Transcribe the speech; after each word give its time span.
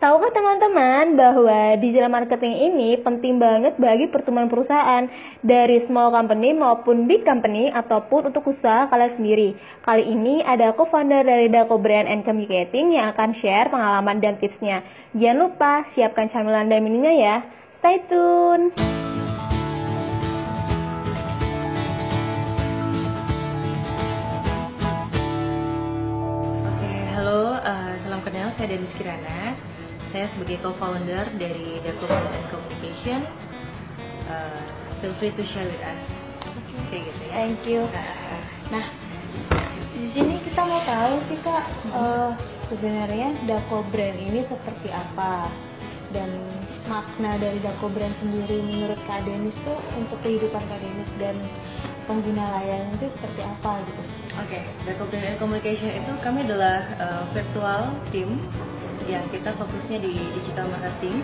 Tahukah 0.00 0.32
teman-teman 0.32 1.12
bahwa 1.12 1.76
digital 1.76 2.08
marketing 2.08 2.72
ini 2.72 2.96
penting 3.04 3.36
banget 3.36 3.76
bagi 3.76 4.08
pertumbuhan 4.08 4.48
perusahaan 4.48 5.04
dari 5.44 5.84
small 5.84 6.08
company 6.08 6.56
maupun 6.56 7.04
big 7.04 7.20
company 7.20 7.68
ataupun 7.68 8.32
untuk 8.32 8.48
usaha 8.48 8.88
kalian 8.88 9.12
sendiri. 9.20 9.60
Kali 9.84 10.08
ini 10.08 10.40
ada 10.40 10.72
co-founder 10.72 11.20
dari 11.20 11.52
Dako 11.52 11.76
Brand 11.76 12.08
and 12.08 12.24
Communicating 12.24 12.96
yang 12.96 13.12
akan 13.12 13.36
share 13.44 13.68
pengalaman 13.68 14.24
dan 14.24 14.40
tipsnya. 14.40 14.80
Jangan 15.12 15.36
lupa 15.36 15.84
siapkan 15.92 16.32
camilan 16.32 16.72
dan 16.72 16.80
minumnya 16.80 17.12
ya. 17.12 17.36
Stay 17.84 18.00
tune. 18.08 18.72
Oke, 26.64 26.92
halo, 27.12 27.52
uh, 27.52 27.92
salam 28.00 28.24
kenal. 28.24 28.48
Saya 28.56 28.64
Denis 28.72 28.96
Kirana 28.96 29.40
saya 30.10 30.26
sebagai 30.34 30.58
co-founder 30.62 31.24
dari 31.38 31.78
Document 31.86 32.26
and 32.34 32.46
Communication. 32.50 33.20
Uh, 34.26 34.62
feel 34.98 35.14
free 35.22 35.34
to 35.34 35.42
share 35.46 35.66
with 35.66 35.82
us. 35.82 36.02
Oke 36.86 36.86
okay, 36.90 37.00
gitu 37.06 37.20
ya. 37.30 37.32
Thank 37.34 37.60
you. 37.66 37.80
Nah, 38.70 38.84
di 39.94 40.08
sini 40.14 40.34
kita 40.46 40.62
mau 40.66 40.82
tahu 40.86 41.14
sih 41.30 41.38
kak 41.42 41.64
uh, 41.94 42.30
sebenarnya 42.70 43.34
Dako 43.46 43.86
Brand 43.90 44.18
ini 44.18 44.46
seperti 44.46 44.90
apa 44.90 45.50
dan 46.10 46.30
makna 46.90 47.38
dari 47.38 47.62
Dako 47.62 47.90
Brand 47.90 48.14
sendiri 48.18 48.66
menurut 48.66 48.98
Kak 49.06 49.22
Denis 49.22 49.54
tuh 49.62 49.78
untuk 49.94 50.18
kehidupan 50.26 50.62
Kak 50.66 50.78
Denis 50.82 51.10
dan 51.22 51.38
pengguna 52.10 52.42
layanan 52.58 52.90
itu 52.98 53.06
seperti 53.14 53.46
apa 53.46 53.78
gitu? 53.86 54.02
Oke, 54.02 54.58
okay. 54.58 54.62
Dako 54.82 55.06
Brand 55.06 55.26
and 55.30 55.38
Communication 55.38 55.90
itu 55.94 56.12
kami 56.22 56.42
adalah 56.42 56.82
uh, 56.98 57.22
virtual 57.30 57.94
team 58.10 58.42
yang 59.08 59.24
kita 59.32 59.54
fokusnya 59.56 60.02
di 60.02 60.12
digital 60.36 60.66
marketing. 60.68 61.16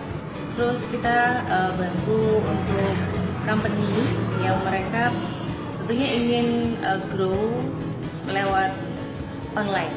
Terus 0.57 0.81
kita 0.89 1.45
uh, 1.49 1.73
bantu 1.77 2.41
untuk 2.41 2.95
company 3.45 4.09
yang 4.41 4.59
mereka 4.65 5.13
tentunya 5.85 6.09
ingin 6.19 6.47
uh, 6.83 6.99
grow 7.13 7.63
lewat 8.33 8.73
online. 9.55 9.93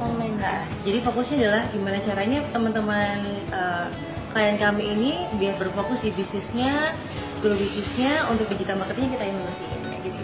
Online. 0.00 0.36
Nah, 0.40 0.64
jadi 0.82 0.98
fokusnya 1.04 1.36
adalah 1.44 1.62
gimana 1.70 1.98
caranya 2.00 2.38
teman-teman 2.56 3.20
uh, 3.52 3.86
klien 4.32 4.56
kami 4.56 4.84
ini 4.96 5.10
biar 5.36 5.60
berfokus 5.60 6.00
di 6.00 6.10
bisnisnya, 6.16 6.96
grow 7.44 7.54
bisnisnya 7.54 8.26
untuk 8.32 8.48
digital 8.48 8.80
marketing 8.80 9.12
kita 9.12 9.24
inovasiin 9.28 9.80
kayak 9.84 10.00
gitu. 10.08 10.22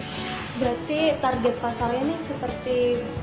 Berarti 0.56 1.00
target 1.20 1.54
pasarnya 1.60 2.00
ini 2.00 2.16
seperti 2.24 2.76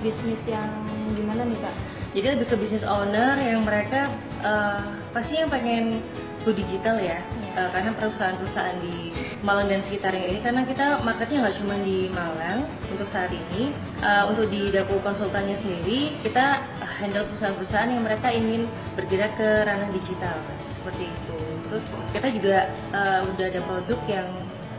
bisnis 0.05 0.41
yang 0.45 0.69
gimana 1.17 1.41
nih 1.49 1.57
kak? 1.57 1.75
Jadi 2.13 2.37
lebih 2.37 2.47
ke 2.53 2.55
business 2.61 2.85
owner 2.85 3.35
yang 3.41 3.65
mereka 3.65 4.07
uh, 4.45 4.85
pasti 5.11 5.41
yang 5.41 5.49
pengen 5.49 5.97
go 6.45 6.53
digital 6.53 6.99
ya 6.99 7.17
uh, 7.57 7.69
karena 7.73 7.95
perusahaan-perusahaan 7.97 8.77
di 8.85 9.15
Malang 9.41 9.67
dan 9.67 9.81
sekitarnya 9.83 10.25
ini 10.29 10.39
karena 10.39 10.61
kita 10.63 10.85
marketnya 11.01 11.37
nggak 11.47 11.57
cuma 11.63 11.75
di 11.81 12.07
Malang 12.13 12.69
untuk 12.91 13.07
saat 13.09 13.33
ini 13.33 13.73
uh, 14.05 14.29
untuk 14.29 14.47
di 14.51 14.69
Daku 14.69 15.01
konsultannya 15.01 15.57
sendiri 15.59 16.13
kita 16.21 16.61
handle 17.01 17.25
perusahaan-perusahaan 17.33 17.89
yang 17.89 18.03
mereka 18.05 18.27
ingin 18.29 18.69
bergerak 18.93 19.33
ke 19.35 19.49
ranah 19.65 19.89
digital 19.89 20.37
seperti 20.77 21.07
itu. 21.07 21.39
Terus 21.71 21.85
kita 22.11 22.27
juga 22.35 22.57
uh, 22.91 23.21
udah 23.23 23.45
ada 23.49 23.61
produk 23.63 23.99
yang 24.05 24.27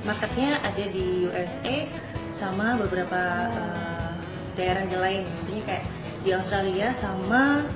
marketnya 0.04 0.60
ada 0.60 0.84
di 0.84 1.26
USA 1.32 1.88
sama 2.36 2.76
beberapa 2.76 3.48
uh, 3.50 4.12
daerah 4.52 4.84
lain. 4.84 5.24
Maksudnya 5.24 5.62
kayak 5.64 5.84
di 6.24 6.30
Australia 6.32 6.96
sama 6.98 7.68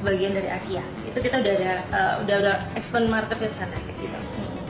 sebagian 0.00 0.34
dari 0.34 0.48
Asia 0.50 0.82
itu 1.06 1.18
kita 1.20 1.44
udah 1.44 1.52
ada 1.60 1.72
uh, 1.94 2.14
udah 2.24 2.36
udah 2.42 2.56
expand 2.74 3.06
market 3.06 3.38
ke 3.38 3.46
sana 3.60 3.76
kayak 3.76 3.96
gitu. 4.00 4.18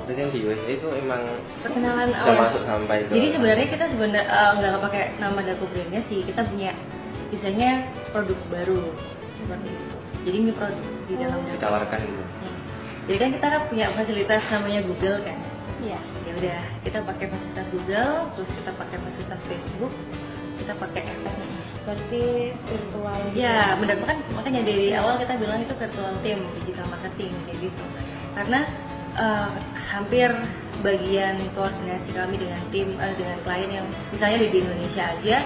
Jadi 0.02 0.18
yang 0.18 0.32
di 0.34 0.40
USA 0.42 0.70
itu 0.74 0.88
emang 0.98 1.22
perkenalan 1.62 2.10
awal. 2.10 2.50
masuk 2.50 2.62
sampai 2.66 3.06
ke 3.06 3.14
Jadi 3.14 3.26
sebenarnya 3.38 3.66
kita 3.70 3.84
sebenarnya 3.94 4.24
uh, 4.26 4.52
nggak 4.58 4.82
pakai 4.82 5.02
nama 5.22 5.40
Daku 5.46 5.64
brandnya 5.70 6.02
sih, 6.10 6.26
kita 6.26 6.42
punya 6.42 6.74
misalnya 7.30 7.86
produk 8.10 8.38
baru 8.50 8.82
seperti 9.38 9.68
itu. 9.70 9.96
Jadi 10.26 10.36
ini 10.36 10.52
produk 10.52 10.86
di 11.06 11.14
dalam 11.16 11.38
oh. 11.38 11.48
ditawarkan 11.54 11.98
gitu. 12.02 12.24
Hmm. 12.26 12.58
Jadi 13.06 13.16
kan 13.18 13.30
kita 13.38 13.46
kan 13.46 13.62
punya 13.70 13.86
fasilitas 13.94 14.42
namanya 14.50 14.80
Google 14.84 15.18
kan. 15.22 15.38
Iya. 15.82 16.00
Ya 16.22 16.32
udah, 16.38 16.60
kita 16.86 16.98
pakai 17.02 17.26
fasilitas 17.30 17.66
Google, 17.74 18.12
terus 18.38 18.50
kita 18.54 18.70
pakai 18.78 18.98
fasilitas 19.02 19.40
Facebook, 19.46 19.92
kita 20.62 20.72
pakai 20.78 21.02
efeknya 21.02 21.46
berarti 21.82 22.54
virtual 22.66 23.18
gitu. 23.30 23.42
Ya 23.42 23.74
benar 23.78 23.96
kan 24.06 24.18
makanya 24.34 24.60
dari 24.66 24.94
awal 24.94 25.18
kita 25.18 25.34
bilang 25.38 25.60
itu 25.62 25.74
virtual 25.74 26.12
team 26.22 26.38
digital 26.62 26.86
marketing 26.90 27.32
kayak 27.46 27.58
gitu. 27.70 27.84
Karena 28.32 28.60
uh, 29.18 29.50
hampir 29.74 30.30
sebagian 30.78 31.36
koordinasi 31.52 32.10
kami 32.16 32.34
dengan 32.40 32.60
tim 32.72 32.88
uh, 32.96 33.14
dengan 33.18 33.36
klien 33.44 33.70
yang 33.82 33.86
misalnya 34.14 34.38
di, 34.40 34.58
Indonesia 34.58 35.04
aja 35.04 35.36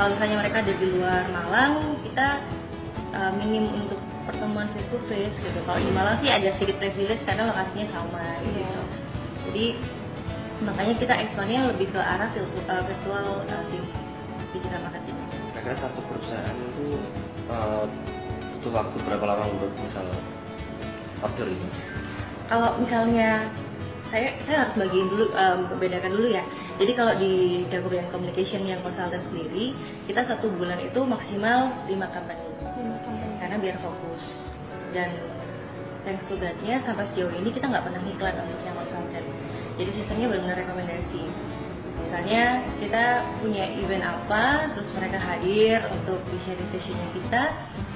kalau 0.00 0.08
misalnya 0.16 0.36
mereka 0.40 0.56
ada 0.64 0.74
di 0.74 0.86
luar 0.88 1.22
Malang 1.28 1.74
kita 2.08 2.28
uh, 3.12 3.32
minim 3.36 3.68
untuk 3.76 4.00
pertemuan 4.24 4.70
face 4.72 4.88
to 4.88 4.98
face 5.10 5.36
gitu. 5.42 5.58
Kalau 5.66 5.78
di 5.82 5.92
Malang 5.92 6.16
sih 6.22 6.30
ada 6.30 6.48
sedikit 6.56 6.78
privilege 6.80 7.22
karena 7.26 7.50
lokasinya 7.50 7.86
sama 7.90 8.22
gitu. 8.46 8.62
Yeah. 8.62 8.84
jadi 9.50 9.66
makanya 10.62 10.94
kita 10.94 11.14
ekspannya 11.26 11.60
lebih 11.74 11.90
ke 11.90 11.98
arah 11.98 12.30
virtual, 12.30 12.64
uh, 12.70 12.82
virtual 12.86 13.26
uh, 13.50 13.64
team 13.74 13.84
digital 14.54 14.80
marketing 14.86 15.01
kira 15.62 15.78
satu 15.78 16.02
perusahaan 16.10 16.56
itu 16.58 16.98
uh, 17.46 17.86
butuh 18.58 18.72
waktu 18.74 18.96
berapa 19.06 19.24
lama 19.24 19.44
untuk 19.46 19.70
misal 19.78 20.06
order 21.22 21.46
ini? 21.46 21.68
Kalau 22.50 22.70
misalnya 22.82 23.46
saya 24.10 24.36
saya 24.44 24.68
harus 24.68 24.76
bagiin 24.76 25.08
dulu 25.08 25.24
um, 25.32 25.72
bedakan 25.80 26.12
dulu 26.12 26.28
ya. 26.28 26.44
Jadi 26.76 26.92
kalau 26.98 27.14
di 27.16 27.64
Dagubrian 27.70 28.10
Communication 28.12 28.66
yang 28.66 28.82
konsultan 28.84 29.22
sendiri, 29.30 29.72
kita 30.10 30.26
satu 30.26 30.50
bulan 30.52 30.82
itu 30.82 31.00
maksimal 31.06 31.72
lima 31.88 32.10
company. 32.10 32.42
Lima 32.76 32.98
company. 33.06 33.38
Karena 33.40 33.56
biar 33.56 33.76
fokus 33.80 34.22
dan 34.92 35.08
thanks 36.04 36.26
to 36.28 36.36
God-nya 36.36 36.82
sampai 36.84 37.08
sejauh 37.14 37.32
ini 37.32 37.48
kita 37.54 37.70
nggak 37.70 37.86
pernah 37.86 38.02
iklan 38.04 38.34
untuk 38.44 38.60
yang 38.66 38.76
konsultan. 38.76 39.24
Jadi 39.80 39.90
sistemnya 39.96 40.26
benar-benar 40.28 40.58
rekomendasi 40.68 41.22
misalnya 42.02 42.66
kita 42.82 43.04
punya 43.38 43.64
event 43.78 44.04
apa 44.04 44.74
terus 44.74 44.90
mereka 44.98 45.18
hadir 45.22 45.78
untuk 45.90 46.18
di 46.28 46.38
sharing 46.42 46.68
sessionnya 46.74 47.08
kita 47.14 47.42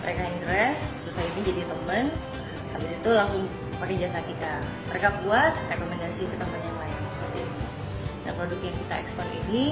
mereka 0.03 0.23
interest 0.31 0.83
terus 1.05 1.17
ini 1.21 1.41
jadi 1.43 1.63
teman 1.67 2.05
habis 2.73 2.91
itu 2.93 3.11
langsung 3.11 3.43
pakai 3.81 3.97
jasa 3.97 4.21
kita. 4.25 4.53
Mereka 4.93 5.09
puas 5.25 5.55
rekomendasi 5.73 6.29
ke 6.29 6.37
teman 6.37 6.61
yang 6.61 6.79
lain 6.81 6.97
seperti 7.17 7.39
itu 7.45 7.65
nah 8.27 8.33
produk 8.35 8.59
yang 8.59 8.77
kita 8.83 8.95
ekspor 9.07 9.27
ini 9.47 9.65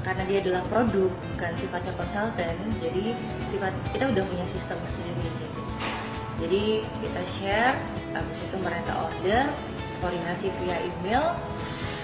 karena 0.00 0.22
dia 0.24 0.38
adalah 0.40 0.62
produk 0.70 1.10
bukan 1.10 1.52
sifatnya 1.58 1.92
konsultan 1.98 2.56
jadi 2.80 3.04
sifat 3.52 3.72
kita 3.92 4.04
udah 4.14 4.24
punya 4.24 4.46
sistem 4.54 4.78
sendiri 4.94 5.26
gitu. 5.26 5.62
jadi 6.40 6.64
kita 7.02 7.22
share 7.36 7.76
habis 8.14 8.38
itu 8.38 8.56
mereka 8.62 8.92
order 8.94 9.44
koordinasi 10.00 10.46
via 10.62 10.78
email 10.80 11.36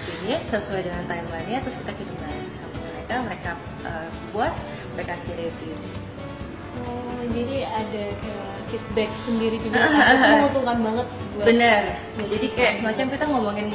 bisnis 0.06 0.42
sesuai 0.48 0.80
dengan 0.86 1.02
timelinenya 1.10 1.58
terus 1.66 1.76
kita 1.82 1.92
kirim 1.98 2.16
balik 2.22 2.52
sama 2.62 2.76
mereka 2.86 3.14
mereka 3.26 3.50
uh, 3.84 4.08
puas 4.30 4.56
mereka 4.94 5.18
kasih 5.18 5.34
review 5.36 5.74
oh 6.86 7.20
jadi 7.34 7.56
ada 7.66 8.04
uh, 8.30 8.56
feedback 8.68 9.10
sendiri 9.24 9.56
juga. 9.62 9.86
Itu 9.86 10.26
menguntungkan 10.26 10.78
banget 10.82 11.06
buat 11.36 11.44
bener. 11.46 11.82
jadi 12.18 12.46
kayak 12.52 12.72
semacam 12.82 13.06
kita 13.14 13.24
ngomongin 13.30 13.68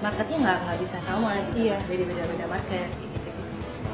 marketnya 0.00 0.36
nggak 0.40 0.58
nggak 0.64 0.78
bisa 0.80 0.96
sama 1.04 1.30
gitu. 1.52 1.68
Iya. 1.68 1.76
Beda 1.86 2.04
beda 2.08 2.22
beda 2.24 2.46
market 2.48 2.88
gitu. 2.96 3.30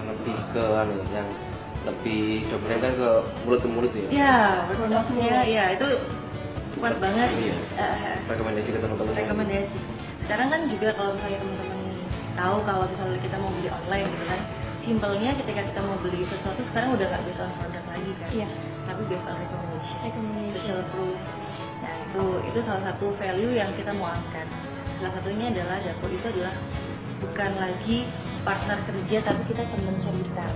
Lebih 0.06 0.36
ke 0.54 0.64
anu 0.64 0.96
yang 1.10 1.28
lebih 1.86 2.42
dominan 2.50 2.78
kan 2.82 2.92
ke 2.98 3.10
mulut 3.46 3.60
ke 3.62 3.68
mulut 3.70 3.92
ya? 3.94 4.06
Iya 4.10 4.36
produknya 4.74 5.34
ya 5.46 5.64
itu 5.74 5.88
kuat 6.78 6.94
banget. 7.02 7.30
Iya. 7.34 7.56
uh, 7.78 8.16
rekomendasi 8.30 8.68
ke 8.70 8.78
teman-teman. 8.78 9.14
rekomendasi. 9.14 9.78
Sekarang 10.26 10.48
kan 10.50 10.60
juga 10.66 10.88
kalau 10.98 11.10
misalnya 11.14 11.38
teman-teman 11.42 11.75
tahu 12.36 12.56
kalau 12.68 12.84
misalnya 12.86 13.18
kita 13.24 13.36
mau 13.40 13.50
beli 13.56 13.68
online 13.72 14.06
gitu 14.12 14.24
kan. 14.28 14.40
Simpelnya 14.86 15.30
ketika 15.34 15.60
kita 15.66 15.80
mau 15.82 15.98
beli 15.98 16.22
sesuatu 16.28 16.60
sekarang 16.70 16.94
udah 16.94 17.06
nggak 17.10 17.22
based 17.26 17.42
on 17.42 17.50
produk 17.58 17.84
lagi 17.90 18.12
kan. 18.22 18.30
Iya. 18.30 18.48
tapi 18.86 19.02
based 19.10 19.26
on 19.26 19.34
recommendation, 19.34 19.98
recommendation. 20.06 20.54
social 20.54 20.80
proof. 20.94 21.18
Nah 21.82 21.94
itu 22.06 22.24
itu 22.54 22.58
salah 22.62 22.82
satu 22.86 23.06
value 23.18 23.52
yang 23.58 23.70
kita 23.74 23.90
mau 23.98 24.14
angkat. 24.14 24.46
Salah 25.02 25.12
satunya 25.18 25.50
adalah 25.50 25.76
Dako 25.82 26.06
itu 26.14 26.26
adalah 26.30 26.54
bukan 27.18 27.50
lagi 27.58 27.98
partner 28.46 28.78
kerja 28.86 29.16
tapi 29.26 29.42
kita 29.50 29.62
teman 29.66 29.96
cerita. 29.98 30.46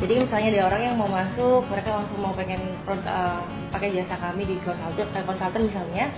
Jadi 0.00 0.14
misalnya 0.16 0.48
ada 0.56 0.62
orang 0.72 0.80
yang 0.80 0.96
mau 0.96 1.10
masuk 1.12 1.60
mereka 1.68 1.92
langsung 1.92 2.24
mau 2.24 2.32
pengen 2.32 2.56
uh, 2.88 3.44
pakai 3.68 3.92
jasa 3.92 4.16
kami 4.16 4.48
di 4.48 4.56
konsultan 4.64 5.22
konsultan 5.28 5.68
misalnya 5.68 6.08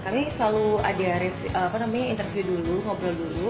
kami 0.00 0.32
selalu 0.36 0.80
ada 0.80 1.08
review, 1.20 1.48
apa 1.52 1.76
namanya 1.80 2.06
interview 2.16 2.42
dulu 2.46 2.74
ngobrol 2.84 3.14
dulu. 3.14 3.48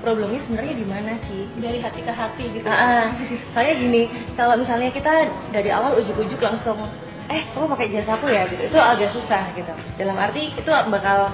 Problemnya 0.00 0.40
sebenarnya 0.48 0.74
di 0.80 0.86
mana 0.88 1.12
sih? 1.28 1.44
Dari 1.60 1.78
hati 1.80 2.00
ke 2.00 2.12
hati 2.12 2.44
gitu. 2.56 2.64
Uh, 2.64 3.12
saya 3.52 3.76
gini 3.76 4.08
kalau 4.32 4.56
misalnya 4.56 4.88
kita 4.88 5.28
dari 5.52 5.68
awal 5.68 6.00
ujuk-ujuk 6.00 6.40
langsung 6.40 6.80
eh 7.30 7.44
kamu 7.52 7.66
pakai 7.68 7.86
jasa 7.92 8.16
aku 8.16 8.26
ya? 8.32 8.48
Gitu. 8.48 8.72
Itu 8.72 8.80
agak 8.80 9.12
susah 9.12 9.44
gitu. 9.52 9.72
Dalam 10.00 10.16
arti 10.16 10.56
itu 10.56 10.72
bakal 10.88 11.28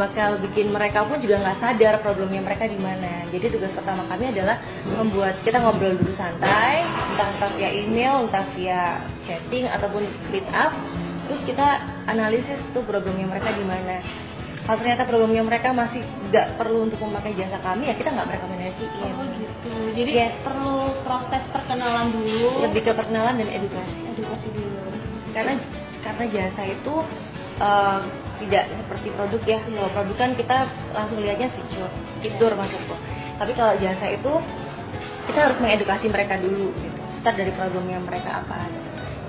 bakal 0.00 0.40
bikin 0.40 0.72
mereka 0.72 1.04
pun 1.04 1.20
juga 1.20 1.36
nggak 1.44 1.60
sadar 1.60 2.00
problemnya 2.00 2.40
mereka 2.40 2.64
di 2.64 2.80
mana. 2.80 3.28
Jadi 3.28 3.52
tugas 3.52 3.68
pertama 3.76 4.00
kami 4.08 4.32
adalah 4.32 4.56
membuat 4.96 5.36
kita 5.44 5.60
ngobrol 5.60 5.92
dulu 6.00 6.12
santai, 6.16 6.80
entah 6.88 7.28
entah 7.36 7.50
via 7.60 7.68
email, 7.68 8.24
entah 8.24 8.44
via 8.56 8.96
chatting 9.28 9.68
ataupun 9.68 10.08
meet 10.32 10.48
up. 10.56 10.72
Terus 11.30 11.46
kita 11.46 11.86
analisis 12.10 12.58
tuh 12.74 12.82
problemnya 12.82 13.30
mereka 13.30 13.54
di 13.54 13.62
mana. 13.62 14.02
Kalau 14.66 14.76
ternyata 14.82 15.06
problemnya 15.06 15.46
mereka 15.46 15.70
masih 15.70 16.02
nggak 16.30 16.58
perlu 16.58 16.90
untuk 16.90 16.98
memakai 17.06 17.38
jasa 17.38 17.58
kami, 17.62 17.86
ya 17.86 17.94
kita 17.94 18.10
nggak 18.10 18.26
merekomendasiin. 18.34 19.14
Oh 19.14 19.26
gitu. 19.38 19.70
Jadi 19.94 20.10
Yes. 20.10 20.34
perlu 20.42 20.90
proses 21.06 21.42
perkenalan 21.54 22.10
dulu. 22.10 22.66
Lebih 22.66 22.82
ke 22.82 22.92
perkenalan 22.98 23.38
dan 23.38 23.48
edukasi. 23.50 23.98
edukasi 24.10 24.48
dulu. 24.58 24.78
karena 25.30 25.54
karena 26.02 26.24
jasa 26.26 26.62
itu 26.66 26.94
eh, 27.62 28.00
tidak 28.42 28.64
seperti 28.72 29.08
produk 29.14 29.42
ya 29.46 29.58
kalau 29.62 29.90
produk 29.94 30.16
kan 30.18 30.30
kita 30.34 30.56
langsung 30.90 31.22
lihatnya 31.22 31.48
fitur 31.54 31.90
fitur 32.18 32.52
maksudku 32.58 32.96
tapi 33.38 33.52
kalau 33.54 33.78
jasa 33.78 34.10
itu 34.10 34.32
kita 35.30 35.38
harus 35.46 35.58
mengedukasi 35.62 36.10
mereka 36.10 36.34
dulu 36.40 36.74
gitu 36.82 37.00
start 37.20 37.36
dari 37.36 37.52
problemnya 37.54 38.02
mereka 38.02 38.42
apa 38.42 38.58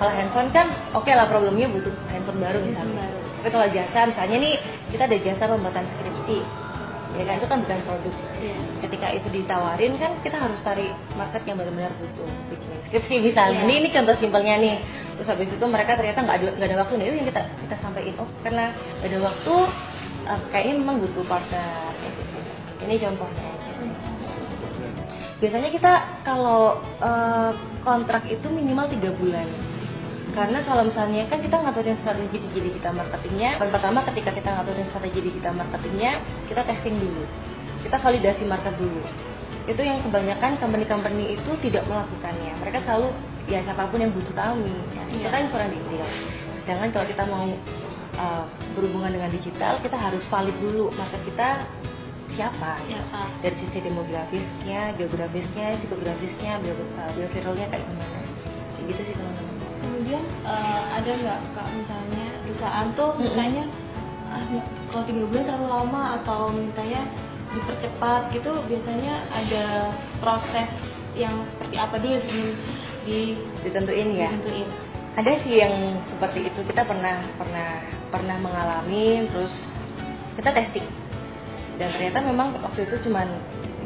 kalau 0.02 0.18
handphone 0.18 0.50
kan 0.50 0.68
oke 0.98 1.12
lah 1.14 1.30
problemnya 1.30 1.70
butuh 1.70 1.94
handphone 2.10 2.42
baru 2.42 2.58
misalnya. 2.66 3.06
baru. 3.06 3.20
tapi 3.38 3.50
kalau 3.54 3.68
jasa 3.70 4.00
misalnya 4.10 4.38
nih 4.42 4.54
kita 4.90 5.04
ada 5.06 5.18
jasa 5.22 5.44
pembuatan 5.46 5.86
skripsi. 5.86 6.40
Ya 7.12 7.24
kan 7.28 7.36
itu 7.38 7.48
kan 7.52 7.58
bukan 7.62 7.80
produk. 7.86 8.16
Iya. 8.42 8.58
ketika 8.82 9.08
itu 9.14 9.28
ditawarin 9.30 9.94
kan 10.02 10.12
kita 10.26 10.42
harus 10.42 10.58
cari 10.66 10.90
market 11.14 11.46
yang 11.46 11.54
benar-benar 11.62 11.94
butuh. 12.02 12.26
Bikin 12.50 12.74
skripsi 12.90 13.16
misalnya. 13.30 13.62
Iya. 13.62 13.66
ini 13.70 13.74
ini 13.78 13.90
contoh 13.94 14.16
simpelnya 14.18 14.56
nih. 14.58 14.76
Terus 15.22 15.28
habis 15.30 15.50
itu 15.54 15.66
mereka 15.70 15.92
ternyata 15.94 16.20
nggak 16.26 16.38
ada 16.42 16.46
nggak 16.58 16.70
ada 16.74 16.78
waktu. 16.82 16.94
Nah 16.98 17.06
itu 17.06 17.16
yang 17.22 17.28
kita 17.30 17.42
kita 17.46 17.76
sampaikan. 17.78 18.14
Oh 18.18 18.30
karena 18.42 18.66
nggak 18.74 19.10
ada 19.14 19.20
waktu 19.22 19.54
eh, 20.26 20.42
kayaknya 20.50 20.74
memang 20.82 20.98
butuh 20.98 21.24
partner. 21.30 21.94
Ini 22.90 22.96
contohnya. 23.06 23.50
Biasanya 25.38 25.70
kita 25.70 25.94
kalau 26.26 26.82
eh, 27.06 27.52
kontrak 27.86 28.26
itu 28.34 28.50
minimal 28.50 28.90
tiga 28.90 29.14
bulan 29.14 29.46
karena 30.32 30.64
kalau 30.64 30.88
misalnya 30.88 31.28
kan 31.28 31.44
kita 31.44 31.60
ngaturin 31.60 32.00
strategi 32.00 32.40
di 32.40 32.60
digital 32.72 32.96
marketingnya. 32.96 33.60
Yang 33.60 33.72
pertama 33.76 34.00
ketika 34.08 34.32
kita 34.32 34.50
ngaturin 34.56 34.88
strategi 34.88 35.20
digital 35.28 35.54
marketingnya 35.60 36.12
kita 36.48 36.62
testing 36.64 36.96
dulu. 36.96 37.24
Kita 37.84 37.98
validasi 38.00 38.44
market 38.48 38.74
dulu. 38.80 39.04
Itu 39.68 39.82
yang 39.84 40.00
kebanyakan 40.00 40.58
company-company 40.58 41.36
itu 41.36 41.52
tidak 41.60 41.84
melakukannya. 41.86 42.56
Mereka 42.64 42.80
selalu 42.88 43.12
ya 43.52 43.60
siapa 43.68 43.84
pun 43.92 44.00
yang 44.00 44.16
butuh 44.16 44.32
kami 44.32 44.72
ya, 44.96 45.04
Iya. 45.12 45.28
kan 45.28 45.44
kurang 45.52 45.70
detail. 45.76 46.08
Sedangkan 46.64 46.90
kalau 46.96 47.06
kita 47.12 47.24
mau 47.28 47.48
uh, 48.16 48.46
berhubungan 48.80 49.12
dengan 49.12 49.30
digital 49.36 49.76
kita 49.84 50.00
harus 50.00 50.24
valid 50.32 50.56
dulu 50.64 50.88
market 50.96 51.22
kita 51.28 51.50
siapa. 52.32 52.80
Siapa? 52.88 53.22
dari 53.44 53.56
sisi 53.68 53.84
demografisnya, 53.84 54.96
geografisnya, 54.96 55.76
psikografisnya, 55.84 56.64
bio, 56.64 56.72
uh, 56.96 57.12
bioviralnya 57.20 57.68
kayak 57.68 57.84
gimana. 57.84 58.20
Kayak 58.80 58.86
gitu 58.96 59.02
sih 59.12 59.16
teman-teman 59.20 59.61
Kemudian 60.02 60.26
eh, 60.50 60.82
ada 60.98 61.12
nggak 61.14 61.40
kak 61.54 61.68
misalnya 61.78 62.26
perusahaan 62.42 62.90
tuh 62.98 63.14
mintanya 63.22 63.70
ah, 64.34 64.42
kalau 64.90 65.06
tiga 65.06 65.30
bulan 65.30 65.46
terlalu 65.46 65.68
lama 65.70 66.02
atau 66.18 66.50
mintanya 66.50 67.06
dipercepat 67.54 68.34
gitu 68.34 68.50
biasanya 68.66 69.22
ada 69.30 69.94
proses 70.18 70.74
yang 71.14 71.46
seperti 71.54 71.78
apa 71.78 72.02
dulu 72.02 72.18
sebelum 72.18 72.50
di 73.06 73.38
ditentuin 73.62 74.10
ya? 74.10 74.34
ditentuin. 74.34 74.68
ada 75.22 75.32
sih 75.46 75.62
yang 75.62 75.76
seperti 76.10 76.50
itu. 76.50 76.60
Kita 76.66 76.82
pernah 76.82 77.22
pernah 77.38 77.86
pernah 78.10 78.38
mengalami 78.42 79.30
terus 79.30 79.54
kita 80.34 80.50
testing. 80.50 80.90
Dan 81.78 81.94
ternyata 81.94 82.26
memang 82.26 82.58
waktu 82.58 82.90
itu 82.90 83.06
cuman 83.06 83.38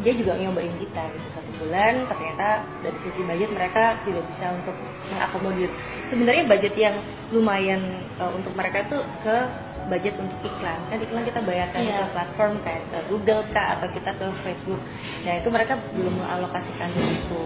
dia 0.03 0.13
juga 0.15 0.35
nyobain 0.35 0.73
kita 0.79 1.01
gitu. 1.15 1.27
Satu 1.31 1.51
bulan 1.63 1.93
ternyata 2.09 2.67
dari 2.83 2.97
sisi 3.05 3.21
budget 3.23 3.49
mereka 3.51 3.99
tidak 4.03 4.23
bisa 4.27 4.45
untuk 4.55 4.75
mengakomodir. 5.11 5.69
Sebenarnya 6.11 6.43
budget 6.49 6.73
yang 6.75 6.95
lumayan 7.31 7.81
uh, 8.19 8.31
untuk 8.35 8.51
mereka 8.57 8.83
itu 8.87 8.97
ke 9.23 9.37
budget 9.85 10.17
untuk 10.17 10.39
iklan. 10.41 10.79
Kan 10.89 10.97
iklan 10.99 11.23
kita 11.23 11.39
bayarkan 11.45 11.79
Iya. 11.85 11.95
ke 11.95 12.05
platform 12.11 12.53
kayak 12.65 12.83
ke 12.89 12.99
Google 13.07 13.41
kah 13.53 13.77
atau 13.79 13.87
kita 13.93 14.11
ke 14.17 14.25
Facebook. 14.41 14.81
Nah 15.23 15.33
itu 15.39 15.47
mereka 15.53 15.77
belum 15.93 16.13
mengalokasikan 16.19 16.89
di 16.91 17.01
situ. 17.15 17.39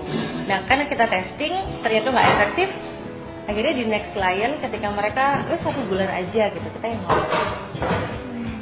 Nah 0.48 0.64
karena 0.66 0.88
kita 0.88 1.06
testing 1.06 1.54
ternyata 1.84 2.08
nggak 2.10 2.30
efektif 2.40 2.70
akhirnya 3.50 3.74
di 3.82 3.84
next 3.90 4.14
client 4.14 4.62
ketika 4.62 4.88
mereka 4.94 5.26
oh 5.50 5.60
satu 5.60 5.82
bulan 5.86 6.10
aja 6.10 6.50
gitu. 6.54 6.68
Kita 6.80 6.86
yang 6.88 7.02
ngomong 7.04 7.28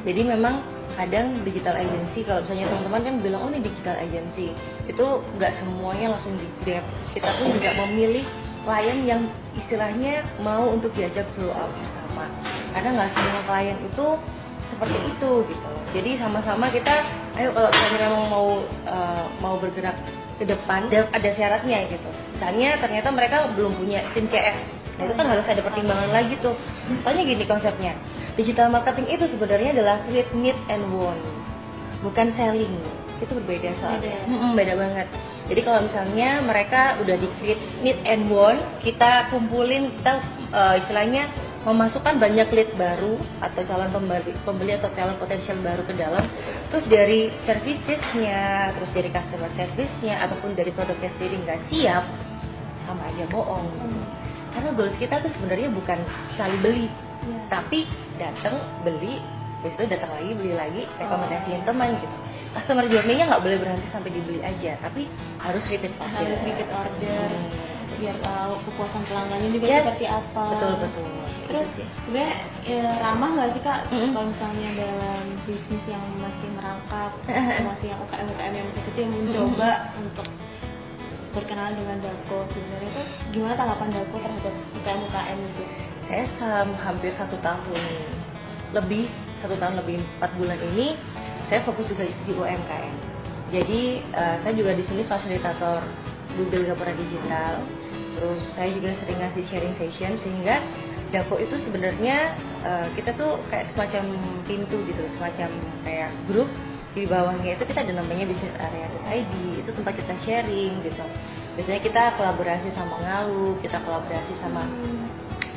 jadi 0.08 0.22
memang 0.24 0.64
kadang 0.98 1.38
digital 1.46 1.78
agency 1.78 2.26
kalau 2.26 2.42
misalnya 2.42 2.66
teman-teman 2.74 3.02
kan 3.06 3.16
bilang 3.22 3.42
oh 3.46 3.50
ini 3.54 3.62
digital 3.62 3.96
agency. 4.02 4.50
Itu 4.90 5.22
nggak 5.38 5.54
semuanya 5.62 6.18
langsung 6.18 6.34
di 6.42 6.48
grab 6.66 6.84
kita 7.14 7.30
pun 7.38 7.54
juga 7.54 7.72
memilih 7.86 8.26
klien 8.66 9.00
yang 9.06 9.22
istilahnya 9.56 10.26
mau 10.42 10.66
untuk 10.68 10.90
diajak 10.98 11.30
grow 11.38 11.54
up 11.54 11.70
bersama. 11.78 12.26
Karena 12.74 12.90
nggak 12.98 13.10
semua 13.14 13.42
klien 13.46 13.78
itu 13.86 14.08
seperti 14.68 14.98
itu 15.06 15.32
gitu. 15.48 15.70
Jadi 15.96 16.12
sama-sama 16.20 16.66
kita 16.74 17.06
ayo 17.40 17.54
kalau 17.54 17.70
misalnya 17.72 18.00
memang 18.10 18.26
mau 18.28 18.48
eh, 18.90 19.26
mau 19.40 19.56
bergerak 19.62 19.96
ke 20.42 20.46
depan 20.50 20.90
ada 20.90 21.06
ada 21.14 21.30
syaratnya 21.38 21.86
gitu. 21.88 22.10
Misalnya 22.36 22.76
ternyata 22.82 23.08
mereka 23.14 23.38
belum 23.54 23.72
punya 23.78 24.02
tim 24.18 24.26
CS 24.28 24.58
nah 24.98 25.06
itu 25.06 25.14
kan 25.14 25.30
harus 25.30 25.46
ada 25.46 25.62
pertimbangan 25.62 26.10
lagi 26.10 26.34
tuh. 26.42 26.58
Soalnya 27.06 27.22
gini 27.22 27.46
konsepnya 27.46 27.94
digital 28.38 28.70
marketing 28.70 29.10
itu 29.10 29.26
sebenarnya 29.34 29.74
adalah 29.74 29.98
create 30.06 30.32
need 30.38 30.58
and 30.70 30.86
want. 30.94 31.20
Bukan 32.06 32.30
selling. 32.38 32.72
Itu 33.18 33.34
berbeda 33.34 33.74
soalnya. 33.74 34.14
Beda. 34.30 34.54
Beda 34.54 34.74
banget. 34.78 35.08
Jadi 35.50 35.62
kalau 35.66 35.80
misalnya 35.82 36.30
mereka 36.46 37.02
udah 37.02 37.16
di 37.18 37.28
create 37.42 37.64
need 37.82 37.98
and 38.06 38.30
want 38.30 38.62
kita 38.86 39.26
kumpulin 39.34 39.90
kita 39.98 40.22
eh, 40.54 40.74
istilahnya 40.86 41.34
memasukkan 41.66 42.16
banyak 42.16 42.48
lead 42.54 42.72
baru 42.80 43.20
atau 43.44 43.60
calon 43.68 43.92
pembeli, 43.92 44.32
pembeli 44.48 44.72
atau 44.80 44.88
calon 44.96 45.20
potensial 45.20 45.60
baru 45.60 45.84
ke 45.84 46.00
dalam 46.00 46.24
terus 46.72 46.88
dari 46.88 47.28
servicesnya 47.44 48.72
terus 48.72 48.88
dari 48.96 49.12
customer 49.12 49.52
service-nya 49.52 50.24
ataupun 50.24 50.56
dari 50.56 50.72
produknya 50.72 51.12
sendiri 51.20 51.36
nggak 51.44 51.60
siap 51.68 52.08
sama 52.88 53.04
aja 53.04 53.26
bohong. 53.28 53.68
Karena 54.56 54.72
goals 54.80 54.96
kita 54.96 55.20
tuh 55.20 55.32
sebenarnya 55.36 55.68
bukan 55.76 56.00
sekali 56.32 56.56
beli. 56.64 56.88
Iya. 57.28 57.42
tapi 57.52 57.80
datang 58.18 58.56
beli 58.82 59.22
habis 59.58 59.74
itu 59.74 59.84
datang 59.88 60.12
lagi 60.12 60.32
beli 60.34 60.54
lagi 60.54 60.82
rekomendasiin 60.98 61.62
teman 61.64 61.90
gitu 61.96 62.18
customer 62.54 62.86
journey-nya 62.86 63.26
nggak 63.26 63.42
boleh 63.42 63.58
berhenti 63.58 63.88
sampai 63.90 64.10
dibeli 64.10 64.40
aja 64.40 64.72
tapi 64.80 65.10
harus 65.38 65.64
repeat 65.66 65.94
order 65.98 66.18
harus 66.20 66.40
repeat 66.42 66.70
order 66.70 67.28
Hmm. 67.28 67.50
biar 67.98 68.18
tahu 68.20 68.54
kepuasan 68.62 69.02
pelanggannya 69.04 69.50
juga 69.50 69.66
Yes. 69.66 69.82
seperti 69.82 70.06
apa. 70.06 70.44
betul 70.52 70.72
betul 70.78 71.08
Terus 71.48 71.64
Itu 71.66 71.76
sih. 71.80 71.88
sebenarnya 72.04 72.38
ya, 72.62 72.84
ramah 73.00 73.30
nggak 73.32 73.50
sih 73.50 73.62
kak 73.64 73.80
Mm-mm. 73.88 74.12
kalau 74.12 74.28
misalnya 74.28 74.70
dalam 74.76 75.24
bisnis 75.48 75.84
yang 75.88 76.04
masih 76.20 76.50
merangkap, 76.54 77.12
masih 77.72 77.88
yang 77.88 78.00
UKM 78.04 78.28
UKM 78.28 78.54
yang 78.54 78.66
masih 78.68 78.84
kecil 78.86 79.06
mencoba 79.08 79.72
untuk 79.96 80.28
berkenalan 81.32 81.74
dengan 81.74 81.98
Dako 82.02 82.38
sebenarnya 82.48 82.90
tuh 82.92 83.06
gimana 83.32 83.54
tanggapan 83.56 83.90
Dako 83.90 84.16
terhadap 84.20 84.54
UKM 84.76 85.00
UKM 85.04 85.38
gitu? 85.40 85.64
Saya 86.08 86.24
sam- 86.40 86.80
hampir 86.82 87.12
satu 87.20 87.36
tahun 87.44 87.84
lebih 88.72 89.08
satu 89.44 89.56
tahun 89.60 89.80
lebih 89.84 90.02
empat 90.20 90.32
bulan 90.40 90.60
ini 90.74 90.96
saya 91.48 91.64
fokus 91.64 91.88
juga 91.88 92.08
di 92.08 92.32
UMKM 92.34 93.18
jadi 93.48 94.04
eh, 94.04 94.36
saya 94.44 94.54
juga 94.56 94.76
di 94.76 94.84
sini 94.84 95.08
fasilitator 95.08 95.80
Google 96.36 96.68
Gapura 96.68 96.92
Digital. 96.94 97.64
Terus 98.18 98.44
saya 98.58 98.70
juga 98.74 98.90
sering 98.98 99.18
ngasih 99.22 99.44
sharing 99.48 99.76
session 99.78 100.12
sehingga 100.22 100.60
Dako 101.08 101.40
itu 101.40 101.56
sebenarnya 101.64 102.36
eh, 102.68 102.88
kita 103.00 103.16
tuh 103.16 103.40
kayak 103.48 103.72
semacam 103.72 104.20
pintu 104.44 104.76
gitu 104.84 105.04
semacam 105.16 105.50
kayak 105.88 106.12
grup 106.28 106.52
di 106.92 107.08
bawahnya. 107.08 107.56
Itu 107.56 107.64
kita 107.64 107.88
ada 107.88 108.04
namanya 108.04 108.28
bisnis 108.28 108.52
area 108.60 108.92
ID 109.08 109.64
itu 109.64 109.70
tempat 109.72 109.96
kita 109.96 110.14
sharing 110.28 110.84
gitu. 110.84 111.06
Biasanya 111.56 111.82
kita 111.82 112.04
kolaborasi 112.20 112.70
sama 112.76 113.00
Ngalu 113.00 113.64
kita 113.64 113.80
kolaborasi 113.88 114.34
sama 114.44 114.68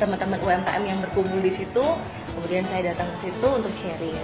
teman-teman 0.01 0.41
UMKM 0.41 0.83
yang 0.83 0.99
berkumpul 1.01 1.39
di 1.39 1.53
situ 1.55 1.85
kemudian 2.33 2.65
saya 2.67 2.91
datang 2.91 3.13
ke 3.15 3.29
situ 3.29 3.47
untuk 3.47 3.73
sharing 3.77 4.17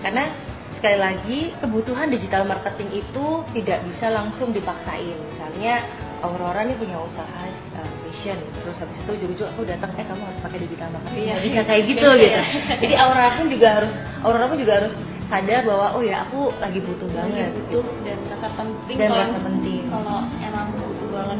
karena 0.00 0.26
sekali 0.74 0.96
lagi 0.96 1.40
kebutuhan 1.60 2.08
digital 2.08 2.42
marketing 2.42 2.90
itu 2.98 3.26
tidak 3.52 3.78
bisa 3.84 4.10
langsung 4.10 4.48
dipaksain 4.50 5.14
misalnya 5.28 5.84
Aurora 6.20 6.64
nih 6.64 6.76
punya 6.76 7.00
usaha 7.00 7.44
uh, 7.76 7.90
fashion 8.02 8.36
terus 8.58 8.76
habis 8.76 8.96
itu 8.98 9.10
ujung-ujung 9.14 9.48
aku 9.50 9.62
datang 9.64 9.92
eh 9.94 10.04
kamu 10.04 10.22
harus 10.24 10.40
pakai 10.40 10.58
digital 10.60 10.88
marketing 10.90 11.20
Iya. 11.22 11.34
Bisa 11.40 11.60
kayak 11.62 11.82
gitu 11.86 12.06
Iya. 12.10 12.16
gitu 12.16 12.72
jadi 12.80 12.94
Aurora 12.98 13.30
pun 13.36 13.46
juga 13.48 13.68
harus 13.76 13.94
Aurora 14.20 14.46
pun 14.48 14.58
juga 14.58 14.74
harus 14.80 14.94
sadar 15.30 15.62
bahwa 15.62 15.86
oh 15.94 16.02
ya 16.02 16.26
aku 16.26 16.50
lagi 16.58 16.80
butuh 16.82 17.06
banget 17.12 17.52
butuh 17.70 17.84
dan 18.02 18.18
merasa 18.26 18.48
penting 18.50 18.96
Dan 18.98 19.08
kalau 19.08 19.20
merasa 19.22 19.38
penting. 19.46 19.80
kalau 19.86 20.18
emang 20.42 20.66
butuh 20.74 21.08
banget. 21.12 21.38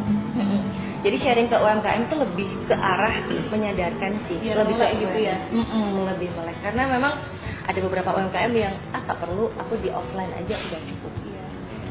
Jadi 1.01 1.17
sharing 1.17 1.49
ke 1.49 1.57
UMKM 1.57 2.01
itu 2.13 2.17
lebih 2.21 2.49
ke 2.69 2.77
arah 2.77 3.15
menyadarkan 3.49 4.21
sih, 4.29 4.37
Biar 4.37 4.61
lebih 4.61 4.77
melek 4.77 4.93
ke 4.93 5.01
gitu 5.01 5.19
ya? 5.33 5.37
Mm-mm, 5.49 6.05
lebih 6.05 6.29
melek. 6.37 6.57
Karena 6.61 6.83
memang 6.93 7.17
ada 7.65 7.79
beberapa 7.81 8.11
UMKM 8.13 8.53
yang 8.53 8.75
ah 8.93 9.01
tak 9.09 9.17
perlu, 9.25 9.49
aku 9.57 9.81
di 9.81 9.89
offline 9.89 10.29
aja 10.37 10.61
udah 10.61 10.81
cukup. 10.85 11.13
Iya. 11.25 11.45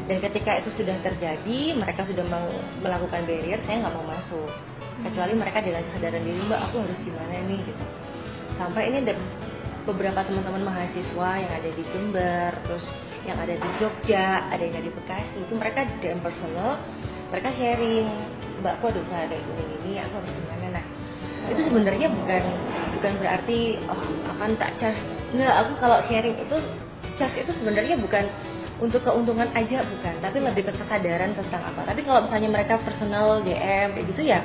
Dan 0.06 0.16
ketika 0.30 0.50
itu 0.62 0.70
sudah 0.78 0.94
terjadi, 1.02 1.58
mereka 1.74 2.06
sudah 2.06 2.22
melakukan 2.78 3.26
barrier, 3.26 3.58
saya 3.66 3.82
nggak 3.82 3.94
mau 3.98 4.06
masuk. 4.06 4.50
Kecuali 5.02 5.32
mereka 5.34 5.58
dengan 5.58 5.82
kesadaran 5.90 6.22
diri, 6.22 6.40
mbak 6.46 6.60
aku 6.70 6.76
harus 6.86 6.98
gimana 7.02 7.34
nih 7.50 7.60
gitu. 7.66 7.84
Sampai 8.54 8.94
ini 8.94 9.02
ada 9.02 9.14
beberapa 9.88 10.20
teman-teman 10.22 10.70
mahasiswa 10.70 11.30
yang 11.40 11.50
ada 11.50 11.70
di 11.72 11.82
Jember, 11.90 12.52
terus 12.62 12.86
yang 13.24 13.38
ada 13.40 13.54
di 13.56 13.68
Jogja, 13.80 14.44
ada 14.48 14.60
yang 14.60 14.76
ada 14.76 14.86
di 14.86 14.92
Bekasi, 14.92 15.36
itu 15.40 15.54
mereka 15.56 15.88
DM 15.98 16.20
personal, 16.20 16.78
mereka 17.32 17.48
sharing, 17.56 18.08
mbak 18.60 18.72
aku 18.78 18.92
ada 18.92 19.00
usaha 19.00 19.22
kayak 19.26 19.42
gini 19.42 19.62
gini, 19.80 19.92
aku 20.04 20.14
harus 20.20 20.30
gimana 20.32 20.66
nah. 20.78 20.84
Itu 21.48 21.60
sebenarnya 21.72 22.08
bukan 22.12 22.42
bukan 23.00 23.12
berarti 23.18 23.58
oh, 23.88 24.04
akan 24.36 24.50
tak 24.60 24.70
charge. 24.76 25.00
Nggak, 25.32 25.54
aku 25.64 25.72
kalau 25.80 25.98
sharing 26.06 26.36
itu 26.36 26.56
charge 27.16 27.36
itu 27.40 27.52
sebenarnya 27.56 27.96
bukan 27.96 28.24
untuk 28.80 29.04
keuntungan 29.04 29.48
aja 29.52 29.84
bukan, 29.84 30.14
tapi 30.24 30.38
lebih 30.40 30.62
ke 30.68 30.72
kesadaran 30.72 31.36
tentang 31.36 31.62
apa. 31.64 31.84
Tapi 31.84 32.00
kalau 32.04 32.24
misalnya 32.24 32.48
mereka 32.48 32.80
personal 32.80 33.44
DM 33.44 33.92
kayak 33.92 34.06
gitu 34.08 34.22
ya, 34.24 34.40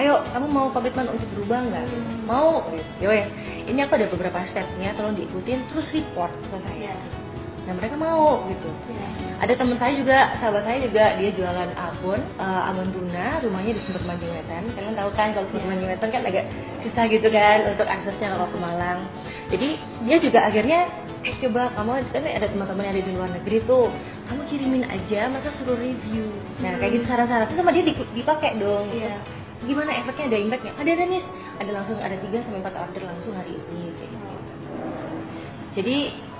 ayo 0.00 0.24
kamu 0.32 0.48
mau 0.48 0.66
komitmen 0.72 1.12
untuk 1.12 1.28
berubah 1.36 1.60
nggak? 1.60 1.84
Mau? 2.24 2.64
Gitu. 2.72 3.04
Yowes, 3.04 3.28
ini 3.68 3.80
aku 3.84 4.00
ada 4.00 4.08
beberapa 4.08 4.38
stepnya, 4.48 4.96
tolong 4.96 5.16
diikutin, 5.16 5.60
terus 5.72 5.92
report 5.92 6.32
ke 6.52 6.56
saya. 6.56 6.96
Nah 7.66 7.74
mereka 7.74 7.98
mau 7.98 8.46
gitu. 8.46 8.70
Iya. 8.94 9.08
Ada 9.36 9.52
teman 9.58 9.76
saya 9.76 9.92
juga, 9.98 10.18
sahabat 10.38 10.64
saya 10.64 10.78
juga, 10.80 11.04
dia 11.18 11.30
jualan 11.34 11.70
abon, 11.76 12.20
eh, 12.40 12.62
abon 12.72 12.88
tuna, 12.94 13.26
rumahnya 13.42 13.76
di 13.76 13.80
Sumber 13.84 14.02
Manjung 14.06 14.32
Wetan. 14.32 14.64
Kalian 14.72 14.94
tahu 14.96 15.10
kan 15.12 15.34
kalau 15.34 15.46
Sumber 15.50 15.74
Manjung 15.74 15.90
Wetan 15.90 16.08
kan 16.14 16.22
agak 16.24 16.44
susah 16.80 17.04
gitu 17.10 17.28
kan 17.28 17.58
untuk 17.68 17.84
aksesnya 17.90 18.32
kalau 18.32 18.46
ke 18.48 18.58
Malang. 18.62 19.00
Jadi 19.50 19.68
dia 20.06 20.16
juga 20.22 20.46
akhirnya, 20.46 20.88
eh 21.26 21.34
coba 21.42 21.74
kamu 21.74 21.90
kan 22.14 22.22
ada 22.22 22.46
teman-teman 22.46 22.82
yang 22.86 22.94
ada 22.94 23.02
di 23.02 23.12
luar 23.12 23.30
negeri 23.34 23.58
tuh, 23.66 23.86
kamu 24.30 24.40
kirimin 24.46 24.84
aja, 24.86 25.20
masa 25.28 25.50
suruh 25.58 25.76
review. 25.76 26.30
Nah 26.62 26.78
kayak 26.78 27.02
gitu 27.02 27.04
saran-saran 27.10 27.50
itu 27.50 27.58
sama 27.58 27.70
dia 27.74 27.84
di- 27.84 28.10
dipakai 28.14 28.56
dong. 28.62 28.88
Iya. 28.94 29.20
Gimana 29.66 29.90
efeknya 30.00 30.30
ada 30.30 30.38
impactnya? 30.38 30.72
Ada 30.78 30.90
ada 30.94 31.04
nih, 31.10 31.22
ada 31.58 31.70
langsung 31.74 31.98
ada 31.98 32.14
3 32.14 32.38
sampai 32.46 32.60
4 32.62 32.72
order 32.78 33.02
langsung 33.04 33.34
hari 33.34 33.58
ini 33.58 33.90
kayak 33.98 34.10
gitu. 34.14 34.26
Jadi 35.76 35.96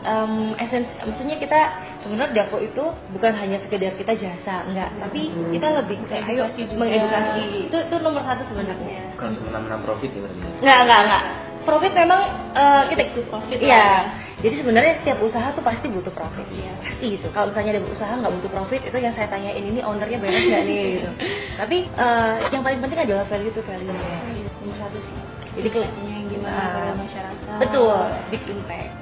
em 0.07 0.55
esensi, 0.63 0.93
maksudnya 1.03 1.37
kita 1.43 1.61
sebenarnya 2.07 2.47
Dako 2.47 2.63
itu 2.63 2.85
bukan 3.11 3.33
hanya 3.35 3.59
sekedar 3.59 3.93
kita 3.99 4.15
jasa, 4.15 4.63
enggak, 4.71 4.95
tapi 5.03 5.35
kita 5.51 5.67
lebih 5.83 5.99
kayak 6.07 6.31
ayo 6.31 6.47
mengedukasi. 6.79 7.67
Itu 7.67 7.77
itu 7.91 7.97
nomor 7.99 8.23
satu 8.23 8.47
sebenarnya. 8.47 9.19
Bukan 9.19 9.31
semena-mena 9.35 9.77
profit 9.83 10.11
ya 10.15 10.21
berarti. 10.23 10.39
Enggak, 10.63 10.79
enggak, 10.87 11.01
enggak. 11.03 11.25
Profit 11.67 11.93
memang 11.99 12.21
eh, 12.55 12.83
kita 12.95 13.03
Itu 13.11 13.21
profit 13.27 13.59
Iya. 13.59 13.75
lah. 13.75 14.03
Jadi 14.39 14.55
sebenarnya 14.63 14.93
setiap 15.03 15.19
usaha 15.19 15.51
tuh 15.51 15.67
pasti 15.67 15.91
butuh 15.91 16.15
profit. 16.15 16.47
Iya. 16.55 16.73
Pasti 16.79 17.07
itu. 17.19 17.27
Kalau 17.35 17.51
misalnya 17.51 17.71
ada 17.75 17.83
usaha 17.91 18.13
nggak 18.15 18.33
butuh 18.39 18.51
profit, 18.55 18.81
itu 18.87 18.97
yang 19.03 19.11
saya 19.19 19.27
tanyain 19.27 19.67
ini 19.67 19.83
ownernya 19.83 20.23
beres 20.23 20.47
nggak 20.47 20.63
nih 20.63 20.79
gitu. 21.03 21.11
Tapi 21.61 21.77
eh, 21.91 22.35
yang 22.55 22.63
paling 22.63 22.79
penting 22.79 23.01
adalah 23.03 23.27
value 23.27 23.51
to 23.51 23.59
value 23.67 23.91
nya. 23.91 24.15
Nomor 24.63 24.79
satu 24.79 24.99
sih. 25.03 25.17
Jadi 25.57 25.69
kelihatan 25.73 25.97
Impactnya 25.97 26.13
yang 26.13 26.27
gimana 26.29 26.63
pada 26.69 26.93
masyarakat 27.01 27.59
betul, 27.65 27.97
big 28.29 28.43
impact. 28.45 28.93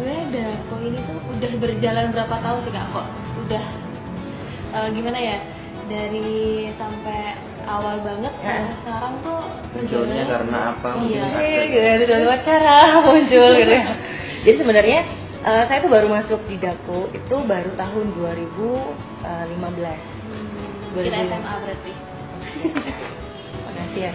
Sebenarnya 0.00 0.24
Dako 0.32 0.74
ini 0.80 0.98
tuh 1.04 1.18
udah 1.28 1.52
berjalan 1.60 2.06
berapa 2.08 2.34
tahun 2.40 2.60
sih 2.64 2.72
kak 2.72 2.86
kok 2.88 3.06
udah 3.44 3.64
eh, 4.72 4.88
gimana 4.96 5.18
ya 5.20 5.36
dari 5.92 6.30
sampai 6.72 7.36
awal 7.68 8.00
banget 8.00 8.32
Ya. 8.40 8.64
sampai 8.64 8.74
sekarang 8.80 9.14
tuh 9.20 9.40
Munculnya 9.76 10.24
karena 10.24 10.58
apa? 10.72 10.88
Iya 11.04 11.24
gitu, 11.68 12.08
dari 12.08 12.24
wawancara 12.24 12.78
muncul 13.04 13.50
gitu 13.60 13.72
ya. 13.76 13.84
Jadi 14.48 14.56
sebenarnya 14.56 14.98
eh, 15.44 15.62
saya 15.68 15.78
tuh 15.84 15.90
baru 15.92 16.08
masuk 16.08 16.40
di 16.48 16.56
Dako 16.56 17.12
itu 17.12 17.36
baru 17.44 17.70
tahun 17.76 18.06
2015. 18.16 18.56
Hmm, 19.20 19.76
kita 20.96 21.16
SMA 21.28 21.54
berarti 21.60 21.92
Makasih 23.68 24.00
ya. 24.00 24.12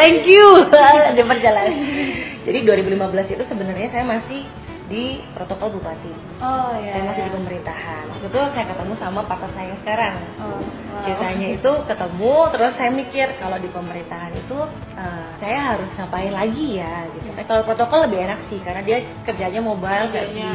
Thank 0.00 0.24
you. 0.26 0.46
Ada 1.12 1.22
perjalanan. 1.22 1.76
Jadi 2.48 2.58
2015 2.64 3.34
itu 3.36 3.44
sebenarnya 3.44 3.88
saya 3.92 4.04
masih 4.08 4.48
di 4.88 5.20
protokol 5.36 5.76
bupati. 5.76 6.12
oh 6.40 6.72
ya 6.80 6.96
Saya 6.96 7.04
masih 7.04 7.22
di 7.28 7.32
pemerintahan. 7.36 8.04
Waktu 8.08 8.26
itu 8.32 8.40
saya 8.56 8.66
ketemu 8.72 8.92
sama 8.96 9.20
partner 9.28 9.50
saya 9.52 9.66
yang 9.68 9.80
sekarang. 9.84 10.16
oh, 10.40 10.48
wow. 10.56 11.02
Ceritanya 11.04 11.48
itu 11.60 11.72
ketemu, 11.84 12.36
terus 12.56 12.72
saya 12.80 12.90
mikir 12.96 13.26
kalau 13.36 13.56
di 13.60 13.68
pemerintahan 13.68 14.32
itu 14.32 14.58
eh, 14.96 15.26
saya 15.36 15.58
harus 15.76 15.90
ngapain 15.92 16.32
lagi 16.32 16.80
ya 16.80 17.04
gitu. 17.12 17.26
Tapi 17.36 17.44
kalau 17.44 17.62
protokol 17.68 17.98
lebih 18.08 18.18
enak 18.24 18.40
sih 18.48 18.58
karena 18.64 18.80
dia 18.80 18.98
kerjanya 19.28 19.60
mobile 19.60 20.08
kayak 20.08 20.28
di 20.32 20.48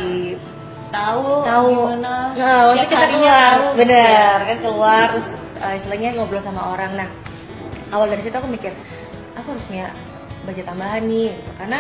tahu 0.94 1.42
tahu 1.42 1.68
gimana 1.74 2.14
nah, 2.38 2.62
waktu 2.70 2.86
kita 2.86 3.06
keluar 3.10 3.50
tahu. 3.50 3.66
bener 3.82 4.38
kan 4.46 4.58
keluar 4.62 5.06
terus 5.10 5.28
eh, 5.58 5.74
istilahnya 5.82 6.10
ngobrol 6.14 6.44
sama 6.46 6.62
orang 6.78 6.92
nah 6.94 7.10
awal 7.90 8.06
dari 8.06 8.22
situ 8.22 8.36
aku 8.38 8.46
mikir 8.46 8.78
aku 9.34 9.58
harus 9.58 9.66
punya 9.66 9.90
budget 10.46 10.66
tambahan 10.70 11.02
nih 11.10 11.34
gitu. 11.34 11.52
karena 11.58 11.80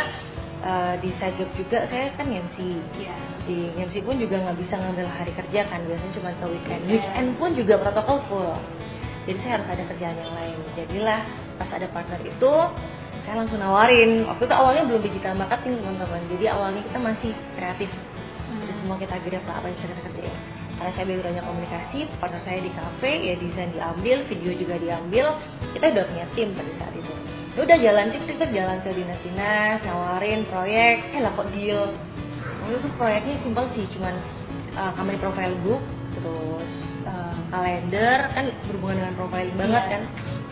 eh, 0.63 0.95
di 1.03 1.09
side 1.19 1.35
job 1.35 1.49
juga 1.53 1.85
saya 1.91 2.09
kan 2.15 2.27
MC 2.27 2.57
Iya. 2.95 3.15
di 3.43 3.57
MC 3.75 3.99
pun 4.07 4.15
juga 4.15 4.39
nggak 4.39 4.57
bisa 4.57 4.79
ngambil 4.79 5.07
hari 5.11 5.31
kerja 5.35 5.67
kan 5.67 5.79
biasanya 5.83 6.13
cuma 6.15 6.29
ke 6.31 6.45
weekend. 6.47 6.81
Weekend. 6.87 6.91
weekend 6.91 7.29
pun 7.37 7.49
juga 7.53 7.73
protokol 7.83 8.17
full. 8.31 8.51
Jadi 9.23 9.37
saya 9.39 9.51
harus 9.59 9.67
ada 9.71 9.83
kerjaan 9.87 10.15
yang 10.19 10.31
lain. 10.35 10.57
Jadilah 10.75 11.21
pas 11.55 11.69
ada 11.71 11.87
partner 11.91 12.19
itu 12.27 12.53
saya 13.23 13.35
langsung 13.39 13.59
nawarin. 13.59 14.23
Waktu 14.27 14.43
itu 14.47 14.55
awalnya 14.55 14.83
belum 14.87 15.01
digital 15.03 15.33
marketing 15.39 15.79
teman-teman. 15.79 16.21
Jadi 16.27 16.45
awalnya 16.51 16.81
kita 16.83 16.99
masih 16.99 17.31
kreatif. 17.55 17.89
Hmm. 18.43 18.59
jadi 18.67 18.73
semua 18.83 18.95
kita 18.99 19.15
grab 19.23 19.43
lah 19.47 19.55
apa 19.63 19.65
yang 19.71 19.75
bisa 19.79 19.87
kita 19.95 20.01
kerjain. 20.11 20.35
Karena 20.73 20.91
saya 20.91 21.05
backgroundnya 21.07 21.43
komunikasi 21.47 21.99
partner 22.19 22.41
saya 22.43 22.59
di 22.59 22.71
cafe 22.75 23.11
ya 23.23 23.33
desain 23.39 23.69
diambil 23.71 24.17
video 24.27 24.51
juga 24.51 24.75
diambil. 24.75 25.25
Kita 25.71 25.85
udah 25.95 26.03
punya 26.03 26.25
tim 26.35 26.51
pada 26.51 26.71
saat 26.83 26.93
itu 26.99 27.32
udah 27.61 27.77
jalan 27.77 28.09
cik 28.09 28.25
cik, 28.25 28.49
jalan 28.49 28.81
ke 28.81 28.89
dinas-dinas 28.97 29.77
nawarin 29.85 30.41
proyek. 30.49 31.05
Eh 31.13 31.21
lah 31.21 31.29
kok 31.37 31.45
deal? 31.53 31.93
Waktu 32.65 32.75
itu 32.81 32.89
proyeknya 32.97 33.35
simpel 33.45 33.65
sih 33.77 33.85
cuman 33.93 34.15
uh, 34.79 34.91
company 34.97 35.19
profile 35.21 35.53
book 35.61 35.83
terus 36.17 36.71
uh, 37.05 37.37
kalender. 37.53 38.25
Kan 38.33 38.49
berhubungan 38.65 39.05
dengan 39.05 39.13
profiling 39.19 39.57
banget 39.59 39.83
Iya. 39.85 39.91
kan. 39.93 40.03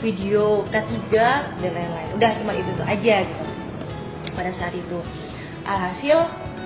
Video 0.02 0.46
K3 0.74 0.98
dan 1.62 1.72
lain-lain. 1.78 2.10
Udah 2.18 2.32
cuma 2.42 2.52
itu 2.54 2.70
tuh 2.78 2.86
aja 2.86 3.16
gitu. 3.26 3.44
Pada 4.38 4.52
saat 4.62 4.74
itu. 4.78 5.00
Hasil 5.62 6.18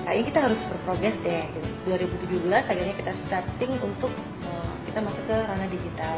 kayaknya 0.08 0.26
kita 0.32 0.40
harus 0.52 0.60
berprogres 0.72 1.16
deh 1.24 1.44
gitu. 1.56 1.70
2017 1.88 2.48
akhirnya 2.52 2.96
kita 2.96 3.12
starting 3.24 3.72
untuk 3.84 4.12
uh, 4.52 4.72
kita 4.88 5.00
masuk 5.00 5.24
ke 5.28 5.36
ranah 5.36 5.68
digital. 5.72 6.16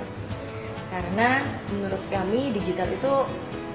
Karena 0.88 1.44
menurut 1.74 2.00
kami 2.10 2.54
digital 2.56 2.88
itu 2.88 3.14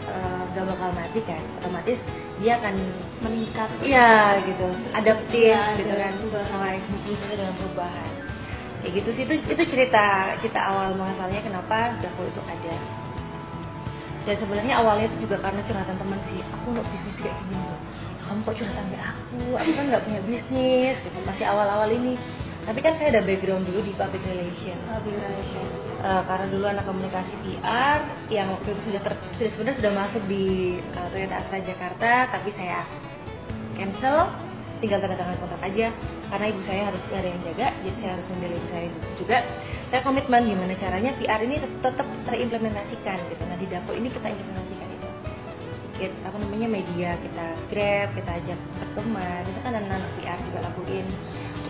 uh, 0.08 0.42
gak 0.54 0.64
bakal 0.66 0.90
mati 0.94 1.20
kan 1.22 1.42
otomatis 1.62 1.98
dia 2.42 2.58
akan 2.58 2.74
meningkat 3.22 3.68
Iya 3.84 4.40
gitu, 4.42 4.66
adaptif 4.90 5.54
Iya, 5.54 5.78
gitu 5.78 5.94
kan, 5.94 6.12
sesuai 6.18 6.74
sesuai 6.82 7.34
dengan 7.38 7.54
perubahan. 7.54 8.10
Kayak 8.82 8.92
gitu 8.98 9.08
sih 9.14 9.22
itu 9.30 9.34
itu 9.46 9.62
cerita 9.70 10.34
kita 10.42 10.58
awal 10.58 10.98
mengasalnya 10.98 11.38
kenapa 11.38 11.94
Dako 12.02 12.26
itu 12.26 12.42
ada. 12.50 12.74
Dan 14.22 14.34
sebenarnya 14.38 14.74
awalnya 14.78 15.06
itu 15.10 15.26
juga 15.26 15.38
karena 15.38 15.62
curhatan 15.66 15.96
teman 15.98 16.18
sih, 16.30 16.38
aku 16.42 16.66
mau 16.74 16.84
bisnis 16.90 17.18
kayak 17.18 17.34
gini 17.46 17.58
loh. 17.58 17.78
Kamu 18.22 18.38
kok 18.46 18.54
curhatan 18.54 18.86
ke 18.90 18.98
aku? 18.98 19.38
Aku 19.58 19.70
kan 19.74 19.84
nggak 19.90 20.02
punya 20.06 20.20
bisnis, 20.26 20.94
gitu. 21.02 21.18
Masih 21.26 21.46
awal-awal 21.46 21.90
ini. 21.90 22.14
Tapi 22.62 22.78
kan 22.78 22.94
saya 22.94 23.18
ada 23.18 23.22
background 23.26 23.66
dulu 23.66 23.82
di 23.82 23.90
public 23.98 24.22
relations. 24.30 24.82
Public 24.86 25.18
relation. 25.18 25.66
Eh, 26.02 26.22
karena 26.26 26.46
dulu 26.50 26.66
anak 26.66 26.82
komunikasi 26.82 27.30
PR 27.46 28.02
yang 28.26 28.50
waktu 28.50 28.74
itu 28.74 28.90
sudah 28.90 29.00
ter, 29.06 29.14
sudah 29.38 29.50
sebenarnya 29.54 29.78
sudah 29.78 29.92
masuk 29.94 30.22
di 30.26 30.44
eh, 30.82 31.08
Toyota 31.14 31.34
Astra 31.38 31.58
Jakarta 31.62 32.10
tapi 32.26 32.50
saya 32.58 32.82
cancel. 33.78 34.26
Tinggal 34.82 34.98
tanda 34.98 35.14
tangan 35.14 35.38
kontrak 35.38 35.62
aja 35.62 35.94
karena 36.26 36.46
ibu 36.50 36.58
saya 36.66 36.90
harus 36.90 37.06
ada 37.14 37.22
yang 37.22 37.38
jaga 37.46 37.70
jadi 37.86 37.96
saya 38.02 38.10
harus 38.18 38.26
membela 38.34 38.54
ibu 38.58 38.66
saya 38.66 38.86
juga. 39.14 39.38
Saya 39.94 40.00
komitmen 40.02 40.42
gimana 40.42 40.74
caranya 40.74 41.10
PR 41.22 41.40
ini 41.46 41.54
tet- 41.62 41.78
tetap 41.86 42.08
terimplementasikan 42.26 43.16
gitu. 43.30 43.42
Nah 43.46 43.56
di 43.62 43.66
Dapo 43.70 43.94
ini 43.94 44.10
kita 44.10 44.26
implementasikan 44.26 44.88
itu. 44.90 45.08
Kita, 46.02 46.18
apa 46.26 46.36
namanya 46.42 46.66
media 46.82 47.14
kita 47.14 47.46
grab 47.70 48.08
kita 48.18 48.30
ajak 48.42 48.58
berteman 48.82 49.42
itu 49.46 49.60
kan 49.62 49.72
anak-anak 49.78 50.10
PR 50.18 50.38
juga 50.50 50.58
lakuin 50.66 51.06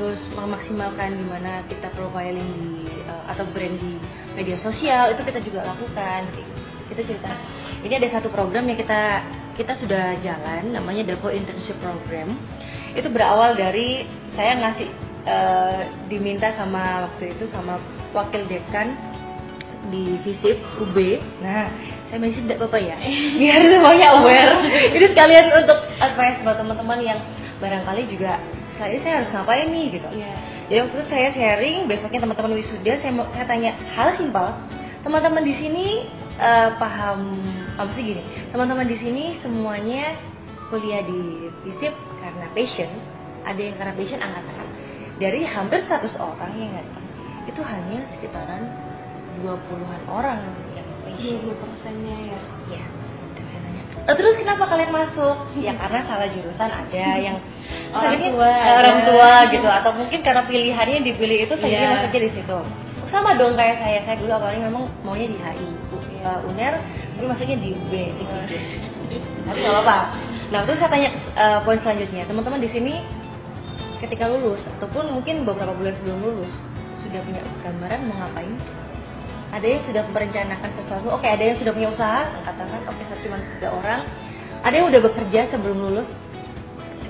terus 0.02 0.18
memaksimalkan 0.34 1.14
gimana 1.14 1.62
kita 1.70 1.86
profiling 1.94 2.42
di 2.58 2.90
eh, 3.06 3.24
atau 3.30 3.46
brand 3.54 3.78
di 3.78 3.94
media 4.34 4.58
sosial 4.58 5.14
itu 5.14 5.22
kita 5.22 5.38
juga 5.38 5.62
lakukan 5.62 6.26
kayak 6.26 6.42
gitu. 6.42 6.90
itu 6.90 7.02
cerita. 7.14 7.30
Ini 7.86 8.02
ada 8.02 8.18
satu 8.18 8.26
program 8.34 8.66
yang 8.66 8.82
kita 8.82 9.22
kita 9.54 9.78
sudah 9.78 10.18
jalan 10.26 10.74
namanya 10.74 11.14
Dapo 11.14 11.30
Internship 11.30 11.78
Program. 11.78 12.26
Itu 12.98 13.14
berawal 13.14 13.54
dari 13.54 14.02
saya 14.34 14.58
ngasih 14.58 14.90
eh, 15.22 15.80
diminta 16.10 16.50
sama 16.58 17.06
waktu 17.06 17.38
itu 17.38 17.46
sama 17.54 17.78
wakil 18.10 18.42
dekan 18.50 18.98
di 19.94 20.18
visip 20.26 20.58
UB 20.82 20.94
nah 21.42 21.70
saya 22.10 22.18
mention 22.18 22.50
tidak 22.50 22.66
apa 22.66 22.78
ya? 22.82 22.98
Biar 23.38 23.70
semuanya 23.70 24.18
aware. 24.18 24.66
Ini 24.66 25.06
sekalian 25.14 25.46
untuk 25.62 25.78
advice 26.02 26.42
buat 26.42 26.58
teman-teman 26.58 26.98
yang 27.06 27.18
barangkali 27.62 28.10
juga 28.10 28.42
saya 28.78 28.96
saya 29.00 29.14
harus 29.20 29.30
ngapain 29.32 29.68
nih? 29.68 29.86
Gitu. 29.98 30.08
Iya. 30.16 30.34
jadi 30.70 30.78
waktu 30.86 30.94
itu 30.96 31.06
saya 31.08 31.28
sharing 31.34 31.78
besoknya 31.90 32.20
teman-teman 32.24 32.52
wisuda 32.56 32.92
saya 33.00 33.12
mau 33.12 33.26
saya 33.32 33.44
tanya 33.44 33.70
hal 33.92 34.08
simpel 34.16 34.48
teman-teman 35.02 35.42
di 35.42 35.54
sini 35.58 35.86
eh, 36.38 36.70
paham 36.78 37.36
apa 37.76 37.90
sih 37.92 38.02
gini 38.02 38.22
teman-teman 38.54 38.86
di 38.86 38.96
sini 38.96 39.24
semuanya 39.42 40.14
kuliah 40.72 41.04
di 41.04 41.52
FISIP 41.66 41.92
karena 42.22 42.46
passion 42.56 42.90
ada 43.42 43.60
yang 43.60 43.76
karena 43.76 43.92
passion 43.92 44.20
angkat-angkat 44.22 44.68
dari 45.20 45.40
hampir 45.44 45.80
100 45.84 46.16
orang 46.16 46.52
yang 46.56 46.70
datang 46.72 47.04
itu 47.44 47.60
hanya 47.60 47.98
sekitaran 48.14 48.62
20-an 49.42 50.02
orang 50.06 50.40
yang 50.78 50.86
passion. 51.02 51.42
20 51.50 51.58
persennya 51.58 52.16
ya. 52.32 52.40
Terus 54.04 54.34
kenapa 54.34 54.64
kalian 54.66 54.90
masuk? 54.90 55.36
ya 55.56 55.72
karena 55.74 56.00
salah 56.04 56.28
jurusan 56.28 56.70
ada 56.70 57.06
yang 57.16 57.38
Orang 57.92 58.18
misalnya, 58.18 58.28
tua 58.34 58.48
eh, 58.48 58.58
ada. 58.58 58.72
orang 58.80 58.98
tua 59.06 59.30
gitu 59.48 59.68
atau 59.68 59.90
mungkin 59.94 60.20
karena 60.20 60.42
pilihannya 60.44 60.98
dipilih 61.02 61.38
itu 61.46 61.54
saya 61.56 61.72
Iya. 61.72 61.88
masuknya 61.94 62.20
di 62.26 62.30
situ. 62.32 62.52
Oh, 62.52 62.64
sama 63.08 63.36
dong 63.36 63.54
kayak 63.54 63.76
saya. 63.78 63.98
Saya 64.02 64.16
dulu 64.18 64.32
awalnya 64.32 64.60
memang 64.68 64.84
maunya 65.02 65.28
di 65.28 65.36
HI, 65.36 65.66
U- 65.92 66.04
Iya. 66.10 66.32
eh, 66.32 66.48
UNER, 66.48 66.74
tapi 67.14 67.26
masuknya 67.28 67.56
di 67.58 67.68
UB 67.72 67.92
gitu. 67.92 68.34
Tapi 69.44 69.58
nggak 69.60 69.74
apa-apa. 69.74 69.98
Nah, 70.50 70.60
terus 70.64 70.78
saya 70.80 70.90
tanya 70.90 71.08
eh, 71.14 71.58
poin 71.62 71.78
selanjutnya, 71.78 72.22
teman-teman 72.24 72.60
di 72.60 72.70
sini 72.70 72.94
ketika 74.00 74.26
lulus 74.26 74.66
ataupun 74.78 75.12
mungkin 75.12 75.46
beberapa 75.46 75.70
bulan 75.72 75.94
sebelum 75.94 76.18
lulus 76.20 76.54
sudah 76.98 77.20
punya 77.22 77.42
gambaran 77.62 78.00
mau 78.08 78.16
ngapain? 78.18 78.52
Ada 79.52 79.66
yang 79.68 79.82
sudah 79.84 80.02
merencanakan 80.08 80.70
sesuatu 80.80 81.06
oke 81.12 81.28
ada 81.28 81.44
yang 81.44 81.56
sudah 81.60 81.72
punya 81.76 81.92
usaha 81.92 82.24
katakan 82.48 82.80
oke 82.88 83.02
satu 83.04 83.20
cuma 83.28 83.36
tiga 83.60 83.68
orang. 83.68 84.00
Ada 84.62 84.74
yang 84.78 84.86
udah 84.94 85.00
bekerja 85.02 85.40
sebelum 85.50 85.76
lulus 85.76 86.08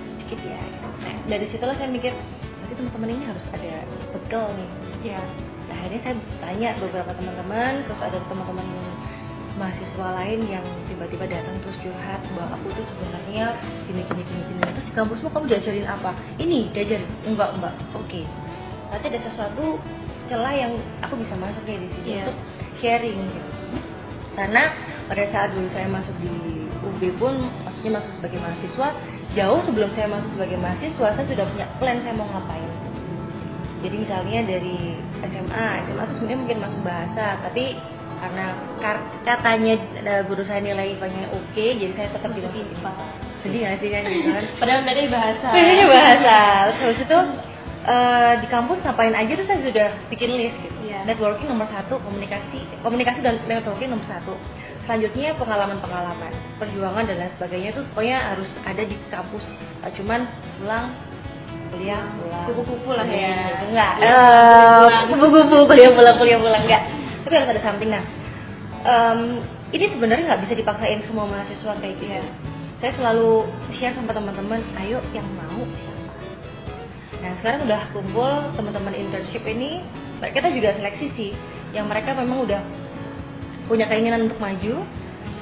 sedikit 0.08 0.40
ya. 0.42 0.60
Nah, 1.04 1.14
dari 1.28 1.46
situlah 1.52 1.76
saya 1.76 1.92
mikir 1.92 2.10
berarti 2.58 2.74
teman-teman 2.80 3.08
ini 3.12 3.24
harus 3.28 3.44
ada 3.52 3.74
bekal 4.10 4.44
nih. 4.56 4.70
Iya. 5.12 5.22
nah, 5.70 5.76
akhirnya 5.78 6.00
saya 6.02 6.14
tanya 6.42 6.68
beberapa 6.82 7.10
teman-teman 7.14 7.72
terus 7.86 8.00
ada 8.02 8.18
teman-teman 8.26 8.66
mahasiswa 9.60 10.08
lain 10.16 10.40
yang 10.48 10.64
tiba-tiba 10.88 11.28
datang 11.28 11.54
terus 11.60 11.76
curhat 11.84 12.24
bahwa 12.32 12.56
aku 12.56 12.72
tuh 12.72 12.84
sebenarnya 12.88 13.54
gini 13.84 14.00
gini 14.08 14.22
gini 14.24 14.42
gini 14.48 14.60
terus 14.64 14.86
di 14.88 14.94
kampusmu 14.96 15.28
kamu 15.30 15.44
diajarin 15.46 15.86
apa? 15.86 16.10
Ini 16.42 16.58
diajarin. 16.74 17.10
Enggak 17.28 17.54
enggak. 17.60 17.74
Oke. 17.94 18.26
Berarti 18.88 19.06
ada 19.12 19.20
sesuatu 19.28 19.76
celah 20.32 20.54
yang 20.56 20.72
aku 20.98 21.20
bisa 21.20 21.36
masuk 21.36 21.60
nih 21.62 21.76
di 21.76 21.88
sini 21.92 22.06
Iya. 22.08 22.24
untuk 22.24 22.36
sharing 22.80 23.18
gitu. 23.20 23.40
karena 24.32 24.62
pada 25.04 25.24
saat 25.28 25.48
dulu 25.52 25.68
saya 25.68 25.84
masuk 25.86 26.16
di 26.18 26.32
UB 26.80 27.02
pun 27.20 27.36
maksudnya 27.62 28.00
masuk 28.00 28.16
sebagai 28.16 28.40
mahasiswa 28.40 28.88
jauh 29.30 29.60
sebelum 29.62 29.92
saya 29.92 30.08
masuk 30.08 30.30
sebagai 30.32 30.56
mahasiswa 30.56 31.08
saya 31.12 31.26
sudah 31.28 31.44
punya 31.46 31.66
plan 31.76 32.00
saya 32.00 32.16
mau 32.16 32.24
ngapain 32.26 32.72
jadi 33.82 33.96
misalnya 33.98 34.40
dari 34.46 34.96
SMA 35.20 35.64
SMA 35.84 36.04
itu 36.06 36.12
sebenarnya 36.16 36.38
mungkin 36.40 36.58
masuk 36.64 36.80
bahasa 36.80 37.24
tapi 37.44 37.76
karena 38.22 38.44
kar- 38.78 39.04
katanya 39.20 39.74
eh, 40.00 40.22
guru 40.24 40.42
saya 40.42 40.62
nilai 40.62 40.96
IPA-nya 40.96 41.28
oke 41.28 41.64
jadi 41.76 41.92
saya 41.92 42.08
tetap 42.08 42.30
dimasukin 42.32 42.72
IPA 42.72 42.92
sedih 43.42 43.58
nggak 43.60 43.76
sih 43.82 43.88
kan 43.90 44.04
Padahal 44.62 44.82
dari 44.86 45.04
bahasa. 45.10 45.46
Bedanya 45.50 45.86
bahasa 45.90 46.36
terus 46.64 46.78
habis 46.80 47.00
itu 47.02 47.18
eh, 47.82 48.34
di 48.38 48.46
kampus 48.46 48.78
ngapain 48.82 49.14
aja 49.14 49.32
tuh 49.34 49.46
saya 49.46 49.58
sudah 49.62 49.88
bikin 50.08 50.30
list 50.38 50.56
gitu. 50.62 50.76
Iya. 50.82 51.08
networking 51.08 51.48
nomor 51.50 51.66
satu 51.66 51.96
komunikasi 52.04 52.62
komunikasi 52.84 53.18
dan 53.24 53.40
networking 53.48 53.90
nomor 53.90 54.06
satu. 54.06 54.34
Selanjutnya 54.82 55.30
pengalaman-pengalaman 55.38 56.32
perjuangan 56.58 57.06
dan 57.06 57.16
lain 57.22 57.32
sebagainya 57.38 57.70
tuh 57.70 57.86
pokoknya 57.94 58.18
harus 58.18 58.50
ada 58.66 58.82
di 58.82 58.96
kampus. 59.08 59.44
Nggak 59.82 59.92
cuman 60.02 60.20
pulang 60.58 60.86
kuliah 61.72 62.02
pulang. 62.18 62.46
Kupu-kupu 62.50 62.90
lah 62.92 63.06
ya. 63.08 63.30
Gitu, 63.32 63.64
enggak 63.72 63.92
Kuliah 63.96 64.12
Eh, 64.12 64.74
pulang. 64.82 65.04
kupu-kupu 65.08 65.56
kuliah 65.70 65.90
pulang 65.94 66.16
kuliah 66.18 66.38
pulang. 66.38 66.62
Enggak 66.66 66.82
tapi 67.22 67.34
harus 67.38 67.50
ada 67.54 67.62
something 67.62 67.90
nah. 67.94 68.04
Em, 68.82 69.38
ini 69.70 69.86
sebenarnya 69.88 70.24
nggak 70.34 70.42
bisa 70.42 70.54
dipaksain 70.58 71.00
semua 71.06 71.24
mahasiswa 71.30 71.72
kayak 71.78 71.94
gitu. 72.02 72.18
Saya 72.82 72.92
selalu 72.98 73.46
share 73.78 73.94
sama 73.94 74.10
teman-teman 74.10 74.58
ayo 74.82 74.98
yang 75.14 75.24
mau 75.38 75.62
siapa 75.78 76.01
nah 77.22 77.32
sekarang 77.38 77.60
udah 77.70 77.82
kumpul 77.94 78.32
teman-teman 78.58 78.98
internship 78.98 79.46
ini 79.46 79.86
kita 80.18 80.50
juga 80.50 80.74
seleksi 80.74 81.06
sih 81.14 81.30
yang 81.74 81.88
mereka 81.88 82.14
memang 82.14 82.46
udah 82.46 82.62
punya 83.66 83.88
keinginan 83.88 84.28
untuk 84.28 84.38
maju. 84.38 84.84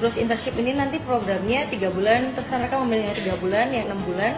Terus 0.01 0.17
internship 0.17 0.57
ini 0.57 0.73
nanti 0.73 0.97
programnya 1.05 1.69
tiga 1.69 1.93
bulan 1.93 2.33
terserah 2.33 2.65
mereka 2.65 2.75
memilih 2.81 3.05
yang 3.05 3.17
tiga 3.21 3.33
bulan 3.37 3.65
yang 3.69 3.85
enam 3.91 4.01
bulan. 4.07 4.33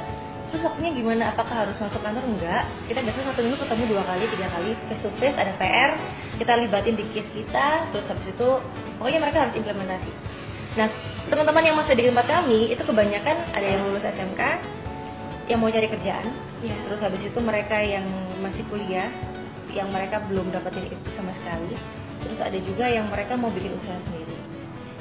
Terus 0.52 0.70
waktunya 0.70 0.92
gimana? 0.94 1.24
Apakah 1.34 1.66
harus 1.66 1.78
masuk 1.80 2.04
kantor? 2.04 2.24
Enggak. 2.28 2.64
Kita 2.86 3.00
biasanya 3.00 3.26
satu 3.32 3.40
minggu 3.42 3.60
ketemu 3.64 3.84
dua 3.96 4.04
kali 4.04 4.24
tiga 4.28 4.48
kali. 4.52 4.72
Face 4.92 5.02
to 5.02 5.10
face 5.18 5.38
ada 5.40 5.56
PR 5.56 5.96
kita 6.36 6.54
libatin 6.60 6.94
di 7.00 7.06
case 7.14 7.30
kita 7.32 7.88
terus 7.94 8.06
habis 8.10 8.28
itu 8.28 8.50
pokoknya 9.00 9.20
mereka 9.24 9.38
harus 9.48 9.56
implementasi. 9.56 10.12
Nah 10.76 10.88
teman-teman 11.32 11.64
yang 11.64 11.76
masuk 11.80 11.96
di 11.96 12.04
tempat 12.12 12.28
kami 12.28 12.60
itu 12.74 12.84
kebanyakan 12.84 13.38
ada 13.56 13.66
yang 13.66 13.80
lulus 13.88 14.04
SMK 14.04 14.42
yang 15.48 15.60
mau 15.60 15.70
cari 15.72 15.88
kerjaan. 15.92 16.28
Iya. 16.64 16.76
terus 16.88 17.04
habis 17.04 17.20
itu 17.20 17.40
mereka 17.44 17.76
yang 17.84 18.08
masih 18.40 18.64
kuliah 18.72 19.12
yang 19.74 19.90
mereka 19.92 20.24
belum 20.32 20.48
dapetin 20.54 20.88
itu 20.88 21.10
sama 21.18 21.36
sekali. 21.36 21.76
Terus 22.24 22.40
ada 22.40 22.56
juga 22.64 22.86
yang 22.88 23.12
mereka 23.12 23.36
mau 23.36 23.52
bikin 23.52 23.76
usaha 23.76 24.00
sendiri. 24.08 24.38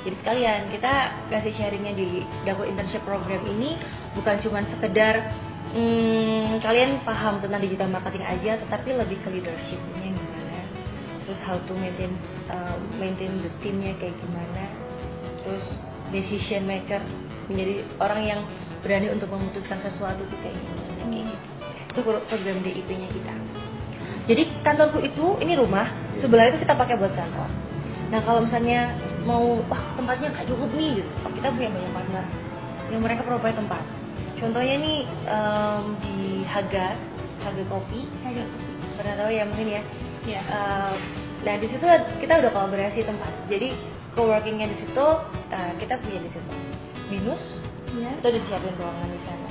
Jadi 0.03 0.17
sekalian 0.19 0.61
kita 0.67 1.15
kasih 1.31 1.55
sharingnya 1.55 1.95
di 1.95 2.27
Dago 2.43 2.67
Internship 2.67 3.07
Program 3.07 3.39
ini 3.47 3.79
bukan 4.19 4.35
cuma 4.43 4.59
sekedar 4.67 5.31
hmm, 5.71 6.59
kalian 6.59 6.99
paham 7.07 7.39
tentang 7.39 7.63
digital 7.63 7.87
marketing 7.87 8.27
aja 8.27 8.59
tetapi 8.67 8.99
lebih 8.99 9.23
ke 9.23 9.31
leadershipnya 9.31 10.11
gimana. 10.11 10.59
Terus 11.23 11.39
how 11.47 11.55
to 11.55 11.73
maintain 11.79 12.11
uh, 12.51 12.75
maintain 12.99 13.31
the 13.47 13.51
teamnya 13.63 13.95
kayak 14.03 14.19
gimana. 14.19 14.65
Terus 15.47 15.79
decision 16.11 16.67
maker 16.67 16.99
menjadi 17.47 17.87
orang 18.03 18.23
yang 18.27 18.41
berani 18.83 19.09
untuk 19.14 19.31
memutuskan 19.31 19.79
sesuatu 19.81 20.21
itu 20.27 20.37
kayak 20.42 20.55
gimana 20.59 20.83
kayak 21.07 21.25
gitu 21.31 21.47
itu 21.92 22.01
pro- 22.03 22.25
program 22.29 22.57
DIP-nya 22.61 23.09
kita 23.11 23.33
jadi 24.23 24.42
kantorku 24.62 24.99
itu 25.03 25.25
ini 25.42 25.55
rumah 25.59 25.87
sebelah 26.18 26.51
itu 26.51 26.62
kita 26.62 26.75
pakai 26.77 26.95
buat 26.99 27.14
kantor 27.14 27.49
nah 28.12 28.21
kalau 28.27 28.45
misalnya 28.45 28.92
mau 29.25 29.57
wah 29.71 29.83
tempatnya 29.97 30.29
nggak 30.37 30.47
cukup 30.51 30.68
nih 30.77 31.01
gitu 31.01 31.11
kita 31.40 31.49
punya 31.55 31.68
banyak 31.73 31.92
partner 31.97 32.25
yang 32.92 33.01
mereka 33.01 33.23
provide 33.25 33.57
tempat 33.57 33.83
contohnya 34.37 34.75
nih 34.83 34.99
em, 35.31 35.85
di 36.05 36.18
Haga 36.45 36.92
Haga 37.42 37.64
Kopi 37.71 38.05
Agak. 38.27 38.49
pernah 39.01 39.14
tahu 39.16 39.31
ya 39.33 39.49
mungkin 39.49 39.81
ya 39.81 39.83
Iya. 40.23 40.42
Uh, 40.47 40.95
nah 41.42 41.55
di 41.59 41.66
situ 41.66 41.83
kita 42.23 42.33
udah 42.38 42.51
kolaborasi 42.55 43.03
tempat. 43.03 43.33
Jadi 43.51 43.75
coworkingnya 44.14 44.71
di 44.71 44.77
situ 44.87 45.07
uh, 45.51 45.73
kita 45.83 45.99
punya 45.99 46.18
di 46.23 46.31
situ. 46.31 46.53
Binus 47.11 47.42
Iya. 47.93 48.11
kita 48.19 48.27
udah 48.33 48.73
ruangan 48.81 49.09
di 49.09 49.21
sana. 49.25 49.49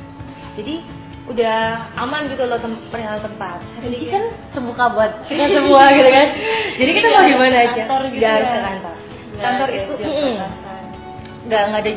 Jadi 0.58 0.74
udah 1.22 1.60
aman 2.02 2.22
gitu 2.28 2.44
loh 2.50 2.58
tem 2.58 2.74
perihal 2.90 3.18
tempat. 3.22 3.60
Jadi 3.80 3.98
kan 4.10 4.24
terbuka 4.52 4.84
buat 4.92 5.12
kita 5.30 5.46
semua 5.48 5.84
gitu 5.94 6.10
kan. 6.10 6.28
Jadi 6.76 6.92
kita 6.98 7.08
mau 7.08 7.24
di 7.24 7.36
mana 7.38 7.58
aja. 7.62 7.82
Kantor 7.86 8.02
gitu 8.10 8.20
Nggak 8.20 8.34
harus 8.34 8.48
ya. 8.48 8.54
ke 8.54 8.60
kantor. 8.66 8.96
Kantor 9.42 9.68
ada 9.68 9.78
itu 9.78 9.94
mm, 10.02 10.36
nggak 11.50 11.62
nggak 11.72 11.82
ada 11.82 11.92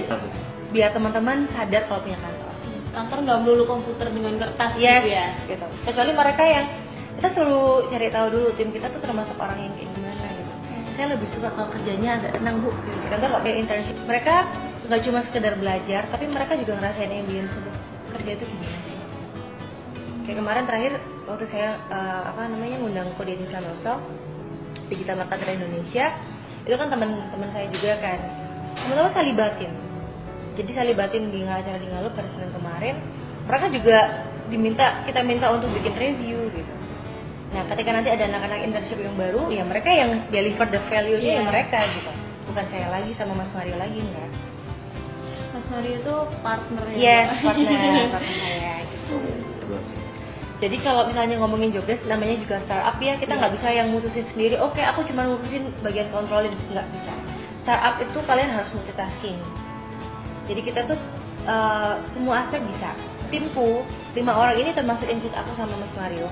biar 0.72 0.90
teman-teman 0.90 1.36
sadar 1.52 1.82
kalau 1.88 2.00
punya 2.02 2.18
kantor. 2.20 2.52
Kantor 2.94 3.18
nggak 3.26 3.38
melulu 3.42 3.64
komputer 3.66 4.06
dengan 4.12 4.34
kertas 4.38 4.70
Yes, 4.78 5.02
gitu 5.02 5.08
ya. 5.12 5.26
gitu. 5.50 5.66
Kecuali 5.82 6.12
mereka 6.14 6.42
yang 6.46 6.66
kita 7.14 7.28
selalu 7.32 7.62
cari 7.90 8.08
tahu 8.10 8.26
dulu 8.30 8.48
tim 8.54 8.68
kita 8.70 8.86
tuh 8.90 9.00
termasuk 9.02 9.36
orang 9.38 9.58
yang 9.60 9.72
kayak 9.74 9.88
gitu. 9.90 9.93
Saya 10.94 11.18
lebih 11.18 11.26
suka 11.34 11.50
kalau 11.50 11.68
kerjanya 11.74 12.22
agak 12.22 12.38
tenang 12.38 12.62
bu. 12.62 12.70
Di 12.70 13.06
kantor 13.10 13.28
nggak 13.34 13.42
kayak 13.42 13.58
internship. 13.66 13.96
Mereka 14.06 14.34
nggak 14.86 15.00
cuma 15.02 15.18
sekedar 15.26 15.54
belajar, 15.58 16.02
tapi 16.08 16.24
mereka 16.30 16.54
juga 16.54 16.78
ngerasain 16.78 17.10
ambience 17.10 17.52
untuk 17.58 17.74
kerja 18.14 18.30
itu 18.38 18.44
gimana 18.46 18.78
sih. 18.86 18.98
Kayak 20.24 20.36
kemarin 20.40 20.64
terakhir 20.64 20.92
waktu 21.24 21.44
saya 21.48 21.70
eh, 21.88 22.22
apa 22.30 22.48
namanya 22.48 22.76
ngundang 22.80 23.08
Kode 23.16 23.36
Sanoso 23.48 24.00
Digital 24.88 25.24
Marketer 25.24 25.56
Indonesia 25.56 26.12
itu 26.64 26.74
kan 26.76 26.88
teman-teman 26.88 27.48
saya 27.52 27.68
juga 27.68 28.00
kan 28.00 28.18
teman-teman 28.76 29.12
saya 29.12 29.24
libatin 29.28 29.72
jadi 30.54 30.70
saya 30.72 30.86
libatin 30.92 31.28
di 31.28 31.44
acara 31.44 31.76
di 31.76 31.88
Ngalup 31.88 32.12
pada 32.16 32.28
Senin 32.32 32.52
kemarin 32.52 32.94
mereka 33.44 33.66
juga 33.72 33.98
diminta 34.48 35.04
kita 35.08 35.20
minta 35.24 35.52
untuk 35.52 35.72
bikin 35.76 35.92
review 35.96 36.48
gitu 36.52 36.73
nah 37.54 37.62
ketika 37.70 37.90
nanti 37.94 38.10
ada 38.10 38.24
anak-anak 38.26 38.60
internship 38.66 38.98
yang 38.98 39.14
baru 39.14 39.46
ya 39.46 39.62
mereka 39.62 39.88
yang 39.88 40.10
deliver 40.28 40.66
the 40.66 40.80
value-nya 40.90 41.22
Iya. 41.22 41.38
ya 41.38 41.42
mereka 41.46 41.78
gitu 41.94 42.10
bukan 42.50 42.64
saya 42.68 42.86
lagi 42.90 43.10
sama 43.14 43.32
Mas 43.38 43.50
Mario 43.54 43.76
lagi 43.78 43.98
enggak 44.02 44.30
Mas 45.54 45.66
Mario 45.70 45.94
itu 46.02 46.14
partner 46.42 46.84
ya. 46.90 46.96
yes 46.98 47.26
partner 47.46 48.10
partner 48.10 48.36
saya 48.42 48.74
gitu 48.90 49.16
Jadi 50.62 50.80
kalau 50.80 51.04
misalnya 51.04 51.36
ngomongin 51.42 51.74
jobdesk 51.74 52.06
namanya 52.08 52.40
juga 52.40 52.56
startup 52.62 52.96
ya 52.96 53.18
kita 53.18 53.36
nggak 53.36 53.52
bisa 53.58 53.68
yang 53.74 53.90
mutusin 53.90 54.24
sendiri. 54.32 54.56
Oke 54.62 54.80
aku 54.80 55.02
cuma 55.10 55.26
mutusin 55.28 55.66
bagian 55.82 56.08
kontrolin 56.08 56.54
nggak 56.70 56.86
bisa. 56.94 57.12
Startup 57.66 57.98
itu 58.00 58.16
kalian 58.24 58.48
harus 58.54 58.70
multitasking. 58.72 59.36
Jadi 60.48 60.60
kita 60.64 60.86
tuh 60.88 60.96
uh, 61.44 61.98
semua 62.16 62.46
aspek 62.46 62.62
bisa. 62.64 62.96
Timku 63.28 63.82
lima 64.14 64.32
orang 64.32 64.56
ini 64.56 64.70
termasuk 64.72 65.04
include 65.10 65.34
aku 65.36 65.52
sama 65.58 65.74
Mas 65.74 65.92
Mario. 65.98 66.30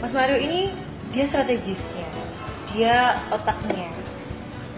Mas 0.00 0.12
Mario 0.12 0.36
ini 0.36 0.70
dia 1.10 1.24
strategisnya, 1.32 2.08
dia 2.68 3.16
otaknya, 3.32 3.88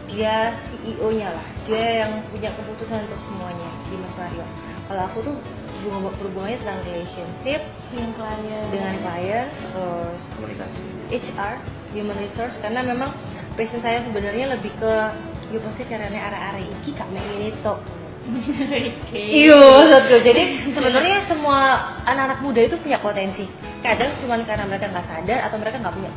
dia 0.07 0.54
CEO-nya 0.70 1.35
lah, 1.35 1.46
dia 1.66 2.07
yang 2.07 2.22
punya 2.31 2.54
keputusan 2.54 3.02
untuk 3.11 3.20
semuanya 3.26 3.70
di 3.90 3.96
Mas 3.98 4.14
Mario. 4.14 4.46
Kalau 4.88 5.02
aku 5.04 5.18
tuh 5.20 5.37
berhubung- 5.83 6.14
berhubungannya 6.16 6.59
tentang 6.62 6.81
relationship 6.87 7.61
dengan 7.90 8.11
klien. 8.14 8.64
dengan 8.70 8.94
klien, 9.02 9.46
terus 9.50 10.22
komunikasi. 10.38 10.81
HR, 11.09 11.54
human 11.92 12.18
resource, 12.22 12.57
karena 12.62 12.81
memang 12.87 13.11
passion 13.59 13.83
saya 13.83 14.04
sebenarnya 14.07 14.54
lebih 14.54 14.70
ke 14.78 14.92
yo 15.48 15.59
pasti 15.64 15.83
caranya 15.88 16.28
arah-arah 16.28 16.61
iki 16.61 16.92
kak. 16.92 17.09
Ini 17.09 17.50
itu 17.50 17.74
Iya 19.12 19.57
maksudku. 19.57 20.17
Jadi 20.21 20.43
sebenarnya 20.77 21.17
semua 21.25 21.59
anak-anak 22.05 22.38
muda 22.45 22.61
itu 22.64 22.77
punya 22.81 23.01
potensi. 23.01 23.49
Kadang 23.81 24.12
cuma 24.21 24.37
karena 24.45 24.64
mereka 24.69 24.93
nggak 24.93 25.07
sadar 25.09 25.38
atau 25.49 25.57
mereka 25.57 25.81
nggak 25.81 25.95
punya 25.97 26.12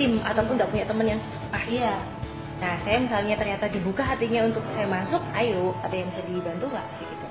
tim 0.00 0.12
ataupun 0.24 0.56
nggak 0.56 0.70
punya 0.72 0.84
teman 0.88 1.06
yang 1.16 1.20
ah 1.52 1.64
iya. 1.68 1.94
Nah 2.60 2.76
saya 2.84 2.96
misalnya 3.00 3.34
ternyata 3.36 3.68
dibuka 3.68 4.04
hatinya 4.04 4.48
untuk 4.48 4.64
saya 4.72 4.88
masuk, 4.88 5.20
ayo 5.36 5.76
ada 5.84 5.92
yang 5.96 6.08
bisa 6.12 6.20
dibantu 6.24 6.64
nggak 6.72 6.86
gitu. 7.04 7.26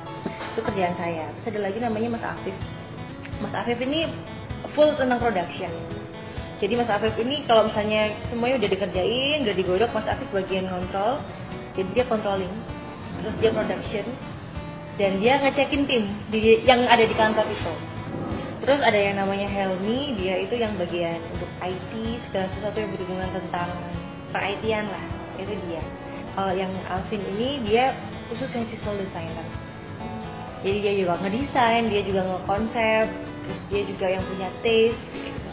Itu 0.53 0.59
kerjaan 0.65 0.93
saya. 0.97 1.25
Terus 1.37 1.45
ada 1.53 1.59
lagi 1.69 1.77
namanya 1.81 2.07
Mas 2.13 2.25
Afif. 2.25 2.55
Mas 3.41 3.53
Afif 3.53 3.77
ini 3.81 4.09
full 4.77 4.89
tentang 4.97 5.17
production. 5.17 5.69
Jadi 6.59 6.73
Mas 6.75 6.91
Afif 6.91 7.15
ini 7.17 7.41
kalau 7.47 7.71
misalnya 7.71 8.11
semuanya 8.27 8.59
udah 8.59 8.69
dikerjain, 8.69 9.37
udah 9.47 9.55
digodok, 9.55 9.89
Mas 9.95 10.07
Afif 10.11 10.27
bagian 10.29 10.67
kontrol. 10.67 11.17
Jadi 11.77 11.89
dia 11.95 12.03
controlling, 12.03 12.51
terus 13.23 13.35
dia 13.39 13.51
production, 13.51 14.05
dan 14.99 15.11
dia 15.23 15.39
ngecekin 15.39 15.87
tim 15.87 16.03
di, 16.27 16.63
yang 16.67 16.83
ada 16.87 17.07
di 17.07 17.15
kantor 17.15 17.47
itu. 17.47 17.73
Terus 18.59 18.83
ada 18.83 18.99
yang 18.99 19.15
namanya 19.15 19.47
Helmi, 19.47 20.19
dia 20.19 20.35
itu 20.43 20.59
yang 20.59 20.75
bagian 20.75 21.17
untuk 21.31 21.47
IT, 21.63 21.91
segala 22.27 22.51
sesuatu 22.51 22.77
yang 22.83 22.91
berhubungan 22.91 23.29
tentang 23.31 23.71
per-IT-an 24.35 24.85
lah, 24.85 25.05
itu 25.39 25.55
dia. 25.67 25.81
Kalau 26.35 26.53
yang 26.53 26.71
Alvin 26.91 27.23
ini 27.35 27.63
dia 27.63 27.95
khusus 28.29 28.51
yang 28.53 28.67
visual 28.67 28.95
designer. 28.99 29.47
Jadi 30.59 30.77
dia 30.83 30.93
juga 30.99 31.15
ngedesain, 31.23 31.87
dia 31.87 32.01
juga 32.03 32.21
ngekonsep, 32.27 33.05
terus 33.47 33.61
dia 33.71 33.81
juga 33.87 34.05
yang 34.11 34.23
punya 34.27 34.49
taste. 34.59 34.99
gitu. 35.15 35.49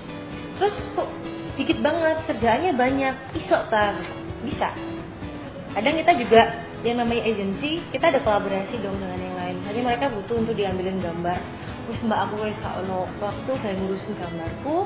Terus 0.59 0.75
kok 0.99 1.09
sedikit 1.55 1.79
banget 1.79 2.17
kerjaannya 2.27 2.73
banyak, 2.75 3.15
iso 3.39 3.59
tak 3.71 3.95
bisa. 4.43 4.75
Kadang 5.79 5.95
kita 5.95 6.13
juga 6.19 6.43
yang 6.87 7.03
namanya 7.03 7.23
agency, 7.27 7.83
kita 7.91 8.15
ada 8.15 8.21
kolaborasi 8.23 8.79
dong 8.79 8.95
dengan 9.03 9.19
yang 9.19 9.37
lain. 9.37 9.55
Misalnya 9.59 9.83
mereka 9.91 10.07
butuh 10.15 10.37
untuk 10.39 10.55
diambilin 10.55 11.03
gambar. 11.03 11.39
Terus 11.87 11.99
mbak 12.07 12.21
aku 12.31 12.35
wes 12.47 12.57
kak 12.63 12.75
ono 12.87 13.11
waktu 13.19 13.53
kayak 13.59 13.77
ngurusin 13.83 14.15
gambarku, 14.15 14.77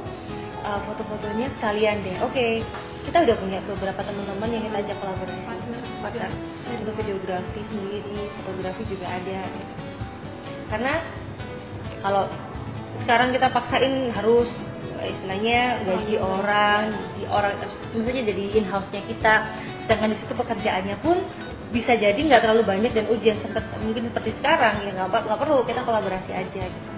uh, 0.64 0.80
foto-fotonya 0.88 1.46
sekalian 1.60 2.00
deh. 2.00 2.16
Oke, 2.24 2.64
kita 3.04 3.18
udah 3.28 3.36
punya 3.36 3.58
beberapa 3.68 4.00
teman-teman 4.00 4.48
yang 4.48 4.62
kita 4.64 4.76
ajak 4.88 4.96
kolaborasi. 5.04 5.54
Partner. 6.00 6.30
Untuk 6.70 6.94
videografi 7.04 7.60
sendiri, 7.68 8.18
fotografi 8.40 8.82
juga 8.88 9.06
ada. 9.08 9.38
Gitu. 9.44 9.74
Karena 10.72 10.94
kalau 12.00 12.24
sekarang 13.04 13.28
kita 13.36 13.48
paksain 13.52 14.12
harus 14.16 14.48
istilahnya 15.00 15.80
gaji 15.88 16.20
orang 16.20 16.92
di 17.16 17.24
orang 17.24 17.56
maksudnya 17.96 18.24
jadi 18.28 18.42
in 18.60 18.64
house-nya 18.68 19.00
kita 19.08 19.48
sedangkan 19.84 20.12
di 20.12 20.16
situ 20.20 20.32
pekerjaannya 20.36 20.96
pun 21.00 21.24
bisa 21.70 21.94
jadi 21.94 22.18
nggak 22.18 22.42
terlalu 22.42 22.66
banyak 22.66 22.90
dan 22.90 23.06
ujian 23.06 23.38
sempat 23.38 23.62
mungkin 23.78 24.10
seperti 24.10 24.34
sekarang 24.42 24.74
ya 24.82 24.90
nggak 24.90 25.08
nggak 25.22 25.38
perlu 25.38 25.62
kita 25.62 25.80
kolaborasi 25.86 26.30
aja 26.34 26.62
gitu. 26.66 26.90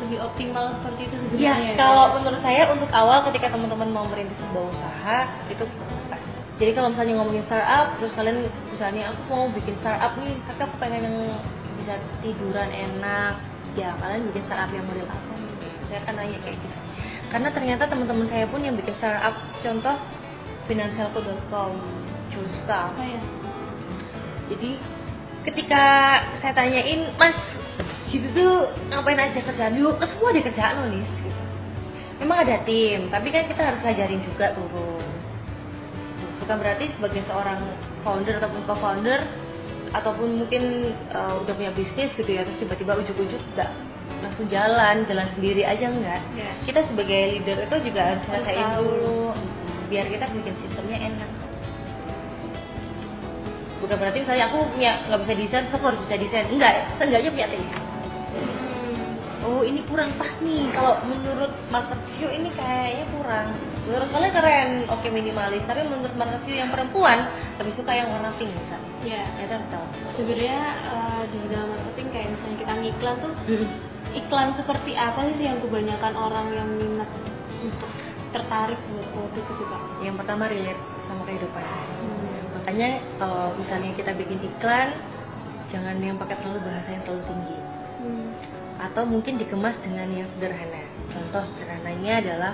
lebih 0.00 0.18
optimal 0.24 0.72
seperti 0.80 1.00
itu 1.06 1.14
Ya, 1.36 1.54
sebenarnya 1.54 1.76
kalau 1.76 2.04
menurut 2.16 2.40
saya 2.40 2.62
untuk 2.72 2.90
awal 2.90 3.18
ketika 3.28 3.52
teman-teman 3.52 3.88
mau 3.92 4.04
merintis 4.08 4.40
sebuah 4.48 4.64
usaha 4.72 5.18
itu 5.52 5.64
pas. 6.08 6.22
Jadi 6.56 6.70
kalau 6.76 6.88
misalnya 6.92 7.14
ngomongin 7.20 7.44
startup, 7.48 7.86
terus 8.00 8.12
kalian 8.16 8.36
misalnya 8.68 9.02
aku 9.12 9.20
mau 9.32 9.44
bikin 9.52 9.74
startup 9.80 10.12
nih, 10.20 10.32
tapi 10.44 10.60
aku 10.64 10.74
pengen 10.76 11.00
yang 11.08 11.16
bisa 11.80 11.94
tiduran 12.20 12.68
enak, 12.68 13.34
ya 13.76 13.96
kalian 13.96 14.28
bikin 14.28 14.42
startup 14.44 14.68
yang 14.72 14.84
model 14.84 15.08
apa 15.08 15.32
nih? 15.36 15.52
Saya 15.88 16.00
kan 16.04 16.14
nanya 16.20 16.38
kayak 16.44 16.56
gitu. 16.60 16.78
Karena 17.32 17.48
ternyata 17.54 17.82
teman-teman 17.88 18.26
saya 18.28 18.44
pun 18.44 18.60
yang 18.60 18.76
bikin 18.76 18.94
startup, 19.00 19.36
contoh 19.64 19.96
financialku.com, 20.68 21.72
Juska, 22.30 22.92
Oh, 22.94 23.04
ya. 23.04 23.20
Jadi 24.50 24.70
ketika 25.46 25.84
saya 26.42 26.52
tanyain 26.52 27.08
mas 27.16 27.38
gitu 28.10 28.26
tuh 28.34 28.52
ngapain 28.90 29.16
aja 29.16 29.40
kerjaan? 29.40 29.78
Yuk 29.78 29.96
semua 30.02 30.34
ada 30.34 30.42
kerjaan 30.42 30.74
loh 30.82 30.88
nis 30.90 31.10
gitu. 31.22 31.40
memang 32.20 32.44
ada 32.44 32.60
tim 32.68 33.08
tapi 33.08 33.32
kan 33.32 33.48
kita 33.48 33.62
harus 33.64 33.80
ngajarin 33.80 34.20
juga 34.28 34.52
turun. 34.52 35.08
Bukan 36.44 36.56
berarti 36.60 36.84
sebagai 36.98 37.22
seorang 37.24 37.60
founder 38.04 38.36
ataupun 38.36 38.60
co-founder 38.68 39.20
ataupun 39.90 40.28
mungkin 40.44 40.92
uh, 41.10 41.34
udah 41.42 41.54
punya 41.56 41.72
bisnis 41.74 42.12
gitu 42.14 42.30
ya 42.30 42.46
terus 42.46 42.58
tiba-tiba 42.62 42.94
ujuk-ujuk 43.00 43.42
nggak 43.58 43.70
langsung 44.22 44.46
jalan 44.52 45.02
jalan 45.08 45.26
sendiri 45.34 45.66
aja 45.66 45.90
enggak 45.90 46.20
Ya. 46.36 46.50
kita 46.68 46.80
sebagai 46.86 47.22
leader 47.38 47.58
itu 47.66 47.76
juga 47.90 48.00
harus 48.14 48.22
ngerasain 48.28 48.66
dulu 48.78 49.34
biar 49.90 50.06
kita 50.06 50.26
bikin 50.30 50.54
sistemnya 50.62 50.98
enak 51.10 51.30
bukan 53.90 54.06
berarti 54.06 54.22
misalnya 54.22 54.46
aku 54.46 54.58
punya 54.70 55.02
nggak 55.10 55.20
bisa 55.26 55.34
desain 55.34 55.62
terus 55.66 55.74
aku 55.82 55.86
harus 55.90 56.00
bisa 56.06 56.14
desain. 56.14 56.46
Enggak 56.46 56.72
seenggaknya 56.94 57.30
punya 57.34 57.48
tim. 57.50 57.62
Oh 59.42 59.66
ini 59.66 59.82
kurang 59.90 60.14
pas 60.14 60.30
nih. 60.38 60.70
Kalau 60.70 60.94
menurut 61.10 61.50
market 61.74 61.98
view 62.14 62.30
ini 62.30 62.54
kayaknya 62.54 63.02
kurang. 63.10 63.50
Menurut 63.90 64.08
kalian 64.14 64.30
keren. 64.30 64.70
Oke 64.94 65.10
minimalis. 65.10 65.66
Tapi 65.66 65.82
menurut 65.90 66.14
market 66.14 66.38
view 66.46 66.62
yang 66.62 66.70
perempuan 66.70 67.18
lebih 67.58 67.74
suka 67.74 67.90
yang 67.90 68.06
warna 68.14 68.30
pink 68.38 68.54
misalnya. 68.54 68.90
Ya 69.02 69.26
kita 69.42 69.58
harus 69.58 69.68
tahu. 69.74 69.86
Sebenarnya 70.22 70.60
eh, 70.86 71.22
di 71.34 71.38
dalam 71.50 71.68
marketing 71.74 72.08
kayak 72.14 72.28
misalnya 72.30 72.56
kita 72.62 72.72
ngiklan 72.78 73.16
tuh 73.18 73.32
iklan 74.22 74.48
seperti 74.54 74.92
apa 74.94 75.20
sih 75.34 75.50
yang 75.50 75.58
kebanyakan 75.58 76.14
orang 76.14 76.46
yang 76.54 76.68
minat 76.78 77.10
untuk 77.58 77.90
tertarik 78.30 78.78
buat 78.94 79.06
produk 79.10 79.44
itu 79.50 79.64
kak? 79.66 79.82
yang 80.06 80.14
pertama 80.14 80.46
relate 80.46 80.78
sama 81.10 81.26
kehidupan. 81.26 81.58
Hmm. 81.66 81.99
Makanya 82.60 83.00
kalau 83.16 83.56
misalnya 83.56 83.90
kita 83.96 84.12
bikin 84.12 84.38
iklan 84.44 84.92
jangan 85.72 85.96
yang 85.96 86.20
pakai 86.20 86.36
terlalu 86.44 86.60
bahasa 86.68 86.88
yang 86.92 87.02
terlalu 87.08 87.24
tinggi 87.24 87.58
Hmm. 88.00 88.32
atau 88.80 89.04
mungkin 89.04 89.36
dikemas 89.36 89.76
dengan 89.84 90.08
yang 90.08 90.24
sederhana. 90.32 90.80
Contoh 91.12 91.44
sederhananya 91.52 92.24
adalah 92.24 92.52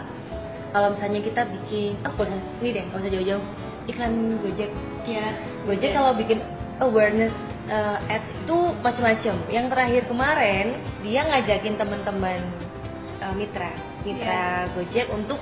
kalau 0.75 0.91
misalnya 0.91 1.23
kita 1.23 1.43
bikin, 1.47 1.95
oh 2.03 2.13
usah 2.19 2.35
ini 2.59 2.69
deh, 2.75 2.85
gak 2.91 2.99
usah 2.99 3.13
jauh-jauh, 3.15 3.45
iklan 3.87 4.43
Gojek. 4.43 4.71
Ya. 5.07 5.33
Gojek 5.63 5.95
kalau 5.95 6.19
bikin 6.19 6.43
awareness 6.83 7.31
uh, 7.71 7.97
ads 8.11 8.27
itu 8.27 8.59
macam-macam. 8.83 9.35
Yang 9.49 9.67
terakhir 9.71 10.03
kemarin 10.11 10.67
dia 11.07 11.23
ngajakin 11.31 11.75
teman-teman 11.79 12.41
uh, 13.23 13.35
mitra, 13.39 13.71
mitra 14.03 14.67
Gojek 14.75 15.07
untuk 15.15 15.39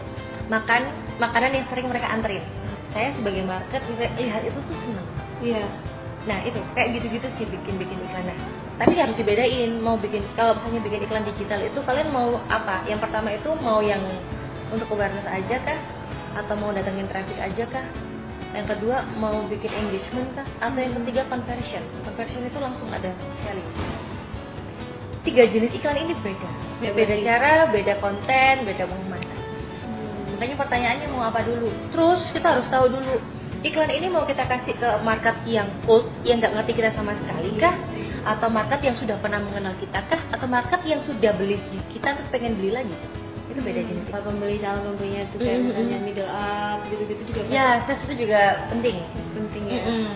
makan 0.53 0.85
makanan 1.17 1.51
yang 1.57 1.67
sering 1.73 1.89
mereka 1.89 2.13
anterin. 2.13 2.45
Saya 2.95 3.11
sebagai 3.19 3.43
market 3.43 3.83
lihat 3.99 4.47
itu 4.47 4.59
tuh 4.63 4.77
seneng. 4.79 5.09
Iya. 5.43 5.67
Nah 6.25 6.39
itu 6.47 6.57
kayak 6.79 6.95
gitu-gitu 6.97 7.27
sih 7.37 7.45
bikin-bikin 7.51 7.99
iklan. 8.07 8.25
Nah, 8.25 8.39
tapi 8.81 8.97
harus 8.97 9.19
dibedain 9.19 9.77
mau 9.83 9.99
bikin 9.99 10.23
kalau 10.39 10.55
misalnya 10.57 10.81
bikin 10.87 11.01
iklan 11.05 11.27
digital 11.27 11.61
itu 11.61 11.79
kalian 11.83 12.09
mau 12.15 12.39
apa? 12.49 12.81
Yang 12.87 13.05
pertama 13.05 13.29
itu 13.35 13.51
mau 13.61 13.83
yang 13.83 14.01
untuk 14.73 14.89
awareness 14.95 15.27
aja 15.27 15.59
kah? 15.67 15.79
Atau 16.39 16.55
mau 16.63 16.71
datengin 16.71 17.11
traffic 17.11 17.37
aja 17.43 17.67
kah? 17.69 17.87
Yang 18.55 18.79
kedua 18.79 19.03
mau 19.19 19.43
bikin 19.51 19.75
engagement 19.75 20.31
kah? 20.39 20.47
Atau 20.63 20.79
yang 20.79 20.95
ketiga 21.03 21.23
conversion? 21.27 21.83
Conversion 22.07 22.43
itu 22.47 22.59
langsung 22.63 22.89
ada 22.95 23.11
selling. 23.43 23.71
Tiga 25.27 25.51
jenis 25.51 25.75
iklan 25.75 25.99
ini 25.99 26.15
beda. 26.23 26.51
Beda 26.79 27.17
cara, 27.19 27.53
beda 27.75 27.95
konten, 27.99 28.55
beda 28.63 28.85
pengemasan. 28.87 29.34
Makanya 30.35 30.57
pertanyaannya 30.59 31.07
mau 31.15 31.23
apa 31.25 31.41
dulu? 31.47 31.71
Terus 31.95 32.21
kita 32.35 32.47
harus 32.59 32.67
tahu 32.69 32.91
dulu 32.91 33.15
iklan 33.65 33.89
ini 33.89 34.13
mau 34.13 34.27
kita 34.27 34.45
kasih 34.45 34.77
ke 34.77 34.89
market 35.01 35.33
yang 35.49 35.65
old 35.89 36.05
yang 36.21 36.37
nggak 36.43 36.53
ngerti 36.53 36.73
kita 36.77 36.91
sama 36.93 37.15
sekali 37.17 37.55
kah? 37.57 37.75
Atau 38.25 38.49
market 38.51 38.81
yang 38.83 38.97
sudah 38.99 39.17
pernah 39.21 39.39
mengenal 39.41 39.73
kita 39.79 40.03
kah? 40.05 40.21
Atau 40.35 40.51
market 40.51 40.81
yang 40.85 41.01
sudah 41.07 41.33
beli 41.39 41.57
kita 41.95 42.13
terus 42.13 42.29
pengen 42.29 42.59
beli 42.59 42.75
lagi? 42.75 42.97
Itu 43.45 43.61
beda 43.61 43.81
jenis. 43.85 44.09
Kalau 44.09 44.25
pembeli 44.25 44.57
calon 44.57 44.83
pembelinya 44.97 45.21
itu 45.23 45.37
kayak 45.37 45.53
Mm-mm. 45.55 45.69
misalnya 45.69 45.99
middle 46.01 46.31
up 46.33 46.79
gitu-gitu 46.89 47.23
juga 47.29 47.41
kan 47.45 47.53
Ya, 47.53 47.67
sales 47.85 48.01
itu 48.09 48.15
juga 48.25 48.41
penting. 48.73 48.97
penting 49.37 49.65
ya. 49.69 49.83
Mm-mm. 49.85 50.13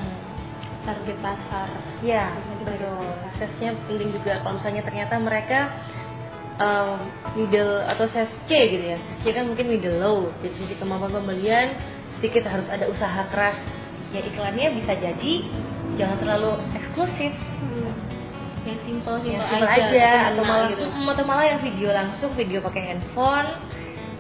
Target 0.89 1.19
pasar. 1.21 1.69
Ya, 2.01 2.25
betul. 2.65 3.05
Salesnya 3.37 3.77
penting 3.85 4.09
juga. 4.17 4.41
Kalau 4.41 4.57
misalnya 4.57 4.83
ternyata 4.89 5.15
mereka 5.21 5.59
um, 6.59 6.99
middle 7.38 7.83
atau 7.87 8.05
ses 8.11 8.31
C 8.47 8.51
gitu 8.77 8.85
ya. 8.94 8.99
Ses 8.99 9.18
C 9.23 9.25
kan 9.33 9.47
mungkin 9.49 9.71
middle 9.71 9.97
low. 9.99 10.18
Jadi 10.42 10.55
sisi 10.59 10.75
kemampuan 10.77 11.14
pembelian 11.14 11.79
sedikit 12.18 12.51
harus 12.51 12.66
ada 12.68 12.87
usaha 12.90 13.25
keras. 13.31 13.59
Ya 14.11 14.21
iklannya 14.25 14.75
bisa 14.77 14.94
jadi 14.99 15.33
jangan 15.97 16.16
terlalu 16.21 16.59
eksklusif. 16.77 17.33
Hmm. 17.62 17.92
Yang 18.66 18.81
simple 18.85 19.16
yang 19.25 19.40
simple 19.40 19.49
simple 19.49 19.71
aja, 19.71 19.88
aja, 19.88 20.11
atau 20.35 20.42
malah 20.44 20.68
gitu. 20.75 20.85
Atau 20.85 21.25
malah 21.25 21.47
yang 21.47 21.61
video 21.62 21.88
langsung 21.94 22.31
video 22.37 22.59
pakai 22.61 22.83
handphone. 22.92 23.49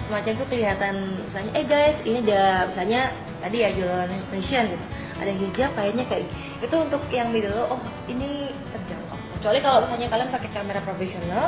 Semacam 0.08 0.32
itu 0.40 0.44
kelihatan 0.48 0.94
misalnya 1.20 1.52
eh 1.52 1.64
guys 1.68 1.96
ini 2.08 2.24
ada 2.24 2.64
misalnya 2.64 3.12
tadi 3.44 3.56
ya 3.60 3.68
jualan 3.76 4.08
fashion 4.32 4.64
gitu. 4.72 4.86
Ada 5.18 5.32
hijab 5.34 5.70
kayaknya 5.74 6.04
kayak 6.06 6.24
itu 6.62 6.76
untuk 6.78 7.02
yang 7.10 7.28
middle 7.34 7.52
low, 7.52 7.76
oh 7.76 7.80
ini 8.06 8.54
terjangkau. 8.72 9.18
Kecuali 9.36 9.58
kalau 9.60 9.78
misalnya 9.84 10.08
kalian 10.08 10.30
pakai 10.30 10.50
kamera 10.54 10.80
profesional 10.80 11.44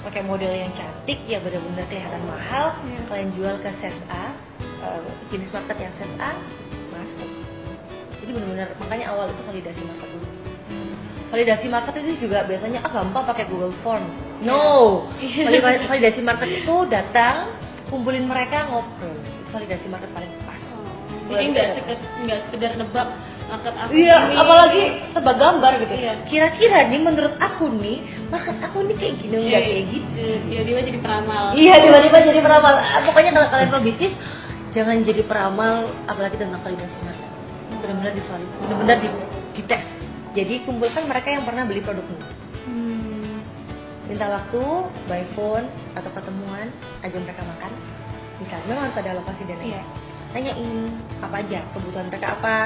pakai 0.00 0.22
model 0.22 0.50
yang 0.50 0.72
cantik 0.72 1.20
ya 1.24 1.38
benar-benar 1.38 1.84
kelihatan 1.86 2.22
mahal 2.24 2.72
Iya. 2.82 2.98
kalian 3.06 3.30
jual 3.36 3.54
ke 3.60 3.70
ses 3.78 3.96
A 4.08 4.32
eh, 4.80 5.00
jenis 5.28 5.50
market 5.50 5.76
yang 5.76 5.92
ses 5.96 6.12
A 6.16 6.32
masuk 6.90 7.30
jadi 8.18 8.30
benar-benar 8.32 8.68
makanya 8.78 9.06
awal 9.12 9.26
itu 9.26 9.42
validasi 9.44 9.82
market 9.84 10.08
dulu 10.10 10.28
validasi 11.30 11.66
market 11.70 11.94
itu 11.96 12.26
juga 12.26 12.42
biasanya 12.42 12.82
ah 12.82 12.90
gampang 12.90 13.22
pakai 13.22 13.46
Google 13.46 13.70
Form. 13.86 14.02
No, 14.42 15.06
Iya. 15.22 15.46
Valid- 15.62 15.86
validasi 15.86 16.26
market 16.26 16.50
itu 16.50 16.74
datang, 16.90 17.54
kumpulin 17.86 18.26
mereka 18.26 18.66
ngobrol. 18.66 19.14
Itu 19.14 19.50
validasi 19.54 19.86
market 19.86 20.10
paling 20.10 20.26
pas. 20.42 20.58
Jadi 21.30 21.44
nggak 21.54 21.66
sekedar 21.70 21.96
nggak 22.26 22.38
sekedar 22.50 22.70
nebak 22.74 23.08
market 23.50 23.74
aku 23.76 23.90
Iya, 23.92 24.16
ini. 24.22 24.34
apalagi 24.38 24.82
tebak 25.10 25.36
gambar 25.36 25.72
gitu. 25.76 25.94
Iya. 25.96 26.12
Kira-kira 26.24 26.78
nih 26.86 27.00
menurut 27.02 27.34
aku 27.36 27.64
nih, 27.76 27.98
market 28.30 28.56
aku 28.60 28.78
nih 28.86 28.96
kayak 28.96 29.14
gini 29.18 29.32
Iya, 29.32 29.40
enggak 29.42 29.62
kayak 29.66 29.84
gitu. 29.90 30.22
Tiba-tiba 30.46 30.80
jadi 30.86 30.98
peramal. 30.98 31.42
Iya, 31.52 31.74
tiba-tiba 31.76 32.18
jadi 32.22 32.40
peramal. 32.40 32.74
Ah, 32.76 33.00
Pokoknya 33.02 33.30
kalau 33.32 33.48
kalian 33.50 33.68
mau 33.68 33.82
bisnis, 33.82 34.12
jangan 34.70 34.96
jadi 35.02 35.22
peramal 35.22 35.74
apalagi 36.06 36.36
tentang 36.38 36.60
validasi 36.60 36.98
market. 37.02 37.30
Benar-benar 37.80 38.12
divalid, 38.12 38.48
benar-benar 38.60 38.96
di, 38.96 39.08
dites. 39.54 39.84
Jadi 40.30 40.54
kumpulkan 40.62 41.02
mereka 41.04 41.28
yang 41.28 41.42
pernah 41.42 41.66
beli 41.66 41.82
produkmu. 41.82 42.18
Hmm. 42.62 43.40
minta 44.04 44.26
waktu 44.26 44.58
by 45.06 45.22
phone 45.32 45.62
atau 45.94 46.10
ketemuan 46.10 46.66
ajak 47.00 47.22
mereka 47.22 47.46
makan 47.46 47.70
misalnya 48.36 48.66
memang 48.68 48.90
ada 48.90 49.14
lokasi 49.14 49.46
dan 49.46 49.54
lain 49.58 49.70
Iya. 49.70 49.82
Tanyain 50.30 50.70
apa 51.20 51.36
aja 51.42 51.58
kebutuhan 51.74 52.06
mereka 52.08 52.26
apa 52.38 52.56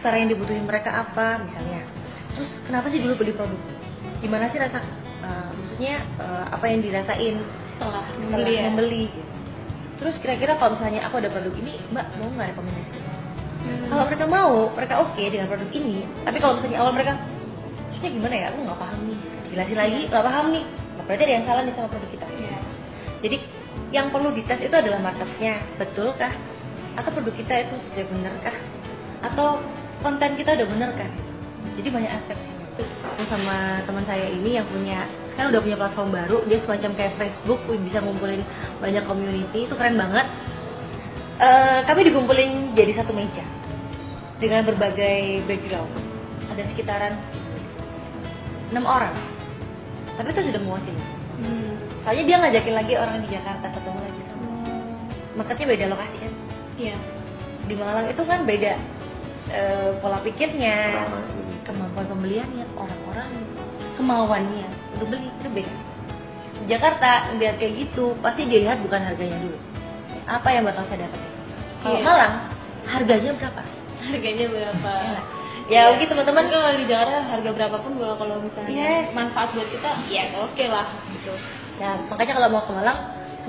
sekarang 0.00 0.18
yang 0.26 0.30
dibutuhin 0.32 0.64
mereka 0.64 0.90
apa 1.04 1.42
misalnya. 1.44 1.80
Terus 2.38 2.50
kenapa 2.64 2.86
sih 2.88 2.98
dulu 3.02 3.12
beli 3.20 3.32
produk? 3.36 3.60
Gimana 4.24 4.48
sih 4.48 4.58
rasa 4.62 4.80
uh, 5.24 5.50
maksudnya 5.52 6.00
uh, 6.16 6.44
apa 6.48 6.64
yang 6.70 6.80
dirasain 6.80 7.36
Setelah 7.76 8.04
setelah 8.04 8.04
membeli 8.16 8.52
ya. 8.56 8.62
membeli 8.68 9.02
gitu. 9.08 9.30
terus 10.00 10.16
kira-kira 10.24 10.56
kalau 10.56 10.80
misalnya 10.80 11.04
aku 11.04 11.20
ada 11.20 11.28
produk 11.28 11.52
ini 11.60 11.76
mbak 11.92 12.08
mau 12.16 12.28
nggak 12.32 12.48
rekomendasi? 12.56 12.92
Hmm. 13.60 13.84
kalau 13.92 14.04
mereka 14.08 14.24
mau 14.24 14.52
mereka 14.72 14.94
oke 15.04 15.20
dengan 15.20 15.46
produk 15.52 15.70
ini 15.76 16.08
tapi 16.24 16.36
kalau 16.40 16.56
misalnya 16.56 16.78
awal 16.80 16.92
mereka 16.96 17.12
maksudnya 17.88 18.10
gimana 18.16 18.34
ya? 18.36 18.46
Aku 18.48 18.58
nggak 18.64 18.80
paham 18.80 19.00
nih. 19.04 19.18
Jelasin 19.52 19.76
lagi 19.76 20.00
nggak 20.08 20.24
paham 20.24 20.46
nih. 20.56 20.64
Berarti 21.04 21.22
ada 21.26 21.32
yang 21.34 21.44
salah 21.44 21.62
nih 21.68 21.74
sama 21.76 21.88
produk 21.92 22.10
kita. 22.14 22.26
Iya. 22.40 22.58
jadi 23.20 23.36
yang 23.90 24.06
perlu 24.08 24.28
dites 24.32 24.60
itu 24.62 24.76
adalah 24.76 25.00
marketnya. 25.04 25.54
Betulkah 25.76 26.32
atau 26.98 27.10
produk 27.14 27.34
kita 27.34 27.54
itu 27.68 27.74
sudah 27.90 28.04
benar 28.10 28.34
kah? 28.42 28.56
Atau 29.26 29.60
konten 30.00 30.34
kita 30.34 30.56
udah 30.56 30.66
benar 30.66 30.90
kah? 30.96 31.10
Jadi 31.78 31.88
banyak 31.90 32.12
aspek. 32.12 32.38
Terus 32.80 33.28
sama 33.28 33.76
teman 33.84 34.04
saya 34.08 34.26
ini 34.32 34.56
yang 34.56 34.66
punya 34.70 35.04
sekarang 35.28 35.52
udah 35.52 35.62
punya 35.62 35.76
platform 35.76 36.08
baru 36.10 36.38
dia 36.48 36.58
semacam 36.64 36.90
kayak 36.96 37.12
Facebook 37.20 37.60
bisa 37.84 38.00
ngumpulin 38.00 38.40
banyak 38.80 39.04
community 39.04 39.68
itu 39.68 39.74
keren 39.76 40.00
banget. 40.00 40.26
Eh, 41.40 41.80
kami 41.88 42.00
dikumpulin 42.08 42.76
jadi 42.76 43.00
satu 43.00 43.12
meja 43.16 43.44
dengan 44.40 44.64
berbagai 44.64 45.44
background. 45.44 45.92
Ada 46.52 46.62
sekitaran 46.72 47.14
enam 48.72 48.84
orang. 48.88 49.14
Tapi 50.16 50.28
itu 50.36 50.52
sudah 50.52 50.60
mewakili 50.60 51.00
Hmm. 51.40 51.72
soalnya 52.04 52.24
dia 52.28 52.36
ngajakin 52.36 52.74
lagi 52.76 52.94
orang 53.00 53.16
di 53.24 53.28
Jakarta 53.32 53.66
ketemu 53.72 53.98
lagi. 54.04 54.22
Sama 54.28 54.48
marketnya 55.40 55.66
beda 55.72 55.84
lokasi 55.88 56.16
kan 56.20 56.29
Iya. 56.80 56.96
di 57.62 57.74
Malang 57.76 58.08
itu 58.08 58.22
kan 58.24 58.42
beda 58.42 58.72
eh, 59.50 59.90
pola 60.00 60.16
pikirnya 60.20 60.76
gitu. 60.96 61.18
kemampuan 61.66 62.06
pembeliannya 62.08 62.64
orang-orang 62.74 63.30
kemauannya 63.94 64.68
untuk 64.96 65.06
beli 65.10 65.28
itu 65.28 65.48
beda 65.52 65.76
di 66.56 66.64
Jakarta 66.66 67.28
lihat 67.36 67.56
kayak 67.56 67.72
gitu 67.78 68.16
pasti 68.18 68.44
dilihat 68.44 68.80
bukan 68.80 69.00
harganya 69.00 69.36
dulu 69.38 69.58
apa 70.24 70.48
yang 70.48 70.64
bakal 70.64 70.84
saya 70.88 71.04
dapat 71.04 71.20
kalau 71.80 71.96
Iya. 71.96 72.04
Malang 72.04 72.34
harganya 72.86 73.30
berapa 73.36 73.62
Harganya 74.00 74.46
berapa? 74.48 74.92
Enak. 74.96 75.24
ya 75.68 75.80
mungkin 75.92 76.08
teman-teman 76.08 76.44
Teman 76.48 76.56
kalau 76.56 76.72
di 76.74 76.84
Jakarta 76.88 77.18
harga 77.22 77.50
berapapun 77.52 77.92
kalau 77.94 78.16
kalau 78.16 78.34
misalnya 78.40 78.72
Yes. 78.72 79.04
manfaat 79.12 79.52
buat 79.52 79.68
kita, 79.68 79.90
ya 80.08 80.24
oke 80.40 80.64
lah 80.66 80.86
gitu. 81.12 81.32
Nah, 81.76 82.00
makanya 82.08 82.32
kalau 82.34 82.48
mau 82.48 82.64
ke 82.64 82.72
Malang, 82.72 82.98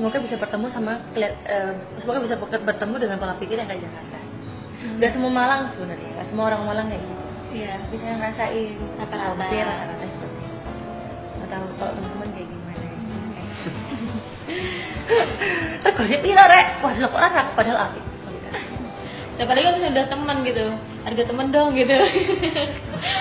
semoga 0.02 0.18
bisa 0.18 0.34
bertemu 0.34 0.66
sama 0.74 0.98
eh, 1.14 1.74
semoga 2.02 2.26
bisa 2.26 2.34
ber- 2.34 2.66
bertemu 2.66 2.96
dengan 2.98 3.22
pola 3.22 3.38
pikir 3.38 3.54
yang 3.54 3.70
kayak 3.70 3.86
Jakarta. 3.86 4.18
Gak 4.98 5.14
semua 5.14 5.30
Malang 5.30 5.70
sebenarnya, 5.78 6.10
gak 6.18 6.28
semua 6.34 6.50
orang 6.50 6.62
Malang 6.66 6.90
kayak 6.90 7.06
gitu. 7.06 7.22
Iya. 7.54 7.74
Bisa 7.94 8.06
ngerasain 8.18 8.82
Rata-rata. 8.98 9.46
hampir 9.46 9.62
rata-rata 9.62 10.06
seperti 10.10 10.42
itu. 10.42 10.58
Gak 11.38 11.50
tahu 11.54 11.66
kalau 11.78 11.92
teman-teman 11.94 12.28
kayak 12.34 12.48
gimana. 12.50 12.86
Reganya 15.86 16.18
piro 16.18 16.44
rek? 16.50 16.68
Wah, 16.82 16.94
lo 16.98 17.08
kok 17.08 17.22
ora 17.22 17.30
padahal 17.54 17.80
apik. 17.86 18.04
Apalagi 19.38 19.66
kalau 19.66 19.78
misalnya 19.78 19.94
udah 19.94 20.08
teman 20.10 20.38
gitu, 20.46 20.66
harga 21.02 21.24
teman 21.26 21.48
dong 21.50 21.70
gitu. 21.74 21.98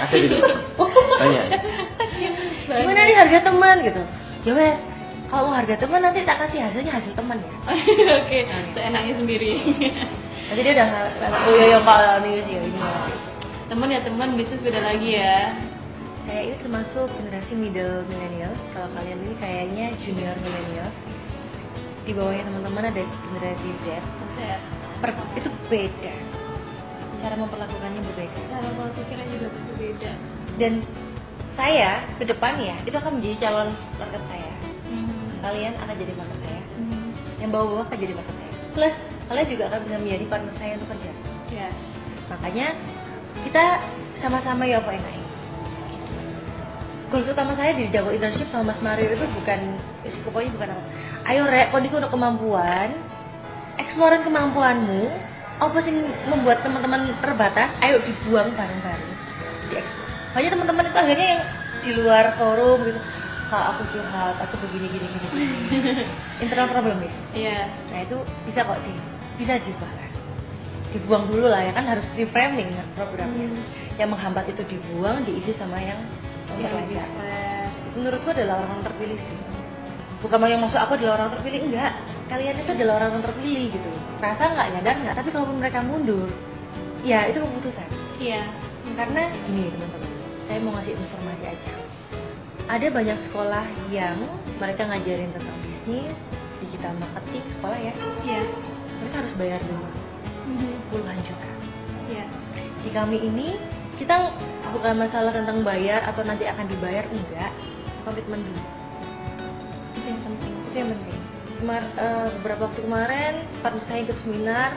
Ada 0.00 0.16
gitu. 0.16 0.36
Banyak. 1.20 1.44
Gimana 2.68 3.00
nih 3.04 3.16
harga 3.16 3.38
teman 3.40 3.76
gitu? 3.84 4.02
Ya 4.44 4.52
wes, 4.56 4.76
kalau 5.30 5.54
harga 5.54 5.78
teman 5.78 6.02
nanti 6.02 6.26
tak 6.26 6.42
kasih 6.42 6.58
hasilnya 6.58 6.90
hasil 6.90 7.12
teman 7.14 7.38
ya. 7.38 7.50
Oke, 8.18 8.38
seenaknya 8.74 9.14
sendiri. 9.14 9.50
Nanti 10.50 10.60
dia 10.66 10.74
udah 10.74 10.88
oh 11.46 11.52
iya 11.54 11.64
iya 11.70 11.78
kalau 11.86 12.18
nih 12.26 12.42
sih 12.42 12.58
ini. 12.58 12.74
ya. 12.74 13.06
teman 13.70 13.86
ya 13.94 14.02
teman, 14.02 14.34
bisnis 14.34 14.58
beda 14.66 14.82
lagi 14.82 15.14
ya. 15.14 15.54
Saya 16.26 16.40
ini 16.50 16.56
termasuk 16.58 17.06
generasi 17.22 17.54
middle 17.54 18.02
millennials. 18.10 18.58
Kalau 18.74 18.90
kalian 18.98 19.22
ini 19.22 19.34
kayaknya 19.38 19.86
junior 20.02 20.34
millennials. 20.42 20.94
Di 22.02 22.10
bawahnya 22.10 22.50
teman-teman 22.50 22.90
ada 22.90 23.02
generasi 23.06 23.70
Z. 23.86 24.02
Per, 24.98 25.10
itu 25.38 25.48
beda. 25.70 26.14
Cara 27.22 27.34
memperlakukannya 27.38 28.02
berbeda. 28.02 28.38
cara 28.50 28.66
pola 28.74 28.90
pikirnya 28.98 29.26
juga 29.30 29.48
berbeda. 29.54 30.10
Dan 30.58 30.72
saya 31.54 32.02
ke 32.18 32.26
depan 32.26 32.58
ya 32.58 32.74
itu 32.82 32.96
akan 32.98 33.22
menjadi 33.22 33.46
calon 33.46 33.70
market 34.02 34.22
saya. 34.26 34.59
Kalian 35.40 35.72
akan 35.80 35.94
jadi 35.96 36.12
market 36.16 36.38
saya. 36.44 36.62
Yang 37.40 37.50
bawah-bawah 37.56 37.84
akan 37.88 37.98
jadi 37.98 38.14
market 38.16 38.34
saya. 38.36 38.52
Plus 38.70 38.94
kalian 39.26 39.46
juga 39.48 39.64
akan 39.72 39.80
bisa 39.86 39.96
menjadi 39.98 40.24
partner 40.28 40.54
saya 40.60 40.72
untuk 40.76 40.88
kerja. 40.92 41.10
Ya. 41.50 41.68
Makanya 42.30 42.66
kita 43.42 43.64
sama-sama 44.20 44.62
ya 44.68 44.78
apa 44.78 44.94
naik. 44.94 45.24
Goals 47.10 47.26
utama 47.26 47.58
saya 47.58 47.74
di 47.74 47.90
Jago 47.90 48.14
Internship 48.14 48.46
sama 48.54 48.70
Mas 48.70 48.78
Mario 48.86 49.10
itu 49.10 49.26
bukan, 49.34 49.74
wis 50.06 50.14
pokoknya 50.22 50.54
bukan 50.54 50.68
apa. 50.78 50.82
Ayo 51.26 51.42
rek, 51.50 51.74
kau 51.74 51.82
udah 51.82 52.06
kemampuan, 52.06 52.94
eksploran 53.82 54.22
kemampuanmu. 54.22 55.10
Apa 55.58 55.76
sih 55.82 55.92
membuat 56.30 56.62
teman-teman 56.62 57.10
terbatas? 57.18 57.74
Ayo 57.82 57.98
dibuang 58.06 58.54
bareng-bareng, 58.54 59.12
dieksplor. 59.68 60.08
Banyak 60.38 60.50
teman-teman 60.54 60.84
itu 60.86 60.98
akhirnya 61.02 61.28
yang 61.34 61.42
di 61.82 61.90
luar 61.98 62.24
forum 62.38 62.78
gitu, 62.86 63.00
kak 63.50 63.64
aku 63.74 63.82
curhat, 63.90 64.38
aku 64.38 64.54
begini 64.62 64.86
gini 64.86 65.06
gini. 65.10 65.26
gini. 65.26 65.92
Internal 66.46 66.70
problem 66.70 66.96
ya. 67.02 67.12
Iya. 67.34 67.58
Nah 67.90 67.98
itu 68.06 68.16
bisa 68.46 68.62
kok 68.62 68.78
di 68.86 68.92
bisa 69.36 69.58
diubah 69.58 69.90
kan. 69.90 70.10
Dibuang 70.94 71.24
dulu 71.26 71.46
lah 71.50 71.66
ya 71.66 71.72
kan 71.74 71.84
harus 71.90 72.06
reframing 72.14 72.70
programnya. 72.94 73.50
Hmm. 73.50 73.98
Yang 73.98 74.08
menghambat 74.14 74.44
itu 74.48 74.62
dibuang, 74.70 75.26
diisi 75.26 75.52
sama 75.58 75.76
yang 75.82 75.98
Yang 76.56 76.78
lebih 76.78 76.96
memperlancar. 76.96 77.08
fresh. 77.18 77.74
Menurutku 77.98 78.28
adalah 78.30 78.56
orang 78.62 78.80
terpilih 78.86 79.18
sih. 79.18 79.38
Bukan 80.20 80.38
yang 80.46 80.60
masuk 80.60 80.78
aku 80.78 80.92
adalah 81.00 81.12
orang 81.18 81.30
terpilih 81.34 81.60
enggak. 81.66 81.92
Kalian 82.30 82.54
itu 82.54 82.70
adalah 82.70 82.94
orang 83.02 83.10
yang 83.18 83.24
terpilih 83.24 83.64
gitu. 83.74 83.90
Rasa 84.22 84.42
nggak 84.52 84.68
nyadar 84.78 84.94
nggak, 85.02 85.14
tapi 85.18 85.28
kalaupun 85.34 85.56
mereka 85.58 85.78
mundur, 85.82 86.28
ya 87.02 87.26
itu 87.26 87.40
keputusan. 87.40 87.88
Iya. 88.20 88.42
Karena 88.94 89.32
gini 89.48 89.72
teman-teman, 89.72 90.10
saya 90.44 90.58
mau 90.60 90.72
ngasih 90.76 90.92
informasi 90.92 91.44
aja. 91.48 91.89
Ada 92.70 92.86
banyak 92.86 93.18
sekolah 93.26 93.66
yang 93.90 94.14
mereka 94.62 94.86
ngajarin 94.86 95.34
tentang 95.34 95.56
bisnis, 95.66 96.14
digital 96.62 96.94
marketing, 97.02 97.42
sekolah 97.58 97.78
ya. 97.82 97.94
Iya. 98.22 98.42
Mereka 99.02 99.16
harus 99.18 99.34
bayar 99.34 99.60
dulu 99.66 99.86
puluhan 100.90 101.18
juta. 101.22 101.48
Iya. 102.10 102.24
Di 102.82 102.90
kami 102.90 103.18
ini 103.22 103.48
kita 103.98 104.34
bukan 104.74 104.94
masalah 104.98 105.30
tentang 105.34 105.62
bayar 105.62 106.02
atau 106.08 106.22
nanti 106.26 106.46
akan 106.46 106.66
dibayar 106.66 107.04
enggak, 107.10 107.52
komitmen 108.06 108.40
dulu. 108.42 108.62
Oke. 110.00 110.08
yang 110.08 110.22
penting 110.24 110.52
itu 110.56 110.76
yang 110.80 110.90
penting 110.96 111.18
Kemar, 111.60 111.82
eh, 111.84 112.28
beberapa 112.40 112.72
waktu 112.72 112.80
kemarin 112.88 113.34
partner 113.60 113.84
saya 113.84 114.00
ikut 114.08 114.16
seminar 114.24 114.70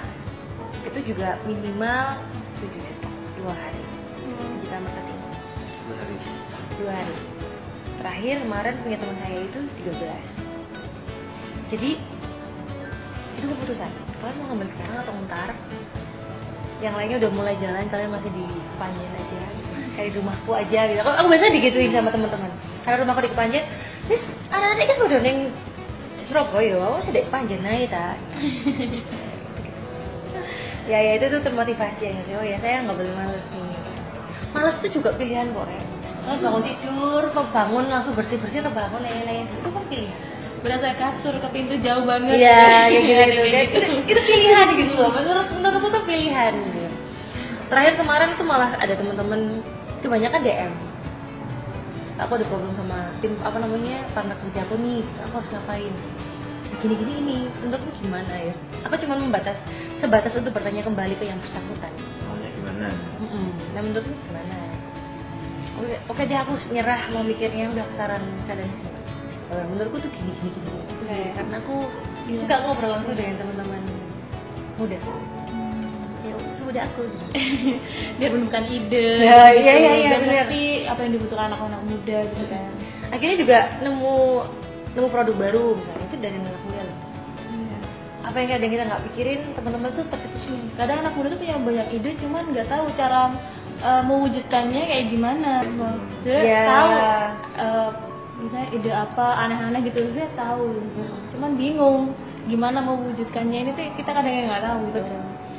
itu 0.83 0.99
juga 1.15 1.39
minimal 1.47 2.19
7 2.59 2.75
juta 2.75 3.09
dua 3.39 3.53
hari 3.55 3.83
Hmm. 4.23 4.59
digital 4.59 4.79
marketing 4.83 5.19
dua 5.87 5.95
hari 5.95 6.15
dua 6.75 6.91
hari 6.91 7.15
terakhir 8.03 8.35
kemarin 8.43 8.75
punya 8.83 8.97
teman 8.99 9.15
saya 9.23 9.39
itu 9.47 9.59
13 9.87 10.43
jadi 11.73 11.97
itu 13.33 13.45
keputusan. 13.49 13.89
Kalian 14.21 14.35
mau 14.39 14.45
ngambil 14.53 14.67
sekarang 14.77 14.97
atau 15.01 15.13
ntar? 15.25 15.49
Yang 16.85 16.93
lainnya 16.95 17.17
udah 17.25 17.31
mulai 17.33 17.55
jalan 17.57 17.83
kalian 17.89 18.11
masih 18.13 18.29
di 18.29 18.45
Kepanjen 18.45 19.11
aja. 19.17 19.41
Kayak 19.97 20.07
di 20.09 20.13
rumahku 20.21 20.51
aja 20.53 20.79
gitu. 20.85 20.99
Aku, 21.01 21.11
aku 21.11 21.27
biasa 21.33 21.45
digituin 21.49 21.91
sama 21.91 22.09
teman-teman. 22.13 22.51
Karena 22.85 22.97
rumahku 23.01 23.21
di 23.25 23.31
Kepanjen 23.33 23.63
Nis, 24.05 24.23
anak-anak 24.53 24.85
kan 24.85 24.97
sudah 25.01 25.19
neng 25.23 25.39
Surabaya 26.23 26.77
aku 26.79 27.03
sudah 27.03 27.19
di 27.19 27.27
Kepanjen 27.27 27.67
aja 27.67 27.87
tak 27.91 28.15
ya 30.91 30.99
ya 30.99 31.11
itu 31.15 31.25
tuh 31.31 31.39
termotivasi 31.39 32.11
ya 32.11 32.11
oh 32.39 32.43
ya 32.43 32.59
saya 32.59 32.83
nggak 32.83 32.95
boleh 32.95 33.13
males 33.15 33.43
nih. 33.55 33.79
Males 34.51 34.75
itu 34.83 34.99
juga 34.99 35.15
pilihan 35.15 35.51
kok 35.51 35.67
ya 35.67 35.83
Kalau 36.23 36.37
bangun 36.39 36.63
tidur, 36.63 37.23
mau 37.35 37.45
bangun 37.51 37.83
langsung 37.91 38.13
bersih 38.15 38.39
bersih 38.39 38.63
atau 38.63 38.71
bangun 38.71 39.01
lele 39.03 39.43
itu 39.43 39.67
kan 39.67 39.83
pilihan. 39.87 40.19
berasa 40.63 40.95
kasur 40.95 41.35
ke 41.43 41.47
pintu 41.51 41.75
jauh 41.83 42.07
banget 42.07 42.39
Iya, 42.39 42.87
gitu, 42.87 43.03
gitu. 43.03 43.41
Kayak 43.51 43.67
Itu, 43.67 43.79
itu 44.07 44.21
pilihan 44.23 44.67
gitu 44.79 44.93
loh. 44.95 45.11
Menurut 45.11 45.47
menurutku 45.51 45.87
tuh 45.91 46.03
pilihan. 46.07 46.55
Gitu. 46.55 46.87
Terakhir 47.67 47.93
kemarin 47.99 48.29
tuh 48.39 48.47
malah 48.47 48.71
ada 48.79 48.95
teman-teman 48.95 49.59
kebanyakan 49.99 50.39
DM. 50.39 50.71
Aku 52.15 52.31
ada 52.39 52.45
problem 52.47 52.71
sama 52.79 53.11
tim 53.19 53.35
apa 53.43 53.59
namanya 53.59 54.07
partner 54.15 54.39
kerja 54.39 54.63
aku 54.63 54.79
nih. 54.79 55.03
Aku 55.27 55.43
harus 55.43 55.51
ngapain? 55.51 55.93
Gini 56.79 56.95
gini 56.95 57.13
ini. 57.19 57.37
Menurutmu 57.59 57.91
gimana 57.99 58.33
ya? 58.39 58.55
Aku 58.87 58.95
cuma 59.03 59.19
membatas 59.19 59.59
sebatas 59.99 60.31
untuk 60.31 60.55
bertanya 60.55 60.79
kembali 60.79 61.19
ke 61.19 61.27
yang 61.27 61.43
bersangkutan. 61.43 61.91
maunya 62.23 62.47
gimana 62.55 62.87
Mm-mm. 63.19 63.45
Nah 63.75 63.81
menurutmu 63.83 64.15
gimana? 64.31 64.55
Oke, 66.07 66.21
deh 66.23 66.37
aku 66.37 66.53
nyerah 66.69 67.09
mau 67.11 67.21
mikirnya 67.21 67.69
udah 67.69 67.85
saran 67.95 68.21
keadaan 68.45 68.69
sini. 68.69 68.91
Eh, 69.53 69.65
menurutku 69.69 69.97
tuh 69.99 70.09
gini 70.09 70.31
gini 70.39 70.49
gini. 70.55 70.71
Karena 71.35 71.59
aku 71.59 71.75
suka 72.25 72.55
ngobrol 72.63 72.91
langsung 72.91 73.13
dengan 73.13 73.35
teman-teman 73.37 73.81
muda. 74.77 74.97
Ya 76.23 76.33
semuda 76.57 76.81
aku. 76.87 77.03
Gitu. 77.33 77.75
dia 78.17 78.27
menemukan 78.29 78.63
ide 78.65 79.05
Ya, 79.19 79.51
iya, 79.51 79.73
iya, 79.75 79.93
iya, 79.99 80.09
Dan 80.15 80.21
bener. 80.23 80.35
ngerti 80.47 80.63
apa 80.85 80.99
yang 81.03 81.11
dibutuhkan 81.13 81.45
anak-anak 81.51 81.81
muda 81.83 82.17
gitu 82.23 82.45
kan 82.47 82.71
Akhirnya 83.11 83.37
juga 83.37 83.57
nemu 83.81 84.15
nemu 84.93 85.07
produk 85.09 85.35
baru 85.35 85.65
misalnya 85.75 86.05
itu 86.07 86.17
dari 86.17 86.35
anak 86.37 86.61
muda. 86.63 86.81
loh. 86.81 86.97
Apa 88.23 88.35
yang 88.39 88.49
kadang 88.55 88.71
kita 88.71 88.83
nggak 88.87 89.01
pikirin 89.11 89.39
teman-teman 89.53 89.89
tuh 89.93 90.05
tersebut 90.07 90.41
nih. 90.47 90.63
kadang 90.73 90.97
anak 91.03 91.13
muda 91.13 91.27
tuh 91.29 91.39
punya 91.39 91.55
banyak 91.59 91.87
ide 91.91 92.09
cuman 92.17 92.43
nggak 92.49 92.67
tahu 92.67 92.85
cara 92.95 93.21
eh, 93.83 94.01
mewujudkannya 94.07 94.81
kayak 94.87 95.05
gimana. 95.11 95.51
Dia 96.23 96.39
Ya. 96.41 96.61
tahu 96.65 96.89
eh, 97.59 97.89
misalnya 98.43 98.69
ide 98.71 98.91
apa 98.91 99.25
aneh-aneh 99.43 99.81
gitu 99.87 99.99
dia 100.15 100.27
tahu. 100.33 100.71
Cuman 101.35 101.51
bingung 101.59 102.15
gimana 102.47 102.79
mewujudkannya. 102.79 103.57
Ini 103.67 103.71
tuh 103.75 103.83
kita 103.99 104.11
kadang 104.15 104.33
nggak 104.47 104.63
tahu 104.63 104.79
gitu. 104.91 104.99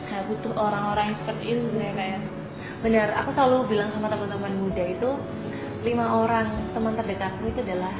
Nah 0.04 0.20
butuh 0.28 0.52
orang-orang 0.56 1.04
yang 1.12 1.18
seperti 1.24 1.44
itu 1.52 1.60
sebenarnya 1.68 1.94
kayak 1.96 2.20
Benar, 2.84 3.16
aku 3.16 3.32
selalu 3.32 3.72
bilang 3.72 3.88
sama 3.96 4.12
teman-teman 4.12 4.52
muda 4.60 4.84
itu 4.84 5.16
lima 5.88 6.04
orang 6.20 6.52
teman 6.76 6.92
terdekatmu 6.92 7.48
itu 7.48 7.60
adalah 7.64 7.92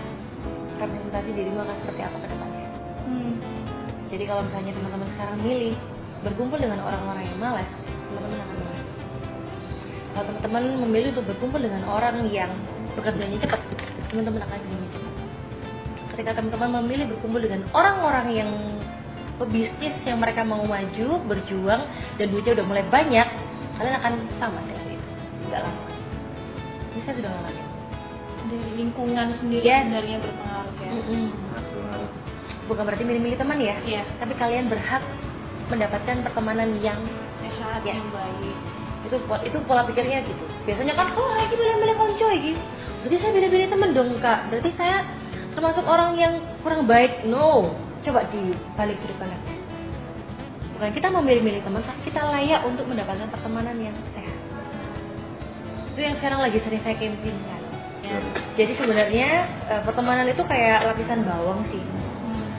representasi 0.76 1.32
dirimu 1.32 1.64
akan 1.64 1.76
seperti 1.84 2.00
apa 2.04 2.16
ke 2.20 2.26
depannya. 2.28 2.66
hmm. 3.08 3.34
Jadi 4.12 4.24
kalau 4.28 4.44
misalnya 4.44 4.72
teman-teman 4.76 5.08
sekarang 5.16 5.36
milih 5.40 5.74
berkumpul 6.20 6.58
dengan 6.60 6.80
orang-orang 6.84 7.24
yang 7.24 7.38
malas, 7.40 7.68
teman-teman 8.12 8.38
akan 8.44 8.53
teman-teman 10.22 10.62
memilih 10.86 11.10
untuk 11.18 11.26
berkumpul 11.34 11.58
dengan 11.58 11.82
orang 11.90 12.22
yang 12.30 12.50
bekerjanya 12.94 13.38
cepat, 13.42 13.60
teman-teman 14.12 14.46
akan 14.46 14.58
kerjanya 14.62 14.88
cepat. 14.94 15.12
Ketika 16.14 16.30
teman-teman 16.38 16.70
memilih 16.86 17.06
berkumpul 17.10 17.40
dengan 17.42 17.66
orang-orang 17.74 18.26
yang 18.30 18.50
pebisnis 19.34 19.98
yang 20.06 20.22
mereka 20.22 20.46
mau 20.46 20.62
maju, 20.62 21.08
berjuang, 21.26 21.82
dan 22.14 22.26
duitnya 22.30 22.62
udah 22.62 22.66
mulai 22.70 22.84
banyak, 22.86 23.28
kalian 23.74 23.94
akan 23.98 24.12
sama 24.38 24.58
dengan 24.62 24.94
itu. 24.94 25.06
Enggak 25.50 25.60
lama. 25.66 25.82
Ini 26.94 27.00
saya 27.02 27.14
sudah 27.18 27.30
ngalamin. 27.34 27.66
dari 28.44 28.70
lingkungan 28.76 29.28
sendiri 29.40 29.64
Yes. 29.64 29.88
sebenarnya 29.88 30.16
berpengaruh 30.20 30.74
ya 30.76 30.90
Mm-mm. 30.92 31.24
Pengaruh. 31.32 32.08
Bukan 32.68 32.82
berarti 32.84 33.04
milih-milih 33.08 33.38
teman 33.40 33.56
ya, 33.56 33.72
Iya. 33.88 34.04
tapi 34.20 34.36
kalian 34.36 34.68
berhak 34.68 35.00
mendapatkan 35.72 36.16
pertemanan 36.20 36.68
yang 36.84 37.00
sehat 37.40 37.80
Yes. 37.88 37.96
yang 37.96 38.04
baik 38.12 38.56
itu 39.04 39.16
itu 39.44 39.58
pola 39.68 39.84
pikirnya 39.84 40.24
gitu. 40.24 40.44
Biasanya 40.64 40.94
kan 40.96 41.12
oh 41.14 41.30
lagi 41.36 41.54
milih-milih 41.54 41.96
konco 41.96 42.26
ya 42.28 42.38
gitu. 42.40 42.62
Berarti 43.04 43.16
saya 43.20 43.32
beda-beda 43.36 43.66
temen 43.68 43.90
dong 43.92 44.10
kak. 44.18 44.38
Berarti 44.48 44.70
saya 44.74 45.04
termasuk 45.52 45.84
orang 45.84 46.16
yang 46.16 46.34
kurang 46.64 46.88
baik? 46.88 47.22
No. 47.28 47.72
Coba 48.04 48.24
dibalik 48.28 49.00
sudut 49.00 49.16
pandangnya 49.16 49.64
bukan 50.74 50.90
kita 50.90 51.08
memilih-milih 51.08 51.62
teman 51.62 51.80
tapi 51.86 52.00
kita 52.10 52.20
layak 52.34 52.60
untuk 52.66 52.84
mendapatkan 52.90 53.30
pertemanan 53.30 53.78
yang 53.78 53.96
sehat. 54.10 54.36
Itu 55.94 56.00
yang 56.02 56.14
sekarang 56.18 56.42
lagi 56.42 56.58
sering 56.58 56.82
saya 56.82 56.98
campaignkan 56.98 57.60
ya. 58.02 58.18
jadi 58.58 58.72
sebenarnya 58.76 59.28
eh, 59.70 59.82
pertemanan 59.86 60.26
itu 60.26 60.42
kayak 60.42 60.90
lapisan 60.90 61.22
bawang 61.22 61.62
sih. 61.70 61.80
Hmm. 61.80 62.50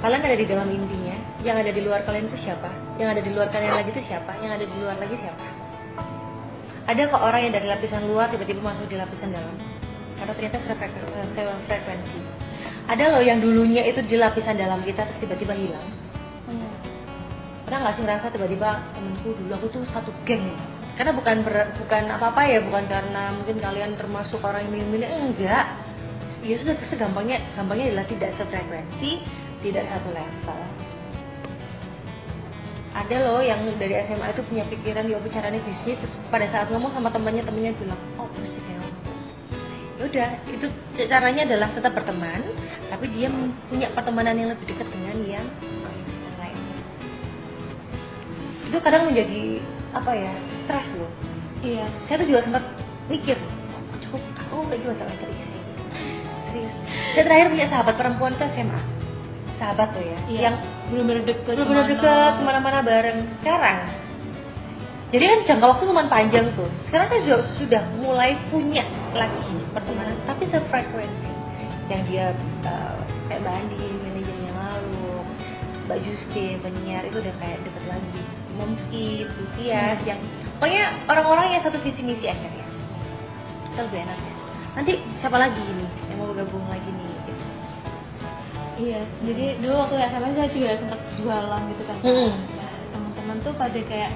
kalian 0.00 0.22
ada 0.22 0.36
di 0.38 0.46
dalam 0.46 0.68
intinya 0.70 1.18
yang 1.42 1.58
ada 1.58 1.74
di 1.74 1.82
luar 1.82 2.06
kalian 2.06 2.30
itu 2.30 2.38
siapa? 2.46 2.70
Yang 2.96 3.18
ada 3.18 3.22
di 3.26 3.30
luar 3.34 3.48
kalian 3.50 3.72
lagi 3.74 3.90
itu 3.92 4.02
siapa? 4.06 4.32
Yang 4.38 4.52
ada 4.62 4.66
di 4.70 4.76
luar 4.78 4.96
lagi 5.02 5.16
siapa 5.18 5.46
ada 6.86 7.02
kok 7.10 7.22
orang 7.22 7.40
yang 7.48 7.52
dari 7.54 7.66
lapisan 7.68 8.02
luar 8.08 8.30
tiba-tiba 8.32 8.60
masuk 8.62 8.86
di 8.88 8.96
lapisan 8.96 9.34
dalam. 9.34 9.54
Karena 10.16 10.32
ternyata 10.36 10.58
sefrekuensi. 10.64 11.40
Frekuensi 11.68 12.20
ada 12.90 13.04
loh 13.14 13.22
yang 13.22 13.38
dulunya 13.38 13.86
itu 13.86 14.02
di 14.02 14.18
lapisan 14.18 14.58
dalam 14.58 14.82
kita 14.82 15.06
terus 15.06 15.22
tiba-tiba 15.22 15.54
hilang. 15.54 15.86
Hmm. 16.50 16.66
pernah 17.62 17.86
nggak 17.86 17.94
sih 17.94 18.02
ngerasa 18.02 18.26
tiba-tiba 18.34 18.68
temenku 18.98 19.30
dulu 19.30 19.52
aku 19.54 19.66
tuh 19.70 19.82
satu 19.86 20.10
geng. 20.26 20.42
Karena 20.98 21.14
bukan 21.14 21.36
ber- 21.46 21.70
bukan 21.78 22.02
apa-apa 22.10 22.42
ya 22.50 22.58
bukan 22.66 22.84
karena 22.90 23.30
mungkin 23.38 23.56
kalian 23.62 23.94
termasuk 23.94 24.42
orang 24.42 24.66
yang 24.66 24.72
milih-milih 24.74 25.08
enggak. 25.22 25.66
Ya 26.42 26.58
sudah 26.58 26.74
segampangnya 26.90 27.38
gampangnya 27.54 27.94
adalah 27.94 28.06
tidak 28.10 28.34
sefrekuensi 28.34 29.22
tidak 29.60 29.84
satu 29.92 30.08
level 30.10 30.60
ada 32.90 33.16
loh 33.22 33.38
yang 33.38 33.62
dari 33.78 33.94
SMA 34.02 34.34
itu 34.34 34.42
punya 34.50 34.64
pikiran 34.66 35.06
dia 35.06 35.18
caranya 35.30 35.60
bisnis 35.62 35.98
terus 36.02 36.14
pada 36.26 36.46
saat 36.50 36.66
ngomong 36.74 36.90
sama 36.90 37.06
temannya 37.14 37.46
temannya 37.46 37.70
bilang 37.78 38.00
oh 38.18 38.26
aku 38.26 38.42
ya 38.42 40.06
udah 40.06 40.30
itu 40.48 40.66
caranya 41.06 41.44
adalah 41.44 41.68
tetap 41.76 41.92
berteman 41.92 42.40
tapi 42.88 43.06
dia 43.14 43.28
punya 43.70 43.86
pertemanan 43.94 44.34
yang 44.34 44.50
lebih 44.50 44.74
dekat 44.74 44.88
dengan 44.90 45.16
yang 45.22 45.46
lain. 46.40 46.58
Itu 48.66 48.78
kadang 48.82 49.12
menjadi 49.12 49.60
apa 49.94 50.10
ya 50.16 50.32
stres 50.64 50.88
loh. 50.96 51.12
Iya. 51.60 51.84
Saya 52.08 52.16
tuh 52.24 52.26
juga 52.32 52.40
sempat 52.48 52.64
mikir 53.12 53.36
cukup 54.08 54.22
aku 54.40 54.66
lagi 54.72 54.84
baca 54.88 55.04
baca 55.04 55.26
saya? 55.28 55.48
Serius. 56.48 56.74
Saya 57.14 57.22
terakhir 57.28 57.46
punya 57.52 57.66
sahabat 57.68 57.94
perempuan 57.94 58.32
itu 58.34 58.44
SMA 58.56 58.99
sahabat 59.60 59.92
tuh 59.92 60.00
ya 60.00 60.18
Iya. 60.26 60.40
yang 60.48 60.56
benar-benar 60.88 61.24
deket 61.28 61.52
benar-benar 61.52 61.86
deket 61.92 62.32
ke 62.40 62.42
mana-mana 62.42 62.78
bareng. 62.80 63.18
Sekarang 63.44 63.78
jadi 65.10 65.24
kan 65.26 65.38
jangka 65.42 65.66
waktu 65.74 65.82
lumayan 65.90 66.06
panjang 66.08 66.46
tuh. 66.54 66.70
Sekarang 66.86 67.06
saya 67.10 67.20
juga 67.26 67.38
sudah 67.58 67.82
mulai 67.98 68.38
punya 68.48 68.86
lagi 69.12 69.54
pertemanan 69.74 70.14
tapi 70.24 70.46
sefrekuensi. 70.48 71.30
Yang 71.90 72.02
dia 72.06 72.26
uh, 72.64 72.94
kayak 73.26 73.42
Mbak 73.42 73.54
Andi 73.58 73.82
manajernya 74.06 74.52
lalu 74.54 75.10
Mbak 75.90 75.98
Justin 76.06 76.54
penyiar 76.62 77.02
itu 77.04 77.18
udah 77.18 77.34
kayak 77.42 77.58
deket 77.66 77.84
lagi. 77.90 78.22
Momski, 78.54 79.26
Butias 79.34 79.98
Hmm. 79.98 80.08
yang 80.14 80.20
pokoknya 80.62 80.84
orang-orang 81.10 81.46
yang 81.58 81.62
satu 81.66 81.78
visi 81.82 82.00
misi 82.06 82.30
akhirnya. 82.30 82.66
Itu 83.66 83.82
lebih 83.82 84.06
enak 84.06 84.18
ya 84.18 84.32
nanti 84.70 85.02
siapa 85.18 85.34
lagi 85.34 85.58
nih 85.58 85.90
yang 86.14 86.16
mau 86.22 86.30
bergabung 86.30 86.62
lagi 86.70 86.86
nih. 86.86 86.99
Iya, 88.80 89.00
jadi 89.22 89.44
dulu 89.60 89.74
waktu 89.76 89.94
SMA 90.08 90.28
saya 90.32 90.48
juga 90.48 90.70
sempat 90.74 91.00
jualan 91.20 91.62
gitu 91.68 91.82
kan. 91.84 91.96
Hmm. 92.00 92.30
Nah, 92.56 92.70
teman-teman 92.90 93.36
tuh 93.44 93.52
pada 93.54 93.80
kayak 93.84 94.10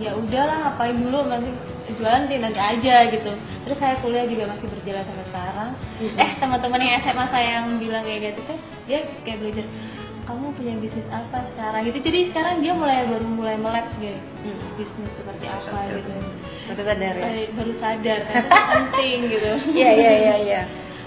ya 0.00 0.10
udahlah 0.14 0.56
ngapain 0.64 0.96
dulu 0.96 1.18
nanti 1.26 1.50
jualan 1.92 2.24
nanti 2.24 2.34
nanti 2.38 2.60
aja 2.62 2.94
gitu. 3.10 3.30
Terus 3.66 3.78
saya 3.78 3.94
kuliah 3.98 4.24
juga 4.24 4.48
masih 4.48 4.66
berjalan 4.70 5.02
sampai 5.02 5.26
sekarang. 5.28 5.70
Hmm. 5.98 6.14
Eh 6.16 6.30
teman-teman 6.38 6.78
yang 6.80 6.94
SMA 7.02 7.26
saya 7.28 7.48
yang 7.58 7.66
bilang 7.76 8.02
kayak 8.02 8.20
gitu 8.30 8.40
kan 8.46 8.58
dia 8.86 8.98
kayak 9.26 9.38
belajar 9.42 9.66
kamu 10.22 10.54
punya 10.54 10.74
bisnis 10.78 11.08
apa 11.10 11.38
sekarang 11.50 11.80
gitu. 11.82 11.98
Jadi 12.00 12.18
sekarang 12.30 12.54
dia 12.62 12.72
mulai 12.72 13.02
baru 13.04 13.26
mulai 13.26 13.56
melek 13.58 13.86
gitu 13.98 14.20
Hmm. 14.46 14.58
bisnis 14.78 15.10
seperti 15.18 15.46
apa 15.46 15.78
gitu. 15.90 16.10
Baru 16.70 16.82
sadar 16.86 17.14
ya 17.14 17.26
Eh, 17.26 17.46
Baru 17.52 17.72
sadar 17.76 18.18
kan 18.30 18.42
penting 18.70 19.18
gitu. 19.26 19.50
Iya 19.78 19.90
iya 19.92 20.12
iya 20.14 20.36
iya. 20.38 20.62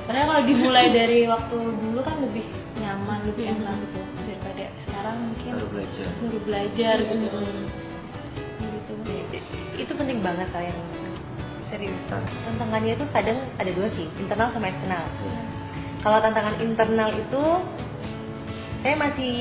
karena 0.05 0.21
kalau 0.29 0.41
dimulai 0.45 0.93
dari 0.93 1.25
waktu 1.25 1.57
dulu 1.57 1.99
kan 2.05 2.21
lebih 2.21 2.45
lebih 3.25 3.45
enak 3.49 3.75
gitu 3.81 3.99
daripada 4.25 4.63
sekarang 4.85 5.15
mungkin 5.29 5.49
baru 5.57 5.67
belajar. 5.73 6.07
baru 6.21 6.39
belajar 6.45 6.95
gitu. 7.01 7.39
Gitu. 8.61 8.93
I- 9.33 9.45
itu 9.81 9.91
penting 9.97 10.19
banget 10.21 10.47
kalian 10.53 10.77
serius. 11.67 11.97
Tantangannya 12.45 12.93
itu 12.93 13.05
kadang 13.09 13.37
ada 13.57 13.71
dua 13.73 13.87
sih 13.91 14.05
internal 14.21 14.53
sama 14.53 14.69
eksternal. 14.69 15.03
Kalau 16.05 16.17
tantangan 16.21 16.55
internal 16.61 17.09
itu 17.09 17.43
saya 18.85 18.95
masih 19.01 19.35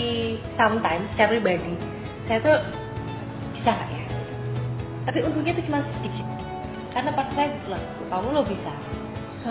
sometimes 0.56 1.04
secara 1.12 1.36
pribadi 1.36 1.76
saya 2.24 2.40
tuh 2.40 2.56
bisa 3.52 3.68
nggak 3.68 3.90
ya? 3.92 4.04
Tapi 5.04 5.18
untungnya 5.20 5.52
itu 5.52 5.62
cuma 5.68 5.84
sedikit. 6.00 6.24
Karena 6.96 7.10
pas 7.12 7.28
saya 7.36 7.52
bilang 7.60 7.84
kamu 8.08 8.28
lo 8.32 8.42
bisa. 8.42 8.72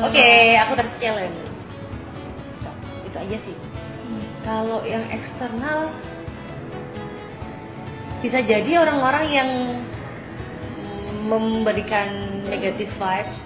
Oke 0.02 0.58
aku 0.58 0.74
terchallenge 0.74 1.38
Gitu. 1.38 2.72
itu 3.06 3.18
aja 3.22 3.38
sih 3.46 3.56
kalau 4.44 4.84
yang 4.84 5.04
eksternal 5.12 5.92
bisa 8.24 8.40
jadi 8.44 8.80
orang-orang 8.80 9.26
yang 9.32 9.50
memberikan 11.28 12.40
negative 12.48 12.92
vibes. 12.96 13.40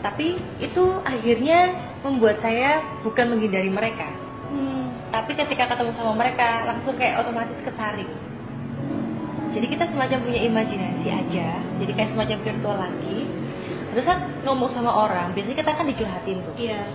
Tapi 0.00 0.40
itu 0.62 0.84
akhirnya 1.04 1.76
membuat 2.00 2.40
saya 2.40 2.80
bukan 3.04 3.36
menghindari 3.36 3.68
mereka. 3.68 4.08
Hmm. 4.50 4.90
tapi 5.14 5.38
ketika 5.38 5.70
ketemu 5.70 5.94
sama 5.94 6.18
mereka 6.18 6.66
langsung 6.66 6.98
kayak 6.98 7.22
otomatis 7.22 7.54
kesaring 7.62 8.10
jadi 9.50 9.66
kita 9.66 9.84
semacam 9.90 10.18
punya 10.22 10.40
imajinasi 10.46 11.06
aja 11.10 11.48
jadi 11.82 11.92
kayak 11.96 12.10
semacam 12.14 12.38
virtual 12.46 12.76
lagi. 12.78 13.18
Terus 13.90 14.06
saat 14.06 14.22
ngomong 14.46 14.70
sama 14.70 14.94
orang 14.94 15.34
biasanya 15.34 15.58
kita 15.66 15.72
kan 15.74 15.86
dicurhatin 15.90 16.38
tuh. 16.46 16.54
Iya 16.54 16.86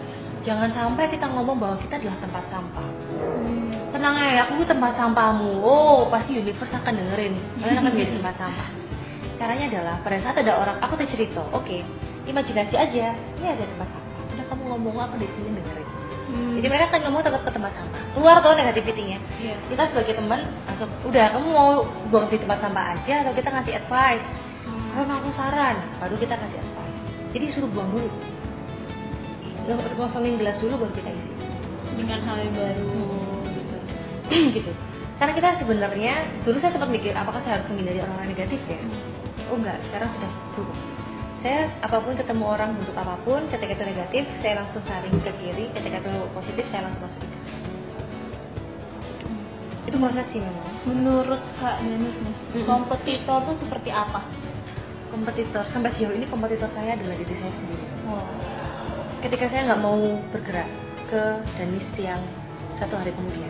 jangan 0.46 0.70
sampai 0.70 1.10
kita 1.10 1.26
ngomong 1.26 1.58
bahwa 1.58 1.76
kita 1.82 1.98
adalah 1.98 2.18
tempat 2.22 2.44
sampah. 2.54 2.86
Hmm. 2.86 3.74
tenang 3.90 4.16
ya 4.20 4.46
aku 4.46 4.62
tempat 4.68 4.94
sampahmu 4.94 5.64
oh 5.66 6.06
pasti 6.14 6.38
universe 6.38 6.78
akan 6.78 6.94
dengerin. 7.02 7.34
Kalian 7.58 7.78
akan 7.82 7.92
menjadi 7.92 8.14
tempat 8.22 8.36
sampah. 8.38 8.70
Caranya 9.36 9.66
adalah 9.68 9.96
pada 10.06 10.18
saat 10.22 10.38
ada 10.38 10.54
orang 10.56 10.78
aku 10.80 10.94
tuh 11.02 11.10
cerita 11.10 11.42
oke 11.52 11.82
imajinasi 12.30 12.76
aja 12.78 13.18
ini 13.42 13.48
ada 13.50 13.66
tempat 13.66 13.90
sampah. 13.90 14.22
Udah 14.38 14.46
kamu 14.54 14.64
ngomong 14.70 14.96
aku 15.02 15.16
di 15.18 15.28
sini 15.34 15.50
dengerin. 15.58 15.90
Hmm. 16.26 16.58
jadi 16.58 16.68
mereka 16.74 16.86
akan 16.90 17.02
ngomong 17.10 17.22
tetap 17.26 17.42
ke 17.42 17.52
tempat 17.52 17.72
sampah. 17.74 18.02
Keluar 18.14 18.36
tuh 18.46 18.54
negativity-nya. 18.54 19.20
Iya. 19.42 19.56
kita 19.66 19.84
sebagai 19.90 20.14
teman 20.14 20.40
langsung 20.70 20.90
udah 21.10 21.26
kamu 21.34 21.48
mau 21.50 21.70
buang 22.14 22.30
di 22.30 22.38
tempat 22.38 22.62
sampah 22.62 22.86
aja 22.94 23.16
atau 23.26 23.34
kita 23.34 23.50
ngasih 23.50 23.74
advice? 23.82 24.28
Hmm. 24.70 24.86
kalau 24.94 25.16
aku 25.26 25.30
saran. 25.34 25.76
Baru 25.98 26.16
kita 26.22 26.38
kasih 26.38 26.60
advice. 26.62 27.00
Jadi 27.34 27.46
suruh 27.52 27.70
buang 27.74 27.90
dulu 27.90 28.35
ngosongin 29.74 30.38
gelas 30.38 30.58
dulu 30.62 30.86
baru 30.86 30.94
kita 30.94 31.10
isi. 31.10 31.32
Dengan 31.96 32.20
hal 32.22 32.38
yang 32.44 32.54
baru. 32.54 32.90
Gitu 33.50 33.78
gitu. 34.62 34.72
Karena 35.16 35.32
kita 35.32 35.50
sebenarnya 35.64 36.14
dulu 36.44 36.58
saya 36.60 36.72
sempat 36.76 36.90
mikir 36.92 37.16
apakah 37.16 37.40
saya 37.42 37.60
harus 37.60 37.68
menghindari 37.72 38.04
orang-orang 38.04 38.30
negatif 38.36 38.60
ya? 38.68 38.80
Oh 39.50 39.58
enggak. 39.58 39.80
Sekarang 39.88 40.10
sudah 40.12 40.30
berubah. 40.54 40.78
Saya 41.46 41.70
apa 41.86 41.98
pun 42.02 42.14
ketemu 42.18 42.44
orang 42.46 42.70
bentuk 42.74 42.98
apa 42.98 43.16
pun 43.22 43.42
ketika 43.48 43.72
itu 43.78 43.86
negatif 43.86 44.24
saya 44.42 44.54
langsung 44.66 44.82
saring 44.86 45.18
ke 45.24 45.32
kiri. 45.40 45.66
Ketika 45.74 46.04
itu 46.04 46.14
positif 46.36 46.66
saya 46.70 46.90
langsung 46.90 47.06
masukin 47.08 47.30
ke 47.30 47.40
kanan. 47.42 47.64
itu 49.86 49.98
proses 50.02 50.26
sih 50.34 50.42
memang. 50.42 50.68
Menurut 50.90 51.42
Kak 51.62 51.78
Denis 51.86 52.18
nih 52.18 52.36
Mm-mm. 52.58 52.66
kompetitor 52.66 53.38
tuh 53.46 53.56
seperti 53.62 53.94
apa? 53.94 54.26
Kompetitor. 55.14 55.64
Sampai 55.70 55.94
sejauh 55.94 56.18
ini 56.18 56.26
kompetitor 56.26 56.68
saya 56.74 56.98
adalah 56.98 57.14
diri 57.14 57.34
saya 57.38 57.54
sendiri. 57.54 57.86
Oh. 58.10 58.55
Ketika 59.26 59.50
saya 59.50 59.74
nggak 59.74 59.82
mau 59.82 59.98
bergerak 60.30 60.70
ke 61.10 61.42
Danis 61.58 61.88
yang 61.98 62.22
satu 62.78 62.94
hari 62.94 63.10
kemudian. 63.10 63.50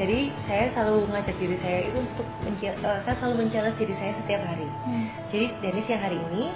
Jadi 0.00 0.32
saya 0.48 0.72
selalu 0.72 1.04
ngajak 1.12 1.36
diri 1.36 1.56
saya 1.60 1.78
itu 1.92 2.00
untuk 2.00 2.26
eh, 2.48 2.98
saya 3.04 3.14
selalu 3.20 3.44
mencari 3.44 3.68
diri 3.76 3.94
saya 4.00 4.12
setiap 4.24 4.40
hari. 4.48 4.64
Hmm. 4.88 5.06
Jadi 5.28 5.46
Danis 5.60 5.86
yang 5.92 6.00
hari 6.00 6.18
ini 6.32 6.48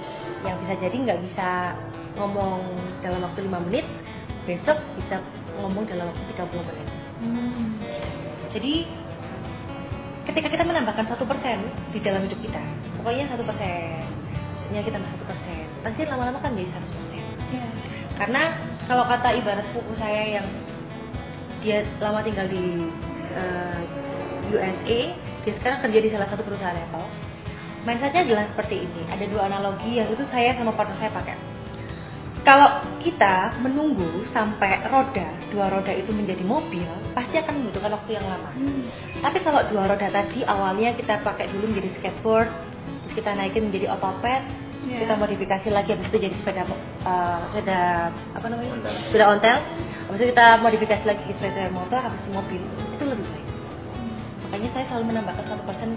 yang 0.49 0.57
bisa 0.65 0.75
jadi 0.81 0.97
nggak 0.97 1.21
bisa 1.29 1.49
ngomong 2.17 2.65
dalam 3.05 3.21
waktu 3.21 3.45
5 3.45 3.67
menit, 3.69 3.85
besok 4.49 4.81
bisa 4.97 5.21
ngomong 5.61 5.85
dalam 5.85 6.09
waktu 6.09 6.25
30 6.41 6.69
menit. 6.73 6.89
Hmm. 7.21 7.69
Jadi 8.49 8.75
ketika 10.25 10.49
kita 10.57 10.65
menambahkan 10.65 11.05
satu 11.13 11.29
persen 11.29 11.61
di 11.93 12.01
dalam 12.01 12.25
hidup 12.25 12.41
kita, 12.41 12.65
pokoknya 12.97 13.29
satu 13.29 13.45
persen, 13.45 14.01
maksudnya 14.57 14.81
kita 14.81 14.97
satu 15.05 15.25
persen, 15.29 15.69
pasti 15.85 16.01
lama-lama 16.09 16.41
kan 16.41 16.57
jadi 16.57 16.73
100 16.73 16.81
persen. 16.81 17.21
Iya. 17.53 17.96
Karena 18.17 18.57
kalau 18.89 19.05
kata 19.05 19.37
ibarat 19.37 19.65
sepupu 19.69 19.93
saya 19.97 20.41
yang 20.41 20.47
dia 21.61 21.85
lama 22.01 22.25
tinggal 22.25 22.49
di 22.49 22.89
eh, 23.37 23.83
USA, 24.53 25.01
dia 25.45 25.53
sekarang 25.61 25.79
kerja 25.85 25.99
di 26.01 26.09
salah 26.11 26.29
satu 26.31 26.43
perusahaan 26.43 26.77
Apple. 26.77 27.07
Mindsetnya 27.87 28.27
adalah 28.27 28.51
seperti 28.51 28.83
ini. 28.83 29.03
Ada 29.07 29.25
dua 29.31 29.47
analogi 29.47 30.03
yang 30.03 30.11
itu 30.11 30.27
saya 30.27 30.57
sama 30.59 30.75
partner 30.75 30.99
saya 30.99 31.13
pakai. 31.15 31.39
Kalau 32.47 32.79
kita 33.03 33.59
menunggu 33.59 34.23
sampai 34.31 34.79
roda, 34.87 35.27
dua 35.51 35.67
roda 35.67 35.91
itu 35.91 36.15
menjadi 36.15 36.47
mobil, 36.47 36.87
pasti 37.11 37.43
akan 37.43 37.59
membutuhkan 37.59 37.99
waktu 37.99 38.11
yang 38.15 38.27
lama. 38.31 38.51
Hmm. 38.55 38.87
Tapi 39.19 39.39
kalau 39.43 39.67
dua 39.67 39.91
roda 39.91 40.07
tadi 40.07 40.47
awalnya 40.47 40.95
kita 40.95 41.27
pakai 41.27 41.51
dulu 41.51 41.75
menjadi 41.75 41.91
skateboard, 41.99 42.47
terus 43.03 43.15
kita 43.19 43.35
naikin 43.35 43.67
menjadi 43.67 43.99
otopet, 43.99 44.47
Iya. 44.87 45.03
kita 45.03 45.15
modifikasi 45.19 45.69
lagi 45.75 45.91
habis 45.99 46.07
itu 46.07 46.19
jadi 46.31 46.35
sepeda 46.39 46.63
uh, 47.03 47.43
sepeda 47.51 48.15
apa 48.39 48.47
namanya? 48.47 48.71
Sepeda 49.11 49.27
ontel. 49.35 49.59
Habis 50.07 50.19
itu 50.23 50.27
kita 50.31 50.47
modifikasi 50.63 51.05
lagi 51.05 51.23
ke 51.27 51.35
sepeda 51.35 51.63
motor 51.75 51.99
habis 51.99 52.23
itu 52.23 52.31
mobil. 52.31 52.63
Itu 52.95 53.05
lebih 53.11 53.27
baik. 53.27 53.47
Makanya 54.47 54.69
saya 54.79 54.85
selalu 54.87 55.05
menambahkan 55.11 55.45
satu 55.51 55.63
persen 55.67 55.89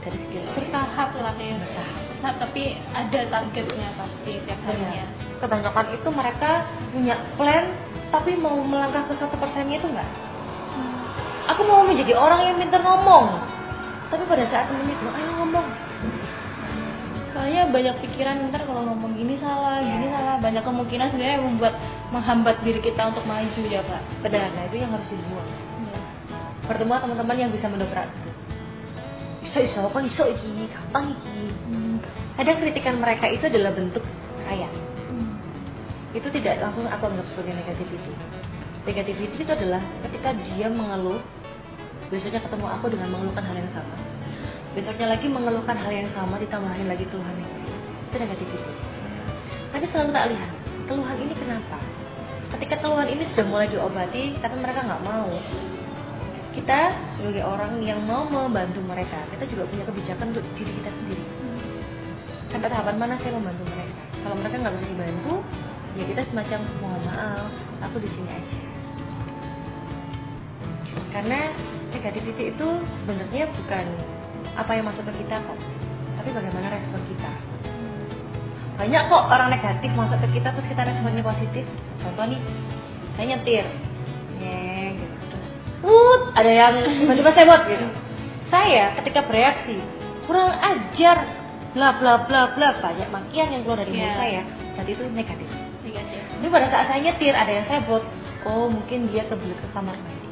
dari 0.00 0.16
skill 0.16 0.44
bertahap 0.56 1.08
lah 1.20 1.34
ya 1.36 1.56
Bertahap. 1.60 1.96
Nah, 2.18 2.32
tapi 2.40 2.62
ada 2.96 3.20
targetnya 3.28 3.88
pasti 4.00 4.32
tiap 4.48 4.60
harinya. 4.64 5.04
Hanya 5.04 5.06
kebanyakan 5.38 5.86
itu 5.92 6.08
mereka 6.10 6.50
punya 6.90 7.14
plan 7.36 7.64
tapi 8.08 8.32
mau 8.40 8.56
melangkah 8.64 9.04
ke 9.04 9.14
satu 9.20 9.36
persennya 9.36 9.76
itu 9.76 9.92
enggak? 9.92 10.08
Aku 11.52 11.64
mau 11.68 11.84
menjadi 11.84 12.16
orang 12.16 12.40
yang 12.48 12.56
pintar 12.56 12.80
ngomong. 12.80 13.36
Tapi 14.08 14.24
pada 14.24 14.44
saat 14.48 14.72
menit 14.72 14.96
ayo 14.96 15.30
ngomong 15.36 15.68
soalnya 17.38 17.70
banyak 17.70 17.94
pikiran 18.02 18.50
ntar 18.50 18.66
kalau 18.66 18.82
ngomong 18.82 19.14
gini 19.14 19.38
salah 19.38 19.78
gini 19.78 20.10
salah. 20.10 20.42
Banyak 20.42 20.66
kemungkinan 20.66 21.06
sebenarnya 21.14 21.34
yang 21.38 21.46
membuat 21.46 21.74
menghambat 22.10 22.58
diri 22.66 22.82
kita 22.82 23.14
untuk 23.14 23.22
maju 23.30 23.62
ya 23.62 23.78
kak 23.86 24.02
benar 24.26 24.50
nah 24.58 24.62
itu 24.66 24.76
yang 24.82 24.90
harus 24.90 25.06
dibuang. 25.06 25.46
Iya. 25.78 25.98
pertemuan 26.66 26.98
teman-teman 26.98 27.36
yang 27.38 27.50
bisa 27.54 27.70
mendobrak. 27.70 28.10
Itu 29.46 29.54
iso 29.54 29.58
iso 29.70 29.86
kan 29.86 30.02
iso 30.02 30.24
iki 30.26 30.66
gampang 30.66 31.14
iki. 31.14 31.38
Hmm. 31.70 31.96
kadang 32.34 32.58
kritikan 32.58 32.98
mereka 32.98 33.30
itu 33.30 33.46
adalah 33.46 33.70
bentuk 33.70 34.02
saya. 34.42 34.66
Hmm. 35.06 35.38
itu 36.10 36.26
tidak 36.34 36.58
langsung 36.58 36.90
aku 36.90 37.06
anggap 37.06 37.26
sebagai 37.30 37.54
negativity. 37.54 38.12
Negativity 38.82 39.46
itu 39.46 39.52
adalah 39.54 39.82
ketika 40.10 40.34
dia 40.42 40.66
mengeluh 40.66 41.22
besoknya 42.10 42.42
ketemu 42.42 42.66
aku 42.66 42.86
dengan 42.90 43.08
mengeluhkan 43.14 43.44
hal 43.46 43.56
yang 43.62 43.70
sama 43.70 44.07
besoknya 44.78 45.10
lagi 45.10 45.26
mengeluhkan 45.26 45.74
hal 45.74 45.90
yang 45.90 46.08
sama 46.14 46.38
ditambahin 46.38 46.86
lagi 46.86 47.02
keluhan 47.10 47.34
itu 47.42 48.14
negativity 48.14 48.62
tapi 49.68 49.84
selalu 49.90 50.10
tak 50.14 50.26
lihat 50.32 50.50
keluhan 50.88 51.16
ini 51.20 51.34
kenapa? 51.36 51.76
Ketika 52.56 52.80
keluhan 52.80 53.08
ini 53.12 53.22
sudah 53.28 53.44
mulai 53.44 53.68
diobati 53.68 54.40
tapi 54.40 54.56
mereka 54.56 54.80
nggak 54.88 55.02
mau. 55.04 55.28
Kita 56.56 56.90
sebagai 57.14 57.44
orang 57.44 57.78
yang 57.84 58.00
mau 58.08 58.24
membantu 58.26 58.80
mereka 58.82 59.20
kita 59.36 59.44
juga 59.46 59.68
punya 59.68 59.84
kebijakan 59.84 60.26
untuk 60.32 60.44
diri 60.56 60.72
kita 60.80 60.90
sendiri. 60.90 61.24
Sampai 62.48 62.68
tahapan 62.72 62.96
mana 62.96 63.14
saya 63.20 63.36
membantu 63.36 63.62
mereka? 63.68 64.02
Kalau 64.24 64.34
mereka 64.40 64.56
nggak 64.64 64.74
bisa 64.80 64.86
dibantu 64.88 65.34
ya 65.94 66.04
kita 66.08 66.22
semacam 66.32 66.60
mohon 66.80 67.02
maaf 67.04 67.50
aku 67.84 67.96
di 68.00 68.08
sini 68.08 68.30
aja. 68.32 68.60
Karena 71.12 71.40
negativity 71.92 72.44
itu 72.56 72.68
sebenarnya 72.96 73.44
bukan 73.52 73.86
apa 74.58 74.70
yang 74.74 74.84
masuk 74.90 75.06
ke 75.06 75.22
kita 75.22 75.38
kok. 75.38 75.58
Tapi 76.18 76.28
bagaimana 76.34 76.66
respon 76.74 77.00
kita? 77.06 77.30
Banyak 78.78 79.02
kok 79.10 79.22
orang 79.26 79.48
negatif 79.50 79.90
masuk 79.94 80.18
ke 80.26 80.38
kita 80.38 80.54
terus 80.54 80.66
kita 80.66 80.82
responnya 80.86 81.22
positif. 81.22 81.64
Contoh 82.02 82.24
nih 82.26 82.40
saya 83.14 83.26
nyetir. 83.34 83.64
Ya 84.38 84.94
gitu. 84.94 85.14
Terus 85.30 85.46
uh 85.82 86.18
ada 86.34 86.50
yang 86.50 86.74
tiba-tiba 86.82 87.30
sebot 87.34 87.60
gitu. 87.70 87.86
Saya 88.50 88.94
ketika 89.02 89.22
bereaksi 89.26 89.78
kurang 90.26 90.54
ajar. 90.58 91.26
Bla 91.76 91.94
bla 92.00 92.24
bla 92.26 92.54
bla. 92.54 92.68
Banyak 92.80 93.08
makian 93.12 93.50
yang 93.54 93.62
keluar 93.62 93.82
dari 93.82 93.92
mulut 93.94 94.10
Iya. 94.10 94.14
saya. 94.14 94.42
Berarti 94.74 94.90
itu 94.94 95.04
negatif. 95.10 95.48
Negatif. 95.84 96.20
Ini 96.38 96.46
pada 96.48 96.66
saat 96.70 96.86
saya 96.90 97.00
nyetir 97.02 97.34
ada 97.34 97.52
yang 97.52 97.66
sebot 97.66 98.02
oh 98.46 98.66
mungkin 98.70 99.10
dia 99.10 99.26
kebelet 99.26 99.58
ke 99.58 99.68
kamar 99.74 99.94
mandi. 99.94 100.26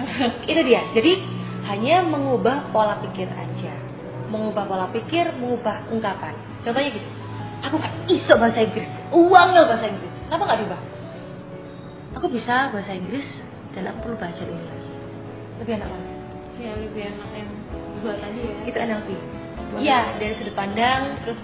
Itu 0.50 0.60
dia. 0.64 0.80
Jadi 0.96 1.20
hanya 1.68 2.06
mengubah 2.06 2.72
pola 2.72 3.00
pikir 3.04 3.28
aja. 3.28 3.74
Mengubah 4.30 4.64
pola 4.64 4.86
pikir 4.94 5.34
mengubah 5.36 5.84
ungkapan. 5.90 6.32
Contohnya 6.64 6.90
gitu 6.94 7.20
aku 7.64 7.76
kan 7.76 7.92
iso 8.08 8.34
bahasa 8.36 8.60
Inggris. 8.64 8.90
Uang 9.12 9.46
nggak 9.52 9.66
bahasa 9.68 9.86
Inggris. 9.88 10.14
Kenapa 10.26 10.42
nggak 10.48 10.58
diubah? 10.64 10.80
Aku 12.18 12.26
bisa 12.32 12.72
bahasa 12.72 12.92
Inggris 12.96 13.26
dan 13.76 13.92
aku 13.92 13.98
perlu 14.08 14.16
belajar 14.18 14.46
ini 14.48 14.64
lagi. 14.66 14.90
Lebih 15.62 15.72
enak 15.80 15.88
mana? 15.88 16.12
Ya 16.60 16.72
lebih 16.76 17.02
enak 17.08 17.28
yang 17.36 17.50
dua 18.00 18.14
tadi 18.18 18.40
ya. 18.40 18.56
Itu 18.66 18.76
NLP. 18.80 19.08
Iya 19.80 20.00
dari 20.18 20.34
sudut 20.34 20.54
pandang 20.58 21.14
terus 21.22 21.38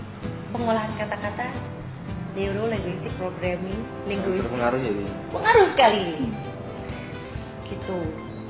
pengolahan 0.51 0.91
kata-kata 0.99 1.47
neuro 2.35 2.69
linguistic 2.69 3.13
programming 3.17 3.81
linguistic 4.05 4.45
berpengaruh 4.51 4.81
ya 4.83 4.93
pengaruh 5.31 5.67
sekali. 5.73 6.07
Gitu. 7.71 7.99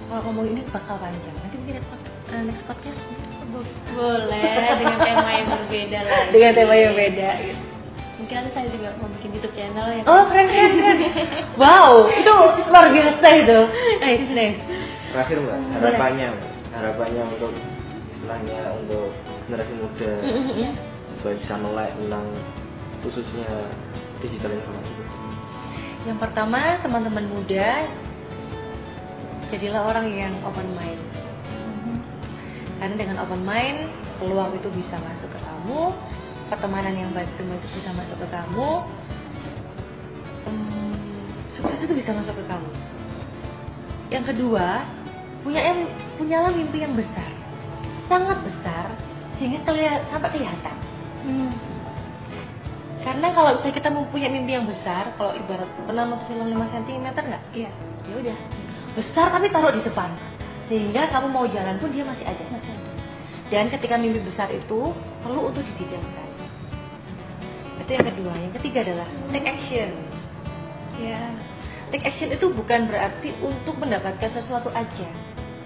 Kalau 0.07 0.23
ngomong 0.31 0.47
ini 0.55 0.63
bakal 0.71 0.97
panjang 1.03 1.36
nanti 1.67 1.83
mungkin 1.83 2.31
uh, 2.31 2.43
next 2.47 2.63
podcast. 2.71 3.03
Boleh 3.97 4.75
dengan 4.79 4.99
tema 5.03 5.31
yang 5.35 5.49
berbeda 5.51 5.99
lagi. 6.07 6.31
Dengan 6.31 6.53
tema 6.55 6.75
yang 6.79 6.95
beda 6.95 7.31
gitu. 7.43 7.63
mungkin 8.17 8.33
nanti 8.41 8.51
saya 8.57 8.67
juga 8.73 8.89
mau 8.97 9.09
bikin 9.13 9.29
YouTube 9.37 9.55
channel 9.55 9.87
ya. 9.93 10.03
Oh 10.09 10.25
keren 10.25 10.49
keren 10.49 10.73
keren. 10.73 10.99
Wow 11.61 12.09
itu 12.09 12.33
luar 12.65 12.87
biasa 12.89 13.27
itu. 13.45 13.59
Nice 14.01 14.31
nice 14.33 14.61
terakhir 15.13 15.37
mbak 15.41 15.57
harapannya 15.81 16.29
harapannya 16.77 17.23
untuk 17.37 17.53
istilahnya 18.13 18.61
untuk 18.85 19.09
generasi 19.49 19.73
muda 19.81 20.13
supaya 21.17 21.35
bisa 21.41 21.55
melek 21.57 21.91
tentang 21.97 22.27
khususnya 23.05 23.49
digital 24.25 24.51
informasi. 24.53 24.93
Yang 26.09 26.19
pertama 26.25 26.61
teman-teman 26.81 27.27
muda 27.33 27.85
jadilah 29.53 29.83
orang 29.93 30.07
yang 30.09 30.33
open 30.45 30.69
mind 30.73 31.16
karena 32.77 32.95
dengan 32.97 33.17
open 33.25 33.43
mind 33.43 33.89
peluang 34.21 34.53
itu 34.57 34.69
bisa 34.77 34.97
masuk 35.01 35.29
ke 35.33 35.41
kamu 35.41 35.93
pertemanan 36.53 36.95
yang 36.95 37.11
baik 37.17 37.29
itu 37.37 37.43
bisa 37.75 37.91
masuk 37.97 38.17
ke 38.21 38.29
kamu 38.31 38.85
Hmm, 40.47 40.95
sukses 41.59 41.83
itu 41.83 41.95
bisa 41.99 42.15
masuk 42.15 42.35
ke 42.39 42.45
kamu. 42.47 42.71
Yang 44.15 44.25
kedua 44.31 44.87
punya 45.43 45.63
yang 45.63 45.91
punyalah 46.19 46.55
mimpi 46.55 46.87
yang 46.87 46.95
besar. 46.95 47.27
Sangat 48.07 48.39
besar 48.47 48.87
sehingga 49.37 49.59
kelihatan 49.67 50.07
sampai 50.09 50.31
kelihatan. 50.33 50.77
Hmm. 51.27 51.51
karena 53.03 53.31
kalau 53.35 53.55
misalnya 53.55 53.79
kita 53.79 53.91
mempunyai 53.91 54.31
mimpi 54.35 54.53
yang 54.59 54.67
besar 54.67 55.15
kalau 55.15 55.31
ibarat 55.31 55.67
pernah 55.87 56.11
nonton 56.11 56.27
film 56.27 56.47
5 56.55 56.75
cm 56.75 57.07
nggak? 57.15 57.43
Iya. 57.55 57.71
Ya 58.07 58.15
udah 58.19 58.39
besar 58.99 59.27
tapi 59.31 59.47
taruh 59.51 59.71
di 59.75 59.83
depan 59.83 60.11
sehingga 60.67 61.09
kamu 61.11 61.27
mau 61.31 61.47
jalan 61.47 61.79
pun 61.79 61.91
dia 61.95 62.03
masih 62.03 62.27
ada. 62.27 62.45
Dan 63.47 63.71
ketika 63.71 63.95
mimpi 63.95 64.19
besar 64.27 64.51
itu 64.51 64.91
perlu 65.23 65.51
untuk 65.51 65.63
didetailkan. 65.63 66.29
Itu 67.87 67.91
yang 67.95 68.07
kedua. 68.11 68.33
Yang 68.43 68.53
ketiga 68.59 68.79
adalah 68.83 69.09
take 69.31 69.47
action. 69.47 69.91
Ya. 70.99 71.23
Take 71.95 72.03
action 72.03 72.35
itu 72.35 72.51
bukan 72.51 72.91
berarti 72.91 73.31
untuk 73.39 73.79
mendapatkan 73.79 74.31
sesuatu 74.35 74.75
aja. 74.75 75.09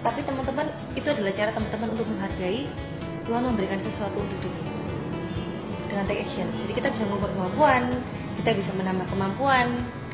Tapi 0.05 0.21
teman-teman 0.21 0.69
itu 0.93 1.09
adalah 1.09 1.33
cara 1.33 1.49
teman-teman 1.53 1.89
untuk 1.97 2.05
menghargai 2.09 2.69
Tuhan 3.25 3.41
memberikan 3.45 3.81
sesuatu 3.81 4.17
untuk 4.17 4.37
diri 4.45 4.61
dengan 5.89 6.05
take 6.05 6.21
action. 6.25 6.45
Jadi 6.45 6.73
kita 6.77 6.87
bisa 6.93 7.03
mengukur 7.09 7.29
kemampuan 7.33 7.89
kita 8.41 8.57
bisa 8.57 8.71
menambah 8.73 9.05
kemampuan 9.13 9.67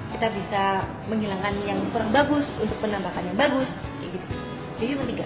kita 0.07 0.27
bisa 0.35 0.63
menghilangkan 1.07 1.53
yang 1.63 1.79
kurang 1.95 2.11
bagus 2.11 2.43
untuk 2.59 2.75
menambahkan 2.83 3.23
yang 3.23 3.37
bagus 3.39 3.71
jadi 4.77 4.93
cuma 4.97 5.05
tiga 5.09 5.25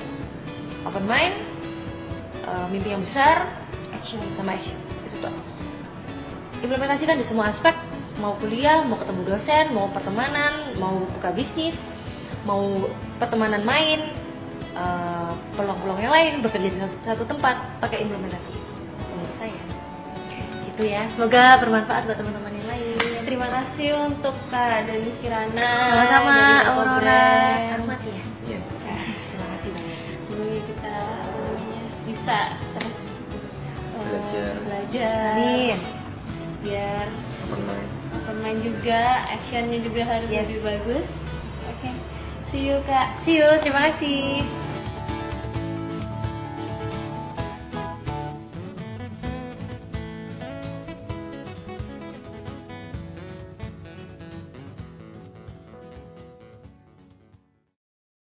open 0.88 1.06
mind 1.06 1.36
eh, 2.48 2.66
mimpi 2.72 2.90
yang 2.96 3.04
besar 3.04 3.48
action 3.92 4.20
sama 4.40 4.56
action. 4.56 4.80
Itu 5.08 5.16
tuh 5.22 5.36
implementasikan 6.66 7.20
di 7.20 7.26
semua 7.28 7.52
aspek. 7.52 7.76
Mau 8.20 8.38
kuliah 8.38 8.86
mau 8.86 9.00
ketemu 9.02 9.22
dosen 9.34 9.66
mau 9.74 9.88
pertemanan 9.90 10.78
mau 10.78 11.02
buka 11.18 11.34
bisnis 11.34 11.74
mau 12.46 12.70
pertemanan 13.22 13.62
main 13.66 14.00
eh, 14.74 15.32
peluang-peluang 15.58 16.00
yang 16.02 16.14
lain 16.14 16.34
bekerja 16.42 16.70
di 16.74 16.80
satu, 17.06 17.24
tempat 17.28 17.60
pakai 17.84 18.08
implementasi. 18.08 18.54
Menurut 19.14 19.36
saya. 19.38 19.62
Itu 20.72 20.84
ya. 20.88 21.04
Semoga 21.12 21.60
bermanfaat 21.62 22.08
buat 22.10 22.18
teman-teman 22.18 22.52
yang 22.56 22.68
lain. 22.72 22.96
Terima 23.28 23.48
kasih 23.52 23.90
untuk 24.10 24.34
Kak 24.50 24.88
Dani 24.90 25.12
Kirana 25.22 25.72
sama-sama 25.94 26.38
Aurora. 26.74 27.30
Ya 27.58 28.21
bisa 32.22 32.54
terus 32.78 32.94
eh, 32.94 33.98
Belajar. 33.98 34.54
belajar. 34.62 35.34
Amin. 35.34 35.78
Biar 36.62 37.06
open 37.50 37.62
mind 37.66 37.90
open 38.14 38.38
mind 38.46 38.60
juga 38.62 39.02
actionnya 39.34 39.82
juga 39.82 40.02
harus 40.06 40.30
Yes. 40.30 40.46
lebih 40.46 40.60
bagus. 40.62 41.06
Oke. 41.66 41.90
See 42.54 42.70
you 42.70 42.78
kak. 42.86 43.26
See 43.26 43.42
you. 43.42 43.50
Terima 43.66 43.90
kasih 43.90 44.46